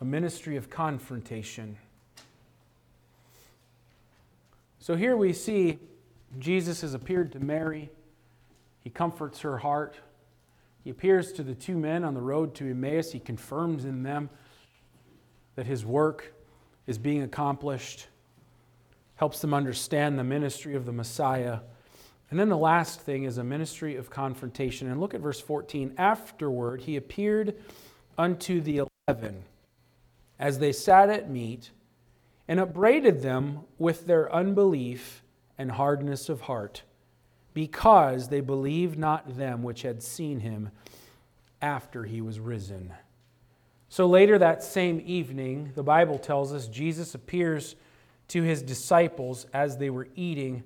a 0.00 0.04
ministry 0.04 0.56
of 0.56 0.70
confrontation. 0.70 1.76
So 4.78 4.94
here 4.94 5.16
we 5.16 5.32
see 5.32 5.78
Jesus 6.38 6.82
has 6.82 6.94
appeared 6.94 7.32
to 7.32 7.40
Mary. 7.40 7.90
He 8.84 8.90
comforts 8.90 9.40
her 9.40 9.58
heart. 9.58 9.96
He 10.82 10.90
appears 10.90 11.32
to 11.32 11.42
the 11.42 11.54
two 11.54 11.76
men 11.76 12.04
on 12.04 12.14
the 12.14 12.20
road 12.20 12.54
to 12.56 12.70
Emmaus. 12.70 13.12
He 13.12 13.20
confirms 13.20 13.84
in 13.84 14.02
them 14.02 14.30
that 15.56 15.66
his 15.66 15.84
work 15.84 16.34
is 16.86 16.98
being 16.98 17.22
accomplished, 17.22 18.06
helps 19.16 19.40
them 19.40 19.52
understand 19.52 20.18
the 20.18 20.24
ministry 20.24 20.74
of 20.74 20.86
the 20.86 20.92
Messiah. 20.92 21.60
And 22.30 22.38
then 22.38 22.48
the 22.48 22.56
last 22.56 23.00
thing 23.00 23.24
is 23.24 23.38
a 23.38 23.44
ministry 23.44 23.96
of 23.96 24.08
confrontation. 24.08 24.90
And 24.90 25.00
look 25.00 25.14
at 25.14 25.20
verse 25.20 25.40
14. 25.40 25.94
Afterward, 25.98 26.82
he 26.82 26.96
appeared 26.96 27.56
unto 28.16 28.60
the 28.60 28.86
eleven 29.08 29.44
as 30.38 30.58
they 30.58 30.72
sat 30.72 31.10
at 31.10 31.28
meat 31.28 31.70
and 32.48 32.58
upbraided 32.58 33.22
them 33.22 33.60
with 33.78 34.06
their 34.06 34.32
unbelief 34.34 35.22
and 35.58 35.72
hardness 35.72 36.28
of 36.28 36.42
heart, 36.42 36.82
because 37.54 38.28
they 38.28 38.40
believed 38.40 38.98
not 38.98 39.36
them 39.36 39.62
which 39.62 39.82
had 39.82 40.02
seen 40.02 40.40
him 40.40 40.70
after 41.60 42.04
he 42.04 42.20
was 42.20 42.38
risen. 42.40 42.92
So 43.88 44.06
later 44.06 44.38
that 44.38 44.62
same 44.62 45.02
evening, 45.04 45.72
the 45.74 45.82
Bible 45.82 46.18
tells 46.18 46.52
us 46.52 46.68
Jesus 46.68 47.14
appears 47.14 47.74
to 48.28 48.42
his 48.42 48.62
disciples 48.62 49.46
as 49.52 49.76
they 49.76 49.90
were 49.90 50.06
eating 50.14 50.62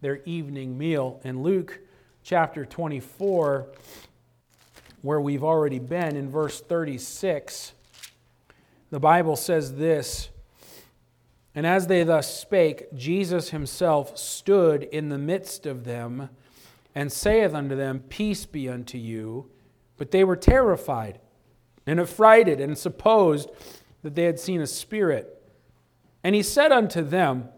their 0.00 0.20
evening 0.24 0.76
meal. 0.76 1.20
In 1.24 1.42
Luke 1.42 1.78
chapter 2.24 2.64
24, 2.64 3.68
where 5.02 5.20
we've 5.20 5.44
already 5.44 5.78
been, 5.78 6.16
in 6.16 6.30
verse 6.30 6.60
36, 6.60 7.72
the 8.90 8.98
Bible 8.98 9.36
says 9.36 9.74
this 9.76 10.30
and 11.54 11.66
as 11.66 11.86
they 11.86 12.02
thus 12.02 12.40
spake, 12.40 12.92
Jesus 12.94 13.50
himself 13.50 14.18
stood 14.18 14.82
in 14.82 15.08
the 15.08 15.18
midst 15.18 15.66
of 15.66 15.84
them 15.84 16.30
and 16.94 17.12
saith 17.12 17.54
unto 17.54 17.76
them, 17.76 18.00
Peace 18.08 18.44
be 18.44 18.68
unto 18.68 18.98
you. 18.98 19.50
But 19.96 20.10
they 20.10 20.24
were 20.24 20.36
terrified 20.36 21.20
and 21.86 22.00
affrighted 22.00 22.60
and 22.60 22.76
supposed 22.76 23.50
that 24.02 24.16
they 24.16 24.24
had 24.24 24.40
seen 24.40 24.60
a 24.60 24.66
spirit. 24.66 25.40
And 26.24 26.34
he 26.34 26.42
said 26.42 26.72
unto 26.72 27.02
them, 27.02 27.48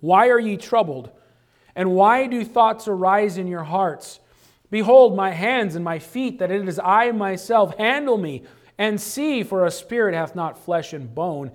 Why 0.00 0.28
are 0.28 0.38
ye 0.38 0.58
troubled? 0.58 1.10
And 1.74 1.92
why 1.92 2.26
do 2.26 2.44
thoughts 2.44 2.88
arise 2.88 3.38
in 3.38 3.46
your 3.46 3.64
hearts? 3.64 4.20
Behold, 4.70 5.16
my 5.16 5.30
hands 5.30 5.76
and 5.76 5.84
my 5.84 5.98
feet, 5.98 6.38
that 6.40 6.50
it 6.50 6.68
is 6.68 6.78
I 6.78 7.10
myself. 7.12 7.76
Handle 7.78 8.18
me 8.18 8.42
and 8.76 9.00
see, 9.00 9.42
for 9.42 9.64
a 9.64 9.70
spirit 9.70 10.14
hath 10.14 10.34
not 10.34 10.58
flesh 10.58 10.92
and 10.92 11.14
bone 11.14 11.52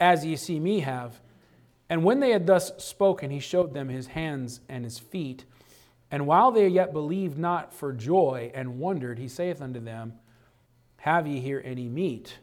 as 0.00 0.24
ye 0.24 0.36
see 0.36 0.58
me 0.60 0.80
have. 0.80 1.20
And 1.88 2.04
when 2.04 2.20
they 2.20 2.30
had 2.30 2.46
thus 2.46 2.72
spoken, 2.82 3.30
he 3.30 3.40
showed 3.40 3.74
them 3.74 3.88
his 3.88 4.08
hands 4.08 4.60
and 4.68 4.84
his 4.84 4.98
feet. 4.98 5.44
And 6.10 6.26
while 6.26 6.50
they 6.50 6.68
yet 6.68 6.92
believed 6.92 7.38
not 7.38 7.72
for 7.72 7.92
joy 7.92 8.50
and 8.54 8.78
wondered, 8.78 9.18
he 9.18 9.28
saith 9.28 9.60
unto 9.60 9.80
them, 9.80 10.14
Have 10.98 11.26
ye 11.26 11.40
here 11.40 11.62
any 11.64 11.88
meat? 11.88 12.38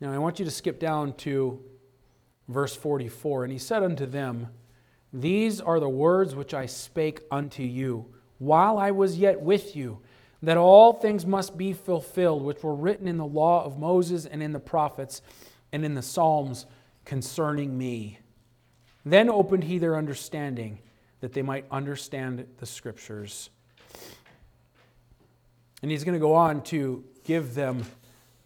Now 0.00 0.12
I 0.12 0.18
want 0.18 0.38
you 0.38 0.44
to 0.44 0.50
skip 0.50 0.78
down 0.78 1.14
to 1.14 1.62
verse 2.48 2.76
44. 2.76 3.44
And 3.44 3.52
he 3.52 3.58
said 3.58 3.82
unto 3.82 4.06
them, 4.06 4.48
These 5.12 5.60
are 5.60 5.80
the 5.80 5.88
words 5.88 6.34
which 6.34 6.52
I 6.52 6.66
spake 6.66 7.20
unto 7.30 7.62
you 7.62 8.06
while 8.38 8.78
I 8.78 8.90
was 8.90 9.18
yet 9.18 9.40
with 9.40 9.74
you, 9.74 10.00
that 10.42 10.56
all 10.56 10.92
things 10.92 11.24
must 11.24 11.56
be 11.56 11.72
fulfilled, 11.72 12.42
which 12.42 12.62
were 12.62 12.74
written 12.74 13.08
in 13.08 13.16
the 13.16 13.24
law 13.24 13.64
of 13.64 13.78
Moses 13.78 14.26
and 14.26 14.42
in 14.42 14.52
the 14.52 14.60
prophets 14.60 15.22
and 15.74 15.84
in 15.84 15.94
the 15.94 16.02
Psalms 16.02 16.66
concerning 17.04 17.76
me. 17.76 18.20
Then 19.04 19.28
opened 19.28 19.64
he 19.64 19.78
their 19.78 19.96
understanding 19.96 20.78
that 21.18 21.32
they 21.32 21.42
might 21.42 21.66
understand 21.68 22.46
the 22.58 22.64
scriptures. 22.64 23.50
And 25.82 25.90
he's 25.90 26.04
going 26.04 26.14
to 26.14 26.20
go 26.20 26.34
on 26.34 26.62
to 26.64 27.02
give 27.24 27.56
them 27.56 27.84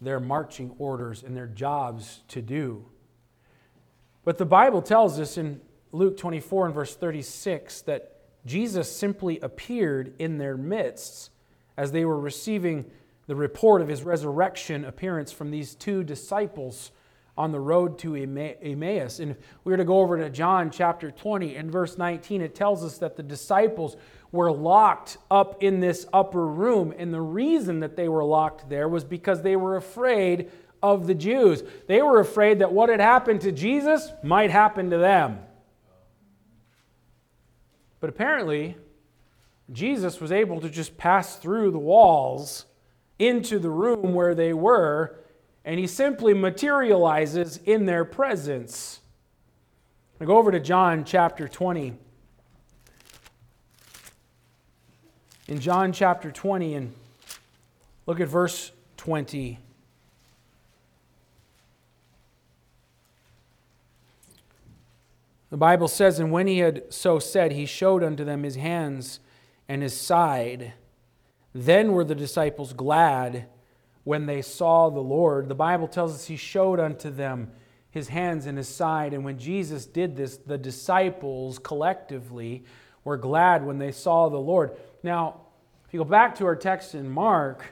their 0.01 0.19
marching 0.19 0.73
orders 0.79 1.21
and 1.21 1.37
their 1.37 1.45
jobs 1.45 2.23
to 2.29 2.41
do. 2.41 2.83
But 4.25 4.39
the 4.39 4.45
Bible 4.45 4.81
tells 4.81 5.19
us 5.19 5.37
in 5.37 5.61
Luke 5.91 6.17
24 6.17 6.65
and 6.65 6.73
verse 6.73 6.95
36 6.95 7.83
that 7.83 8.15
Jesus 8.43 8.91
simply 8.91 9.39
appeared 9.41 10.15
in 10.17 10.39
their 10.39 10.57
midst 10.57 11.29
as 11.77 11.91
they 11.91 12.05
were 12.05 12.19
receiving 12.19 12.89
the 13.27 13.35
report 13.35 13.83
of 13.83 13.87
his 13.87 14.01
resurrection 14.01 14.83
appearance 14.83 15.31
from 15.31 15.51
these 15.51 15.75
two 15.75 16.03
disciples 16.03 16.91
on 17.39 17.53
the 17.53 17.59
road 17.59 17.97
to 17.97 18.15
Emmaus. 18.15 19.19
And 19.19 19.31
if 19.31 19.37
we 19.63 19.71
were 19.71 19.77
to 19.77 19.85
go 19.85 20.01
over 20.01 20.17
to 20.17 20.29
John 20.29 20.69
chapter 20.69 21.09
20 21.09 21.55
and 21.55 21.71
verse 21.71 21.97
19, 21.97 22.41
it 22.41 22.53
tells 22.53 22.83
us 22.83 22.97
that 22.97 23.15
the 23.15 23.23
disciples 23.23 23.95
were 24.33 24.51
locked 24.51 25.17
up 25.31 25.63
in 25.63 25.79
this 25.79 26.05
upper 26.11 26.45
room. 26.45 26.93
And 26.97 27.13
the 27.13 27.21
reason 27.21 27.79
that 27.79 27.95
they 27.95 28.09
were 28.09 28.25
locked 28.25 28.67
there 28.67 28.89
was 28.89 29.05
because 29.05 29.41
they 29.41 29.55
were 29.55 29.77
afraid 29.77 30.51
of 30.83 31.07
the 31.07 31.15
Jews. 31.15 31.63
They 31.87 32.01
were 32.01 32.19
afraid 32.19 32.59
that 32.59 32.73
what 32.73 32.89
had 32.89 32.99
happened 32.99 33.39
to 33.41 33.53
Jesus 33.53 34.11
might 34.21 34.51
happen 34.51 34.89
to 34.89 34.97
them. 34.97 35.39
But 38.01 38.09
apparently, 38.09 38.75
Jesus 39.71 40.19
was 40.19 40.33
able 40.33 40.59
to 40.59 40.69
just 40.69 40.97
pass 40.97 41.37
through 41.37 41.71
the 41.71 41.79
walls 41.79 42.65
into 43.17 43.59
the 43.59 43.69
room 43.69 44.13
where 44.13 44.35
they 44.35 44.53
were 44.53 45.15
and 45.65 45.79
he 45.79 45.87
simply 45.87 46.33
materializes 46.33 47.57
in 47.65 47.85
their 47.85 48.05
presence. 48.05 49.01
I 50.19 50.25
go 50.25 50.37
over 50.37 50.51
to 50.51 50.59
John 50.59 51.03
chapter 51.03 51.47
20. 51.47 51.93
In 55.47 55.59
John 55.59 55.91
chapter 55.93 56.31
20, 56.31 56.75
and 56.75 56.93
look 58.05 58.19
at 58.19 58.27
verse 58.27 58.71
20. 58.97 59.59
The 65.49 65.57
Bible 65.57 65.87
says, 65.87 66.19
And 66.19 66.31
when 66.31 66.47
he 66.47 66.59
had 66.59 66.93
so 66.93 67.17
said, 67.19 67.51
he 67.51 67.65
showed 67.65 68.03
unto 68.03 68.23
them 68.23 68.43
his 68.43 68.55
hands 68.55 69.19
and 69.67 69.81
his 69.81 69.99
side. 69.99 70.73
Then 71.53 71.93
were 71.93 72.03
the 72.03 72.15
disciples 72.15 72.73
glad 72.73 73.47
when 74.09 74.25
they 74.25 74.41
saw 74.41 74.89
the 74.89 74.99
Lord. 74.99 75.47
The 75.47 75.53
Bible 75.53 75.87
tells 75.87 76.15
us 76.15 76.25
he 76.25 76.35
showed 76.35 76.79
unto 76.79 77.11
them 77.11 77.51
his 77.91 78.07
hands 78.07 78.47
and 78.47 78.57
his 78.57 78.67
side. 78.67 79.13
And 79.13 79.23
when 79.23 79.37
Jesus 79.37 79.85
did 79.85 80.17
this, 80.17 80.37
the 80.37 80.57
disciples 80.57 81.59
collectively 81.59 82.63
were 83.03 83.17
glad 83.17 83.63
when 83.63 83.77
they 83.77 83.91
saw 83.91 84.27
the 84.27 84.39
Lord. 84.39 84.71
Now, 85.03 85.41
if 85.85 85.93
you 85.93 85.99
go 85.99 86.05
back 86.05 86.33
to 86.39 86.47
our 86.47 86.55
text 86.55 86.95
in 86.95 87.07
Mark, 87.07 87.63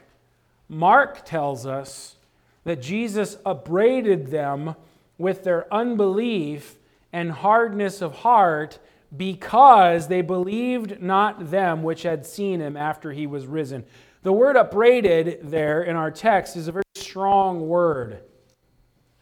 Mark 0.68 1.24
tells 1.24 1.66
us 1.66 2.14
that 2.62 2.80
Jesus 2.80 3.36
upbraided 3.44 4.28
them 4.28 4.76
with 5.18 5.42
their 5.42 5.66
unbelief 5.74 6.76
and 7.12 7.32
hardness 7.32 8.00
of 8.00 8.14
heart 8.14 8.78
because 9.16 10.06
they 10.06 10.20
believed 10.20 11.02
not 11.02 11.50
them 11.50 11.82
which 11.82 12.04
had 12.04 12.24
seen 12.24 12.60
him 12.60 12.76
after 12.76 13.10
he 13.10 13.26
was 13.26 13.44
risen. 13.44 13.84
The 14.22 14.32
word 14.32 14.56
upbraided 14.56 15.50
there 15.50 15.82
in 15.82 15.96
our 15.96 16.10
text 16.10 16.56
is 16.56 16.68
a 16.68 16.72
very 16.72 16.82
strong 16.96 17.68
word. 17.68 18.22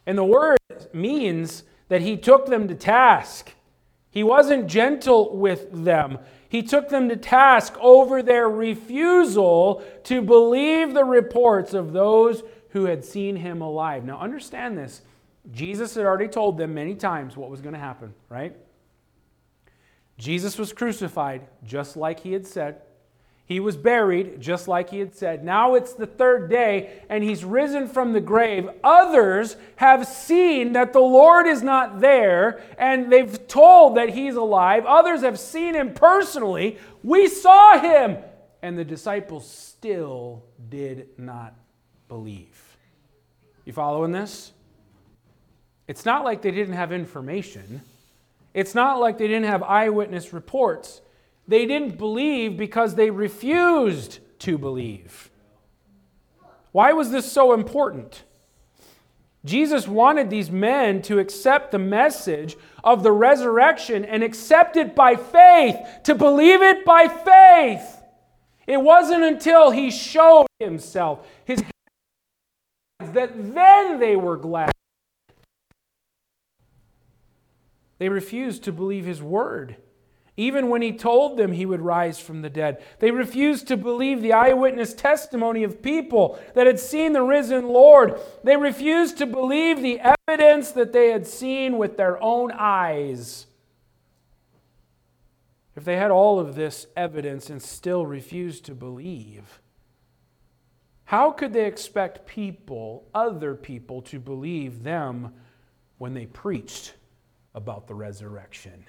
And 0.05 0.17
the 0.17 0.23
word 0.23 0.57
means 0.93 1.63
that 1.89 2.01
he 2.01 2.17
took 2.17 2.47
them 2.47 2.67
to 2.67 2.75
task. 2.75 3.53
He 4.09 4.23
wasn't 4.23 4.67
gentle 4.67 5.35
with 5.35 5.67
them. 5.71 6.19
He 6.49 6.63
took 6.63 6.89
them 6.89 7.09
to 7.09 7.15
task 7.15 7.75
over 7.79 8.23
their 8.23 8.49
refusal 8.49 9.83
to 10.05 10.21
believe 10.21 10.93
the 10.93 11.03
reports 11.03 11.73
of 11.73 11.93
those 11.93 12.41
who 12.69 12.85
had 12.85 13.03
seen 13.03 13.35
him 13.35 13.61
alive. 13.61 14.05
Now, 14.05 14.19
understand 14.19 14.77
this. 14.77 15.01
Jesus 15.51 15.95
had 15.95 16.05
already 16.05 16.27
told 16.27 16.57
them 16.57 16.73
many 16.73 16.95
times 16.95 17.37
what 17.37 17.49
was 17.49 17.61
going 17.61 17.73
to 17.73 17.79
happen, 17.79 18.13
right? 18.29 18.55
Jesus 20.17 20.57
was 20.57 20.73
crucified 20.73 21.47
just 21.63 21.95
like 21.95 22.21
he 22.21 22.33
had 22.33 22.47
said. 22.47 22.81
He 23.47 23.61
was 23.61 23.77
buried, 23.77 24.41
just 24.41 24.67
like 24.67 24.89
he 24.89 24.99
had 24.99 25.15
said. 25.15 25.45
Now 25.45 25.75
it's 25.75 25.93
the 25.93 26.05
third 26.05 26.49
day, 26.49 26.99
and 27.07 27.23
he's 27.23 27.45
risen 27.45 27.87
from 27.87 28.11
the 28.11 28.19
grave. 28.19 28.69
Others 28.83 29.55
have 29.77 30.05
seen 30.05 30.73
that 30.73 30.91
the 30.91 30.99
Lord 30.99 31.47
is 31.47 31.63
not 31.63 32.01
there, 32.01 32.61
and 32.77 33.09
they've 33.09 33.47
told 33.47 33.95
that 33.95 34.09
he's 34.09 34.35
alive. 34.35 34.85
Others 34.85 35.21
have 35.21 35.39
seen 35.39 35.75
him 35.75 35.93
personally. 35.93 36.77
We 37.03 37.29
saw 37.29 37.79
him. 37.79 38.17
And 38.61 38.77
the 38.77 38.83
disciples 38.83 39.49
still 39.49 40.43
did 40.67 41.07
not 41.17 41.55
believe. 42.09 42.77
You 43.63 43.71
following 43.71 44.11
this? 44.11 44.51
It's 45.87 46.03
not 46.03 46.25
like 46.25 46.41
they 46.41 46.51
didn't 46.51 46.73
have 46.73 46.91
information, 46.91 47.81
it's 48.53 48.75
not 48.75 48.99
like 48.99 49.17
they 49.17 49.27
didn't 49.27 49.45
have 49.45 49.63
eyewitness 49.63 50.33
reports. 50.33 50.99
They 51.47 51.65
didn't 51.65 51.97
believe 51.97 52.57
because 52.57 52.95
they 52.95 53.09
refused 53.09 54.19
to 54.39 54.57
believe. 54.57 55.31
Why 56.71 56.93
was 56.93 57.11
this 57.11 57.31
so 57.31 57.53
important? 57.53 58.23
Jesus 59.45 59.87
wanted 59.87 60.29
these 60.29 60.51
men 60.51 61.01
to 61.03 61.19
accept 61.19 61.71
the 61.71 61.79
message 61.79 62.57
of 62.83 63.01
the 63.01 63.13
resurrection 63.13 64.03
and 64.03 64.21
accept 64.21 64.75
it 64.75 64.93
by 64.93 65.15
faith, 65.15 65.77
to 66.03 66.13
believe 66.15 66.61
it 66.61 66.83
by 66.83 67.07
faith. 67.07 68.01
It 68.67 68.81
wasn't 68.81 69.23
until 69.23 69.71
he 69.71 69.89
showed 69.89 70.47
himself, 70.59 71.25
his 71.45 71.61
hands, 71.61 73.13
that 73.13 73.53
then 73.55 73.99
they 73.99 74.17
were 74.17 74.35
glad. 74.35 74.71
They 77.99 78.09
refused 78.09 78.65
to 78.65 78.73
believe 78.73 79.05
his 79.05 79.21
word 79.23 79.77
even 80.37 80.69
when 80.69 80.83
he 80.83 80.91
told 80.91 81.35
them 81.35 81.51
he 81.51 81.65
would 81.65 81.81
rise 81.81 82.19
from 82.19 82.43
the 82.43 82.49
dead. 82.49 82.83
They 82.99 83.09
refused 83.09 83.67
to 83.67 83.75
believe 83.75 84.21
the 84.21 84.33
eyewitness 84.33 84.93
testimony 84.93 85.63
of 85.63 85.81
people 85.81 86.39
that 86.53 86.67
had 86.67 86.79
seen 86.79 87.13
the 87.13 87.23
risen 87.23 87.67
Lord. 87.67 88.19
They 88.43 88.55
refused 88.55 89.17
to 89.17 89.25
believe 89.25 89.81
the 89.81 89.99
evidence 90.27 90.71
that 90.71 90.93
they 90.93 91.09
had 91.09 91.25
seen 91.25 91.79
with 91.79 91.97
their 91.97 92.21
own 92.21 92.51
eyes. 92.51 93.47
If 95.75 95.83
they 95.83 95.97
had 95.97 96.11
all 96.11 96.39
of 96.39 96.53
this 96.53 96.85
evidence 96.95 97.49
and 97.49 97.61
still 97.61 98.05
refused 98.05 98.65
to 98.65 98.75
believe, 98.75 99.59
how 101.05 101.31
could 101.31 101.53
they 101.53 101.65
expect 101.65 102.27
people, 102.27 103.07
other 103.13 103.55
people, 103.55 104.01
to 104.03 104.19
believe 104.19 104.83
them 104.83 105.33
when 105.97 106.13
they 106.13 106.25
preached 106.27 106.93
about 107.55 107.87
the 107.87 107.95
resurrection? 107.95 108.85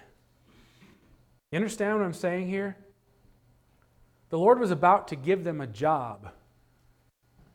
You 1.50 1.56
understand 1.56 1.98
what 1.98 2.04
I'm 2.04 2.12
saying 2.12 2.48
here? 2.48 2.76
The 4.30 4.38
Lord 4.38 4.58
was 4.58 4.70
about 4.70 5.08
to 5.08 5.16
give 5.16 5.44
them 5.44 5.60
a 5.60 5.66
job. 5.66 6.30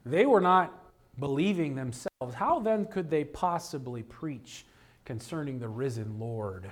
They 0.05 0.25
were 0.25 0.41
not 0.41 0.73
believing 1.19 1.75
themselves. 1.75 2.33
How 2.35 2.59
then 2.59 2.85
could 2.85 3.09
they 3.09 3.23
possibly 3.23 4.01
preach 4.01 4.65
concerning 5.05 5.59
the 5.59 5.67
risen 5.67 6.19
Lord? 6.19 6.71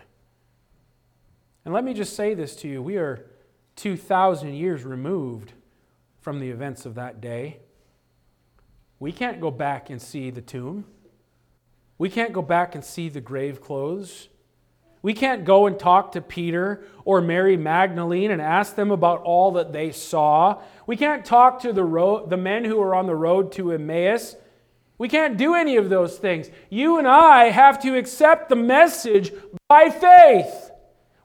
And 1.64 1.74
let 1.74 1.84
me 1.84 1.94
just 1.94 2.16
say 2.16 2.34
this 2.34 2.56
to 2.58 2.68
you 2.68 2.82
we 2.82 2.98
are 2.98 3.26
2,000 3.76 4.54
years 4.54 4.84
removed 4.84 5.54
from 6.20 6.40
the 6.40 6.50
events 6.50 6.86
of 6.86 6.96
that 6.96 7.22
day. 7.22 7.60
We 9.00 9.12
can't 9.12 9.40
go 9.40 9.52
back 9.52 9.90
and 9.90 10.02
see 10.02 10.32
the 10.32 10.42
tomb. 10.42 10.86
We 11.98 12.10
can't 12.10 12.34
go 12.34 12.42
back 12.42 12.74
and 12.74 12.84
see 12.84 13.10
the 13.10 13.22
grave 13.22 13.62
clothes. 13.62 14.30
We 15.02 15.14
can't 15.14 15.46
go 15.46 15.66
and 15.66 15.80
talk 15.80 16.12
to 16.12 16.22
Peter 16.22 16.84
or 17.06 17.22
Mary 17.22 17.58
Magdalene 17.58 18.32
and 18.32 18.42
ask 18.42 18.76
them 18.76 18.92
about 18.92 19.24
all 19.24 19.54
that 19.54 19.74
they 19.74 19.92
saw. 19.92 20.62
We 20.86 20.96
can't 20.96 21.26
talk 21.26 21.62
to 21.62 21.74
the, 21.74 22.26
the 22.28 22.38
men 22.38 22.66
who 22.66 22.80
are 22.82 22.94
on 22.94 23.08
the 23.08 23.16
road 23.16 23.52
to 23.54 23.72
Emmaus. 23.72 24.36
We 25.00 25.10
can't 25.10 25.38
do 25.38 25.56
any 25.56 25.78
of 25.78 25.90
those 25.90 26.18
things. 26.18 26.52
You 26.70 27.00
and 27.00 27.08
I 27.08 27.46
have 27.46 27.82
to 27.82 27.98
accept 27.98 28.50
the 28.50 28.56
message 28.56 29.34
by 29.68 29.90
faith. 29.90 30.70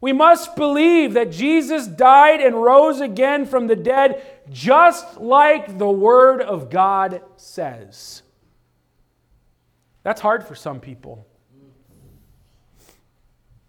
We 0.01 0.15
must 0.15 0.57
believe 0.57 1.13
that 1.13 1.31
Jesus 1.31 1.87
died 1.87 2.41
and 2.41 2.63
rose 2.63 3.01
again 3.01 3.45
from 3.45 3.67
the 3.67 3.77
dead, 3.77 4.23
just 4.51 5.19
like 5.19 5.77
the 5.77 5.91
Word 5.91 6.41
of 6.41 6.71
God 6.71 7.21
says. 7.37 8.23
That's 10.03 10.21
hard 10.21 10.47
for 10.47 10.55
some 10.55 10.81
people. 10.81 11.27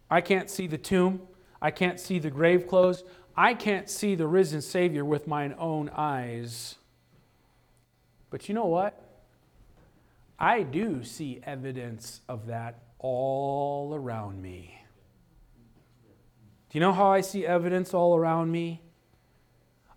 I 0.10 0.22
can't 0.22 0.50
see 0.50 0.68
the 0.68 0.78
tomb. 0.78 1.22
I 1.62 1.72
can't 1.72 2.00
see 2.00 2.20
the 2.20 2.30
grave 2.30 2.68
clothes. 2.68 3.04
I 3.36 3.54
can't 3.54 3.90
see 3.90 4.16
the 4.16 4.28
risen 4.28 4.62
Savior 4.62 5.06
with 5.06 5.28
mine 5.28 5.56
own 5.58 5.90
eyes. 5.90 6.76
But 8.30 8.48
you 8.48 8.56
know 8.56 8.66
what? 8.66 9.04
I 10.40 10.64
do 10.64 11.04
see 11.04 11.42
evidence 11.44 12.22
of 12.28 12.48
that 12.48 12.80
all 13.00 13.94
around 13.94 14.42
me. 14.42 14.80
Do 16.70 16.78
you 16.78 16.82
know 16.82 16.94
how 16.94 17.12
I 17.12 17.22
see 17.22 17.46
evidence 17.46 17.94
all 17.94 18.16
around 18.16 18.52
me? 18.52 18.82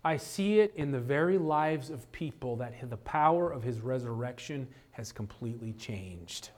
I 0.03 0.17
see 0.17 0.59
it 0.59 0.73
in 0.75 0.91
the 0.91 0.99
very 0.99 1.37
lives 1.37 1.89
of 1.89 2.11
people 2.11 2.55
that 2.57 2.73
the 2.89 2.97
power 2.97 3.51
of 3.51 3.61
his 3.61 3.81
resurrection 3.81 4.67
has 4.91 5.11
completely 5.11 5.73
changed. 5.73 6.49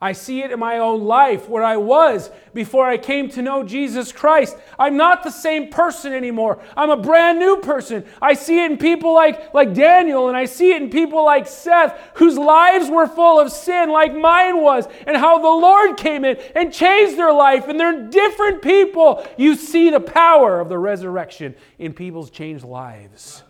I 0.00 0.12
see 0.12 0.42
it 0.42 0.52
in 0.52 0.60
my 0.60 0.78
own 0.78 1.02
life 1.02 1.48
where 1.48 1.64
I 1.64 1.76
was 1.76 2.30
before 2.54 2.86
I 2.86 2.98
came 2.98 3.28
to 3.30 3.42
know 3.42 3.64
Jesus 3.64 4.12
Christ. 4.12 4.56
I'm 4.78 4.96
not 4.96 5.24
the 5.24 5.30
same 5.30 5.70
person 5.70 6.12
anymore. 6.12 6.62
I'm 6.76 6.90
a 6.90 6.96
brand 6.96 7.40
new 7.40 7.56
person. 7.56 8.04
I 8.22 8.34
see 8.34 8.62
it 8.62 8.70
in 8.70 8.78
people 8.78 9.12
like, 9.12 9.52
like 9.54 9.74
Daniel, 9.74 10.28
and 10.28 10.36
I 10.36 10.44
see 10.44 10.70
it 10.70 10.80
in 10.80 10.88
people 10.88 11.24
like 11.24 11.48
Seth, 11.48 11.98
whose 12.14 12.38
lives 12.38 12.88
were 12.88 13.08
full 13.08 13.40
of 13.40 13.50
sin, 13.50 13.90
like 13.90 14.14
mine 14.14 14.62
was, 14.62 14.86
and 15.04 15.16
how 15.16 15.38
the 15.38 15.48
Lord 15.48 15.96
came 15.96 16.24
in 16.24 16.38
and 16.54 16.72
changed 16.72 17.18
their 17.18 17.32
life, 17.32 17.66
and 17.66 17.78
they're 17.78 18.08
different 18.08 18.62
people. 18.62 19.26
You 19.36 19.56
see 19.56 19.90
the 19.90 19.98
power 19.98 20.60
of 20.60 20.68
the 20.68 20.78
resurrection 20.78 21.56
in 21.76 21.92
people's 21.92 22.30
changed 22.30 22.64
lives. 22.64 23.42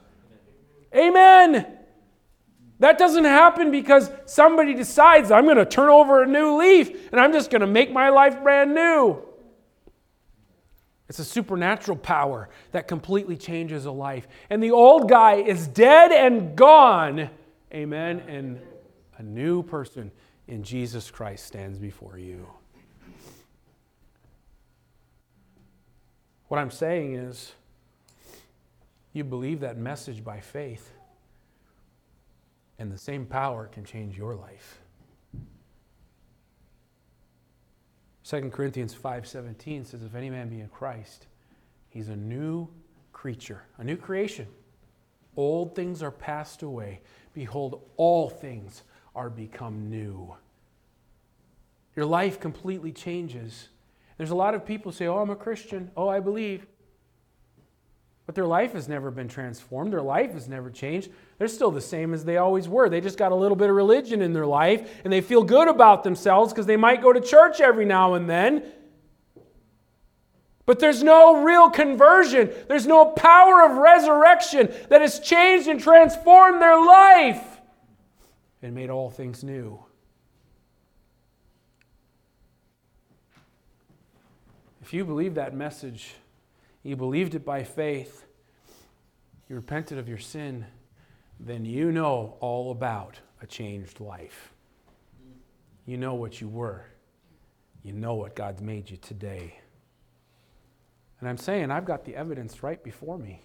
Amen. 0.94 1.78
That 2.81 2.97
doesn't 2.99 3.24
happen 3.24 3.70
because 3.70 4.11
somebody 4.26 4.74
decides 4.74 5.31
I'm 5.31 5.45
going 5.45 5.57
to 5.57 5.66
turn 5.66 5.89
over 5.89 6.22
a 6.22 6.26
new 6.26 6.59
leaf 6.59 7.11
and 7.11 7.20
I'm 7.20 7.33
just 7.33 7.51
going 7.51 7.61
to 7.61 7.66
make 7.66 7.93
my 7.93 8.09
life 8.09 8.43
brand 8.43 8.74
new. 8.74 9.22
It's 11.09 11.18
a 11.18 11.24
supernatural 11.24 11.97
power 11.97 12.51
that 12.72 12.87
completely 12.87 13.37
changes 13.37 13.87
a 13.87 13.91
life. 13.91 14.29
And 14.51 14.62
the 14.62 14.70
old 14.70 15.09
guy 15.09 15.37
is 15.37 15.66
dead 15.66 16.12
and 16.12 16.55
gone. 16.55 17.31
Amen. 17.72 18.20
And 18.29 18.61
a 19.16 19.22
new 19.22 19.62
person 19.62 20.12
in 20.47 20.62
Jesus 20.62 21.11
Christ 21.11 21.47
stands 21.47 21.79
before 21.79 22.18
you. 22.18 22.47
What 26.49 26.59
I'm 26.59 26.70
saying 26.70 27.14
is, 27.14 27.53
you 29.12 29.24
believe 29.24 29.61
that 29.61 29.76
message 29.76 30.22
by 30.22 30.41
faith 30.41 30.93
and 32.79 32.93
the 32.93 32.99
same 32.99 33.26
power 33.26 33.66
can 33.66 33.85
change 33.85 34.16
your 34.16 34.35
life. 34.35 34.81
2 38.24 38.51
Corinthians 38.51 38.95
5:17 38.95 39.85
says 39.87 40.03
if 40.03 40.14
any 40.14 40.29
man 40.29 40.49
be 40.49 40.61
in 40.61 40.68
Christ, 40.68 41.26
he's 41.89 42.09
a 42.09 42.16
new 42.16 42.68
creature, 43.12 43.62
a 43.79 43.85
new 43.85 43.97
creation. 43.97 44.47
Old 45.37 45.74
things 45.74 46.03
are 46.03 46.11
passed 46.11 46.62
away. 46.62 47.01
Behold, 47.33 47.89
all 47.97 48.29
things 48.29 48.83
are 49.14 49.31
become 49.31 49.89
new. 49.89 50.37
Your 51.97 52.07
life 52.07 52.39
completely 52.39 52.93
changes. 52.93 53.68
There's 54.18 54.31
a 54.31 54.37
lot 54.37 54.55
of 54.55 54.64
people 54.64 54.93
say, 54.93 55.07
"Oh, 55.07 55.18
I'm 55.18 55.31
a 55.31 55.37
Christian. 55.37 55.91
Oh, 55.97 56.09
I 56.09 56.20
believe." 56.20 56.66
But 58.29 58.35
their 58.35 58.47
life 58.47 58.74
has 58.74 58.91
never 58.91 59.11
been 59.11 59.26
transformed. 59.26 59.91
Their 59.91 60.03
life 60.03 60.35
has 60.35 60.51
never 60.51 60.68
changed. 60.68 61.11
They're 61.39 61.49
still 61.49 61.70
the 61.70 61.81
same 61.81 62.12
as 62.12 62.26
they 62.26 62.37
always 62.37 62.68
were. 62.68 62.91
They 62.91 63.01
just 63.01 63.16
got 63.16 63.33
a 63.33 63.35
little 63.35 63.57
bit 63.57 63.70
of 63.70 63.74
religion 63.74 64.20
in 64.20 64.35
their 64.35 64.45
life 64.45 65.01
and 65.03 65.11
they 65.11 65.22
feel 65.22 65.43
good 65.43 65.66
about 65.66 66.05
themselves 66.05 66.53
because 66.53 66.66
they 66.66 66.76
might 66.76 67.01
go 67.01 67.11
to 67.11 67.22
church 67.22 67.62
every 67.62 67.87
now 67.87 68.12
and 68.12 68.29
then. 68.29 68.70
But 70.66 70.79
there's 70.79 71.03
no 71.03 71.43
real 71.43 71.70
conversion. 71.70 72.51
There's 72.68 72.87
no 72.87 73.07
power 73.07 73.62
of 73.62 73.79
resurrection 73.79 74.74
that 74.91 75.01
has 75.01 75.20
changed 75.20 75.66
and 75.66 75.81
transformed 75.81 76.61
their 76.61 76.79
life 76.79 77.43
and 78.61 78.74
made 78.74 78.91
all 78.91 79.09
things 79.09 79.43
new. 79.43 79.83
If 84.83 84.93
you 84.93 85.07
believe 85.07 85.37
that 85.37 85.55
message, 85.55 86.12
you 86.89 86.97
believed 86.97 87.34
it 87.34 87.45
by 87.45 87.62
faith, 87.62 88.24
you 89.49 89.57
repented 89.57 89.99
of 89.99 90.09
your 90.09 90.18
sin, 90.18 90.64
then 91.39 91.64
you 91.64 91.93
know 91.93 92.36
all 92.41 92.70
about 92.70 93.20
a 93.43 93.47
changed 93.47 94.01
life. 94.01 94.55
You 95.84 95.99
know 95.99 96.14
what 96.14 96.41
you 96.41 96.49
were. 96.49 96.84
You 97.82 97.93
know 97.93 98.14
what 98.14 98.34
God's 98.34 98.62
made 98.62 98.91
you 98.91 98.97
today. 98.97 99.61
And 101.20 101.28
I'm 101.28 101.36
saying, 101.36 101.70
I've 101.70 101.84
got 101.84 102.05
the 102.05 102.16
evidence 102.16 102.62
right 102.62 102.82
before 102.82 103.18
me. 103.18 103.43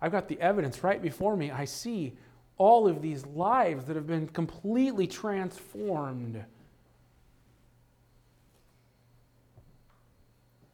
I've 0.00 0.12
got 0.12 0.28
the 0.28 0.40
evidence 0.40 0.82
right 0.82 1.02
before 1.02 1.36
me. 1.36 1.50
I 1.50 1.66
see 1.66 2.16
all 2.56 2.88
of 2.88 3.02
these 3.02 3.26
lives 3.26 3.84
that 3.86 3.96
have 3.96 4.06
been 4.06 4.26
completely 4.26 5.06
transformed. 5.06 6.42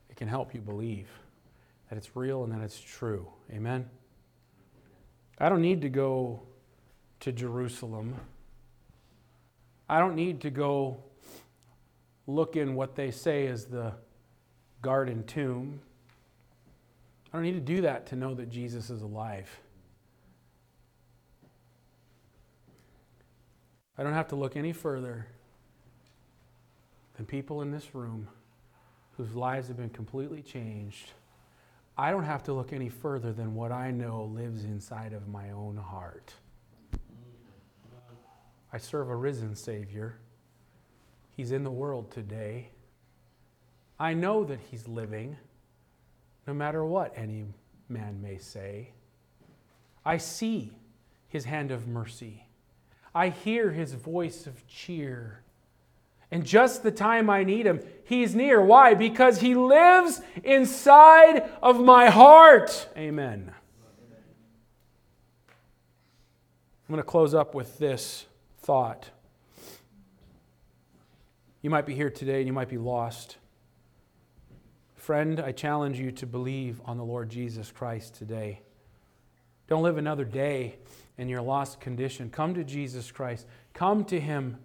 It 0.09 0.17
can 0.17 0.29
help 0.29 0.55
you 0.55 0.61
believe 0.61 1.09
that 1.95 1.99
it's 1.99 2.17
real 2.17 2.43
and 2.43 2.53
that 2.53 2.61
it's 2.61 2.81
true. 2.81 3.25
Amen? 3.53 3.89
I 5.39 5.49
don't 5.49 5.63
need 5.63 5.83
to 5.83 5.89
go 5.89 6.43
to 7.21 7.31
Jerusalem. 7.31 8.17
I 9.89 10.01
don't 10.01 10.17
need 10.17 10.41
to 10.41 10.51
go 10.51 11.05
look 12.27 12.57
in 12.57 12.75
what 12.75 12.97
they 12.97 13.13
say 13.13 13.45
is 13.47 13.67
the 13.67 13.93
garden 14.83 15.23
tomb. 15.23 15.79
I 17.33 17.37
don't 17.37 17.45
need 17.45 17.53
to 17.53 17.61
do 17.61 17.83
that 17.83 18.07
to 18.07 18.17
know 18.17 18.35
that 18.35 18.51
Jesus 18.51 18.91
is 18.91 19.03
alive. 19.03 19.49
I 23.97 24.03
don't 24.03 24.15
have 24.15 24.29
to 24.29 24.37
look 24.37 24.57
any 24.57 24.73
further 24.73 25.29
than 27.17 27.25
people 27.25 27.63
in 27.63 27.71
this 27.71 27.95
room 27.95 28.27
whose 29.17 29.33
lives 29.37 29.69
have 29.69 29.77
been 29.77 29.91
completely 29.91 30.43
changed 30.43 31.13
I 31.97 32.11
don't 32.11 32.25
have 32.25 32.43
to 32.45 32.53
look 32.53 32.73
any 32.73 32.89
further 32.89 33.33
than 33.33 33.55
what 33.55 33.71
I 33.71 33.93
know 33.93 34.25
lives 34.25 34.65
inside 34.65 35.13
of 35.13 35.29
my 35.29 35.51
own 35.51 35.77
heart. 35.77 36.35
I 38.73 38.79
serve 38.79 39.09
a 39.09 39.15
risen 39.15 39.55
Savior. 39.55 40.17
He's 41.31 41.53
in 41.53 41.63
the 41.63 41.71
world 41.71 42.11
today. 42.11 42.71
I 44.01 44.15
know 44.15 44.43
that 44.45 44.59
He's 44.71 44.89
living, 44.89 45.37
no 46.49 46.55
matter 46.55 46.85
what 46.85 47.13
any 47.17 47.45
man 47.89 48.21
may 48.21 48.39
say. 48.39 48.91
I 50.05 50.17
see 50.17 50.73
His 51.29 51.45
hand 51.45 51.71
of 51.71 51.87
mercy. 51.87 52.49
I 53.15 53.29
hear 53.29 53.71
His 53.71 53.95
voice 53.95 54.49
of 54.49 54.67
cheer. 54.67 55.44
And 56.35 56.45
just 56.45 56.83
the 56.83 56.91
time 56.91 57.31
I 57.31 57.45
need 57.45 57.65
him, 57.65 57.81
he's 58.03 58.35
near. 58.35 58.61
Why? 58.61 58.95
Because 58.95 59.41
he 59.41 59.55
lives 59.55 60.21
inside 60.43 61.49
of 61.63 61.79
my 61.79 62.11
heart. 62.11 62.89
Amen. 62.97 63.55
I'm 65.47 66.93
going 66.93 66.97
to 66.97 67.05
close 67.05 67.35
up 67.35 67.55
with 67.55 67.79
this 67.79 68.27
thought. 68.59 69.11
You 71.63 71.71
might 71.71 71.87
be 71.87 71.95
here 71.95 72.11
today 72.11 72.39
and 72.39 72.49
you 72.49 72.53
might 72.53 72.69
be 72.69 72.79
lost. 72.79 73.37
Friend, 74.97 75.39
I 75.39 75.53
challenge 75.53 76.01
you 76.01 76.11
to 76.11 76.27
believe 76.27 76.81
on 76.85 76.97
the 76.97 77.05
Lord 77.05 77.31
Jesus 77.31 77.71
Christ 77.71 78.17
today. 78.17 78.59
Don't 79.69 79.85
live 79.85 79.99
another 79.99 80.25
day 80.25 80.79
in 81.17 81.29
your 81.29 81.43
lost 81.43 81.79
condition. 81.79 82.29
Come 82.29 82.55
to 82.55 82.65
Jesus 82.65 83.13
Christ. 83.13 83.47
Come 83.73 84.05
to 84.07 84.19
Him 84.19 84.59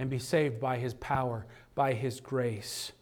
and 0.00 0.08
be 0.08 0.18
saved 0.18 0.58
by 0.58 0.78
His 0.78 0.94
power, 0.94 1.46
by 1.74 1.92
His 1.92 2.20
grace. 2.20 2.92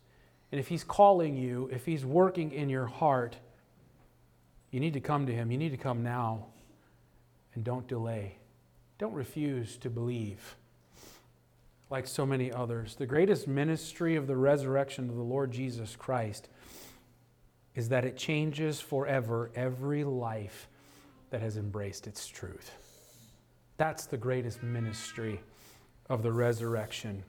And 0.51 0.59
if 0.59 0.67
He's 0.67 0.83
calling 0.83 1.37
you, 1.37 1.71
if 1.73 1.87
He's 1.87 2.05
working 2.05 2.51
in 2.51 2.69
your 2.69 2.87
heart, 2.87 3.37
you 4.73 4.81
need 4.81 4.95
to 4.95 5.01
come 5.01 5.25
to 5.27 5.33
Him. 5.33 5.53
You 5.53 5.59
need 5.59 5.71
to 5.71 5.77
come 5.77 6.03
now. 6.03 6.47
And 7.55 7.63
don't 7.63 7.87
delay. 7.87 8.39
Don't 8.99 9.15
refuse 9.15 9.77
to 9.79 9.89
believe 9.89 10.57
like 11.89 12.09
so 12.09 12.27
many 12.27 12.53
others. 12.53 12.97
The 12.97 13.07
greatest 13.07 13.47
ministry 13.47 14.17
of 14.17 14.27
the 14.27 14.37
resurrection 14.37 15.09
of 15.09 15.15
the 15.15 15.23
Lord 15.23 15.53
Jesus 15.53 15.95
Christ 15.95 16.49
is 17.77 17.89
that 17.91 18.05
it 18.05 18.17
changes 18.17 18.81
forever 18.81 19.53
every 19.55 20.03
life 20.03 20.69
that 21.31 21.43
has 21.43 21.57
embraced 21.57 22.09
its 22.09 22.27
truth. 22.27 22.73
That's 23.77 24.07
the 24.07 24.17
greatest 24.17 24.65
ministry 24.65 25.41
of 26.09 26.23
the 26.23 26.33
resurrection. 26.33 27.23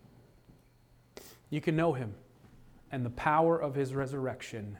You 1.49 1.61
can 1.61 1.75
know 1.75 1.93
him 1.93 2.13
and 2.91 3.05
the 3.05 3.09
power 3.11 3.57
of 3.57 3.75
his 3.75 3.93
resurrection, 3.93 4.77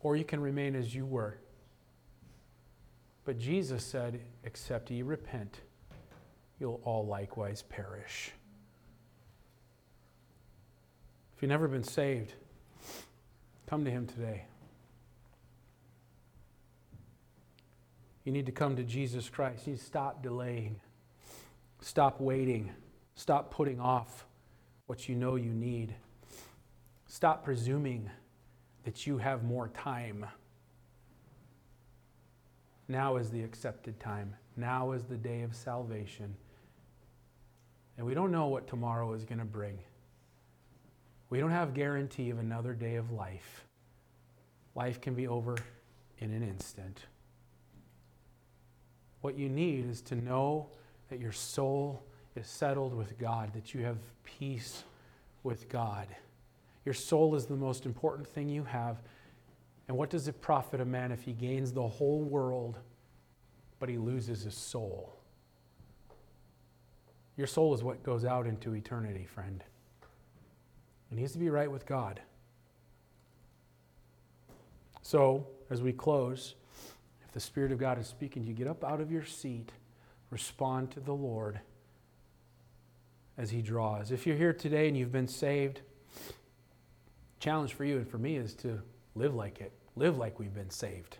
or 0.00 0.16
you 0.16 0.24
can 0.24 0.40
remain 0.40 0.74
as 0.74 0.94
you 0.94 1.06
were. 1.06 1.38
But 3.24 3.38
Jesus 3.38 3.84
said, 3.84 4.20
Except 4.44 4.90
ye 4.90 5.02
repent, 5.02 5.60
you'll 6.58 6.80
all 6.84 7.06
likewise 7.06 7.62
perish. 7.62 8.32
If 11.36 11.42
you've 11.42 11.48
never 11.48 11.68
been 11.68 11.84
saved, 11.84 12.34
come 13.66 13.84
to 13.84 13.90
him 13.90 14.06
today. 14.06 14.44
You 18.24 18.32
need 18.32 18.46
to 18.46 18.52
come 18.52 18.76
to 18.76 18.84
Jesus 18.84 19.28
Christ. 19.28 19.66
You 19.66 19.72
need 19.72 19.80
to 19.80 19.84
stop 19.84 20.22
delaying. 20.22 20.80
Stop 21.82 22.20
waiting. 22.20 22.70
Stop 23.16 23.50
putting 23.50 23.80
off 23.80 24.24
what 24.86 25.08
you 25.08 25.16
know 25.16 25.34
you 25.34 25.52
need. 25.52 25.92
Stop 27.06 27.44
presuming 27.44 28.08
that 28.84 29.04
you 29.04 29.18
have 29.18 29.42
more 29.42 29.66
time. 29.68 30.24
Now 32.86 33.16
is 33.16 33.30
the 33.30 33.42
accepted 33.42 33.98
time. 33.98 34.36
Now 34.56 34.92
is 34.92 35.02
the 35.02 35.16
day 35.16 35.42
of 35.42 35.56
salvation. 35.56 36.36
And 37.98 38.06
we 38.06 38.14
don't 38.14 38.30
know 38.30 38.46
what 38.46 38.68
tomorrow 38.68 39.12
is 39.14 39.24
going 39.24 39.40
to 39.40 39.44
bring. 39.44 39.78
We 41.30 41.40
don't 41.40 41.50
have 41.50 41.74
guarantee 41.74 42.30
of 42.30 42.38
another 42.38 42.74
day 42.74 42.94
of 42.94 43.10
life. 43.10 43.64
Life 44.76 45.00
can 45.00 45.14
be 45.14 45.26
over 45.26 45.56
in 46.18 46.32
an 46.32 46.44
instant. 46.44 47.06
What 49.20 49.36
you 49.36 49.48
need 49.48 49.90
is 49.90 50.00
to 50.02 50.14
know 50.14 50.68
that 51.12 51.20
your 51.20 51.30
soul 51.30 52.02
is 52.36 52.46
settled 52.46 52.94
with 52.94 53.18
God, 53.18 53.52
that 53.52 53.74
you 53.74 53.84
have 53.84 53.98
peace 54.24 54.82
with 55.42 55.68
God. 55.68 56.06
Your 56.86 56.94
soul 56.94 57.34
is 57.34 57.44
the 57.44 57.54
most 57.54 57.84
important 57.84 58.26
thing 58.26 58.48
you 58.48 58.64
have. 58.64 58.96
And 59.88 59.98
what 59.98 60.08
does 60.08 60.26
it 60.26 60.40
profit 60.40 60.80
a 60.80 60.86
man 60.86 61.12
if 61.12 61.20
he 61.20 61.34
gains 61.34 61.70
the 61.70 61.86
whole 61.86 62.22
world, 62.22 62.78
but 63.78 63.90
he 63.90 63.98
loses 63.98 64.44
his 64.44 64.54
soul? 64.54 65.14
Your 67.36 67.46
soul 67.46 67.74
is 67.74 67.82
what 67.82 68.02
goes 68.02 68.24
out 68.24 68.46
into 68.46 68.74
eternity, 68.74 69.26
friend. 69.26 69.62
It 71.10 71.18
needs 71.18 71.32
to 71.32 71.38
be 71.38 71.50
right 71.50 71.70
with 71.70 71.84
God. 71.84 72.22
So, 75.02 75.46
as 75.68 75.82
we 75.82 75.92
close, 75.92 76.54
if 77.22 77.32
the 77.32 77.40
Spirit 77.40 77.70
of 77.70 77.76
God 77.76 77.98
is 77.98 78.06
speaking, 78.06 78.46
you 78.46 78.54
get 78.54 78.66
up 78.66 78.82
out 78.82 79.02
of 79.02 79.12
your 79.12 79.26
seat, 79.26 79.72
respond 80.32 80.90
to 80.90 81.00
the 81.00 81.12
Lord 81.12 81.60
as 83.36 83.50
He 83.50 83.60
draws. 83.60 84.10
If 84.10 84.26
you're 84.26 84.36
here 84.36 84.54
today 84.54 84.88
and 84.88 84.96
you've 84.96 85.12
been 85.12 85.28
saved, 85.28 85.82
challenge 87.38 87.74
for 87.74 87.84
you 87.84 87.98
and 87.98 88.08
for 88.08 88.18
me 88.18 88.36
is 88.36 88.54
to 88.54 88.80
live 89.14 89.34
like 89.34 89.60
it. 89.60 89.72
Live 89.94 90.16
like 90.16 90.38
we've 90.38 90.54
been 90.54 90.70
saved. 90.70 91.18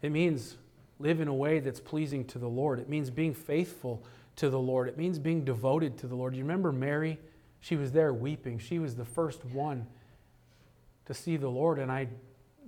It 0.00 0.10
means 0.10 0.56
live 0.98 1.20
in 1.20 1.28
a 1.28 1.34
way 1.34 1.60
that's 1.60 1.78
pleasing 1.78 2.24
to 2.24 2.38
the 2.38 2.48
Lord. 2.48 2.78
It 2.80 2.88
means 2.88 3.10
being 3.10 3.34
faithful 3.34 4.02
to 4.36 4.48
the 4.48 4.58
Lord. 4.58 4.88
It 4.88 4.96
means 4.96 5.18
being 5.18 5.44
devoted 5.44 5.98
to 5.98 6.06
the 6.06 6.14
Lord. 6.14 6.34
You 6.34 6.42
remember 6.42 6.72
Mary? 6.72 7.18
She 7.60 7.76
was 7.76 7.92
there 7.92 8.14
weeping. 8.14 8.58
She 8.58 8.78
was 8.78 8.96
the 8.96 9.04
first 9.04 9.44
one 9.44 9.86
to 11.04 11.12
see 11.12 11.36
the 11.36 11.48
Lord, 11.48 11.78
and 11.78 11.92
I 11.92 12.08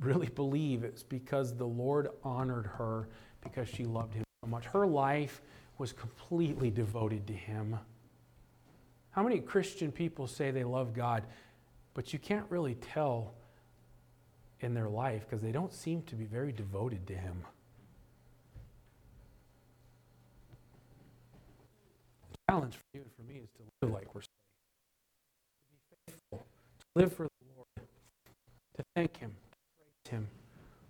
really 0.00 0.28
believe 0.28 0.84
it's 0.84 1.02
because 1.02 1.56
the 1.56 1.66
Lord 1.66 2.08
honored 2.22 2.66
her 2.76 3.08
because 3.40 3.68
she 3.68 3.84
loved 3.84 4.14
him 4.14 4.24
much. 4.48 4.66
Her 4.66 4.86
life 4.86 5.40
was 5.78 5.92
completely 5.92 6.70
devoted 6.70 7.26
to 7.28 7.32
him. 7.32 7.78
How 9.10 9.22
many 9.22 9.40
Christian 9.40 9.90
people 9.92 10.26
say 10.26 10.50
they 10.50 10.64
love 10.64 10.94
God, 10.94 11.24
but 11.94 12.12
you 12.12 12.18
can't 12.18 12.46
really 12.50 12.74
tell 12.74 13.32
in 14.60 14.74
their 14.74 14.88
life 14.88 15.24
because 15.28 15.42
they 15.42 15.52
don't 15.52 15.72
seem 15.72 16.02
to 16.02 16.14
be 16.14 16.24
very 16.24 16.52
devoted 16.52 17.06
to 17.06 17.14
him? 17.14 17.44
The 22.32 22.52
challenge 22.52 22.74
for 22.74 22.82
you 22.94 23.02
and 23.02 23.12
for 23.16 23.22
me 23.22 23.40
is 23.42 23.48
to 23.56 23.62
live 23.82 23.94
like 23.94 24.14
we're 24.14 24.22
saved, 24.22 24.30
to 25.68 25.74
be 25.74 26.12
faithful, 26.12 26.46
to 26.78 26.86
live 26.94 27.12
for 27.12 27.24
the 27.24 27.30
Lord, 27.56 27.88
to 28.76 28.84
thank 28.94 29.16
him, 29.16 29.30
to 29.30 29.56
praise 29.76 30.18
him 30.18 30.28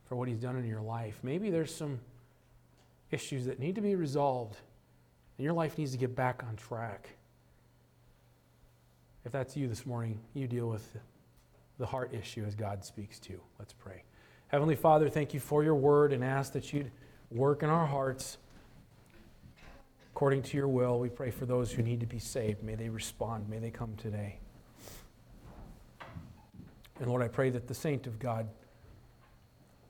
for 0.07 0.17
what 0.17 0.29
he's 0.29 0.39
done 0.39 0.57
in 0.57 0.67
your 0.67 0.81
life. 0.81 1.19
Maybe 1.23 1.51
there's 1.51 1.75
some 1.75 2.01
issues 3.11 3.47
that 3.47 3.59
need 3.59 3.75
to 3.75 3.81
be 3.81 3.95
resolved 3.95 4.57
and 5.37 5.45
your 5.45 5.55
life 5.55 5.79
needs 5.79 5.93
to 5.93 5.99
get 5.99 6.15
back 6.15 6.43
on 6.47 6.57
track. 6.57 7.11
If 9.25 9.33
that's 9.33 9.57
you 9.57 9.69
this 9.69 9.87
morning, 9.87 10.19
you 10.35 10.47
deal 10.47 10.69
with 10.69 10.97
the 11.79 11.87
heart 11.87 12.13
issue 12.13 12.45
as 12.45 12.55
God 12.55 12.85
speaks 12.85 13.19
to 13.21 13.35
you. 13.35 13.41
Let's 13.59 13.73
pray. 13.73 14.03
Heavenly 14.49 14.75
Father, 14.75 15.09
thank 15.09 15.33
you 15.33 15.41
for 15.41 15.63
your 15.63 15.75
word 15.75 16.13
and 16.13 16.25
ask 16.25 16.53
that 16.55 16.73
you'd 16.73 16.91
work 17.31 17.63
in 17.63 17.71
our 17.71 17.87
hearts 17.87 18.39
according 20.13 20.43
to 20.43 20.57
your 20.57 20.67
will. 20.67 20.99
We 20.99 21.09
pray 21.09 21.31
for 21.31 21.47
those 21.47 21.71
who 21.71 21.83
need 21.83 22.01
to 22.01 22.07
be 22.07 22.19
saved. 22.19 22.65
May 22.65 22.75
they 22.75 22.89
respond. 22.89 23.49
May 23.49 23.59
they 23.59 23.71
come 23.71 23.95
today. 23.97 24.39
And 26.99 27.07
Lord, 27.07 27.23
I 27.23 27.29
pray 27.29 27.51
that 27.51 27.69
the 27.69 27.75
saint 27.75 28.09
of 28.09 28.19
God 28.19 28.49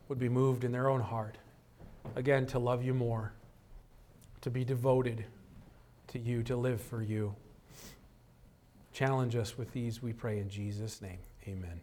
would 0.08 0.18
be 0.18 0.28
moved 0.28 0.64
in 0.64 0.72
their 0.72 0.90
own 0.90 1.00
heart, 1.00 1.38
again, 2.16 2.46
to 2.46 2.58
love 2.58 2.84
you 2.84 2.94
more, 2.94 3.32
to 4.40 4.50
be 4.50 4.64
devoted 4.64 5.24
to 6.08 6.18
you, 6.18 6.42
to 6.44 6.56
live 6.56 6.80
for 6.80 7.02
you. 7.02 7.34
Challenge 8.92 9.36
us 9.36 9.56
with 9.56 9.72
these, 9.72 10.02
we 10.02 10.12
pray 10.12 10.38
in 10.38 10.48
Jesus' 10.48 11.00
name. 11.00 11.18
Amen. 11.46 11.80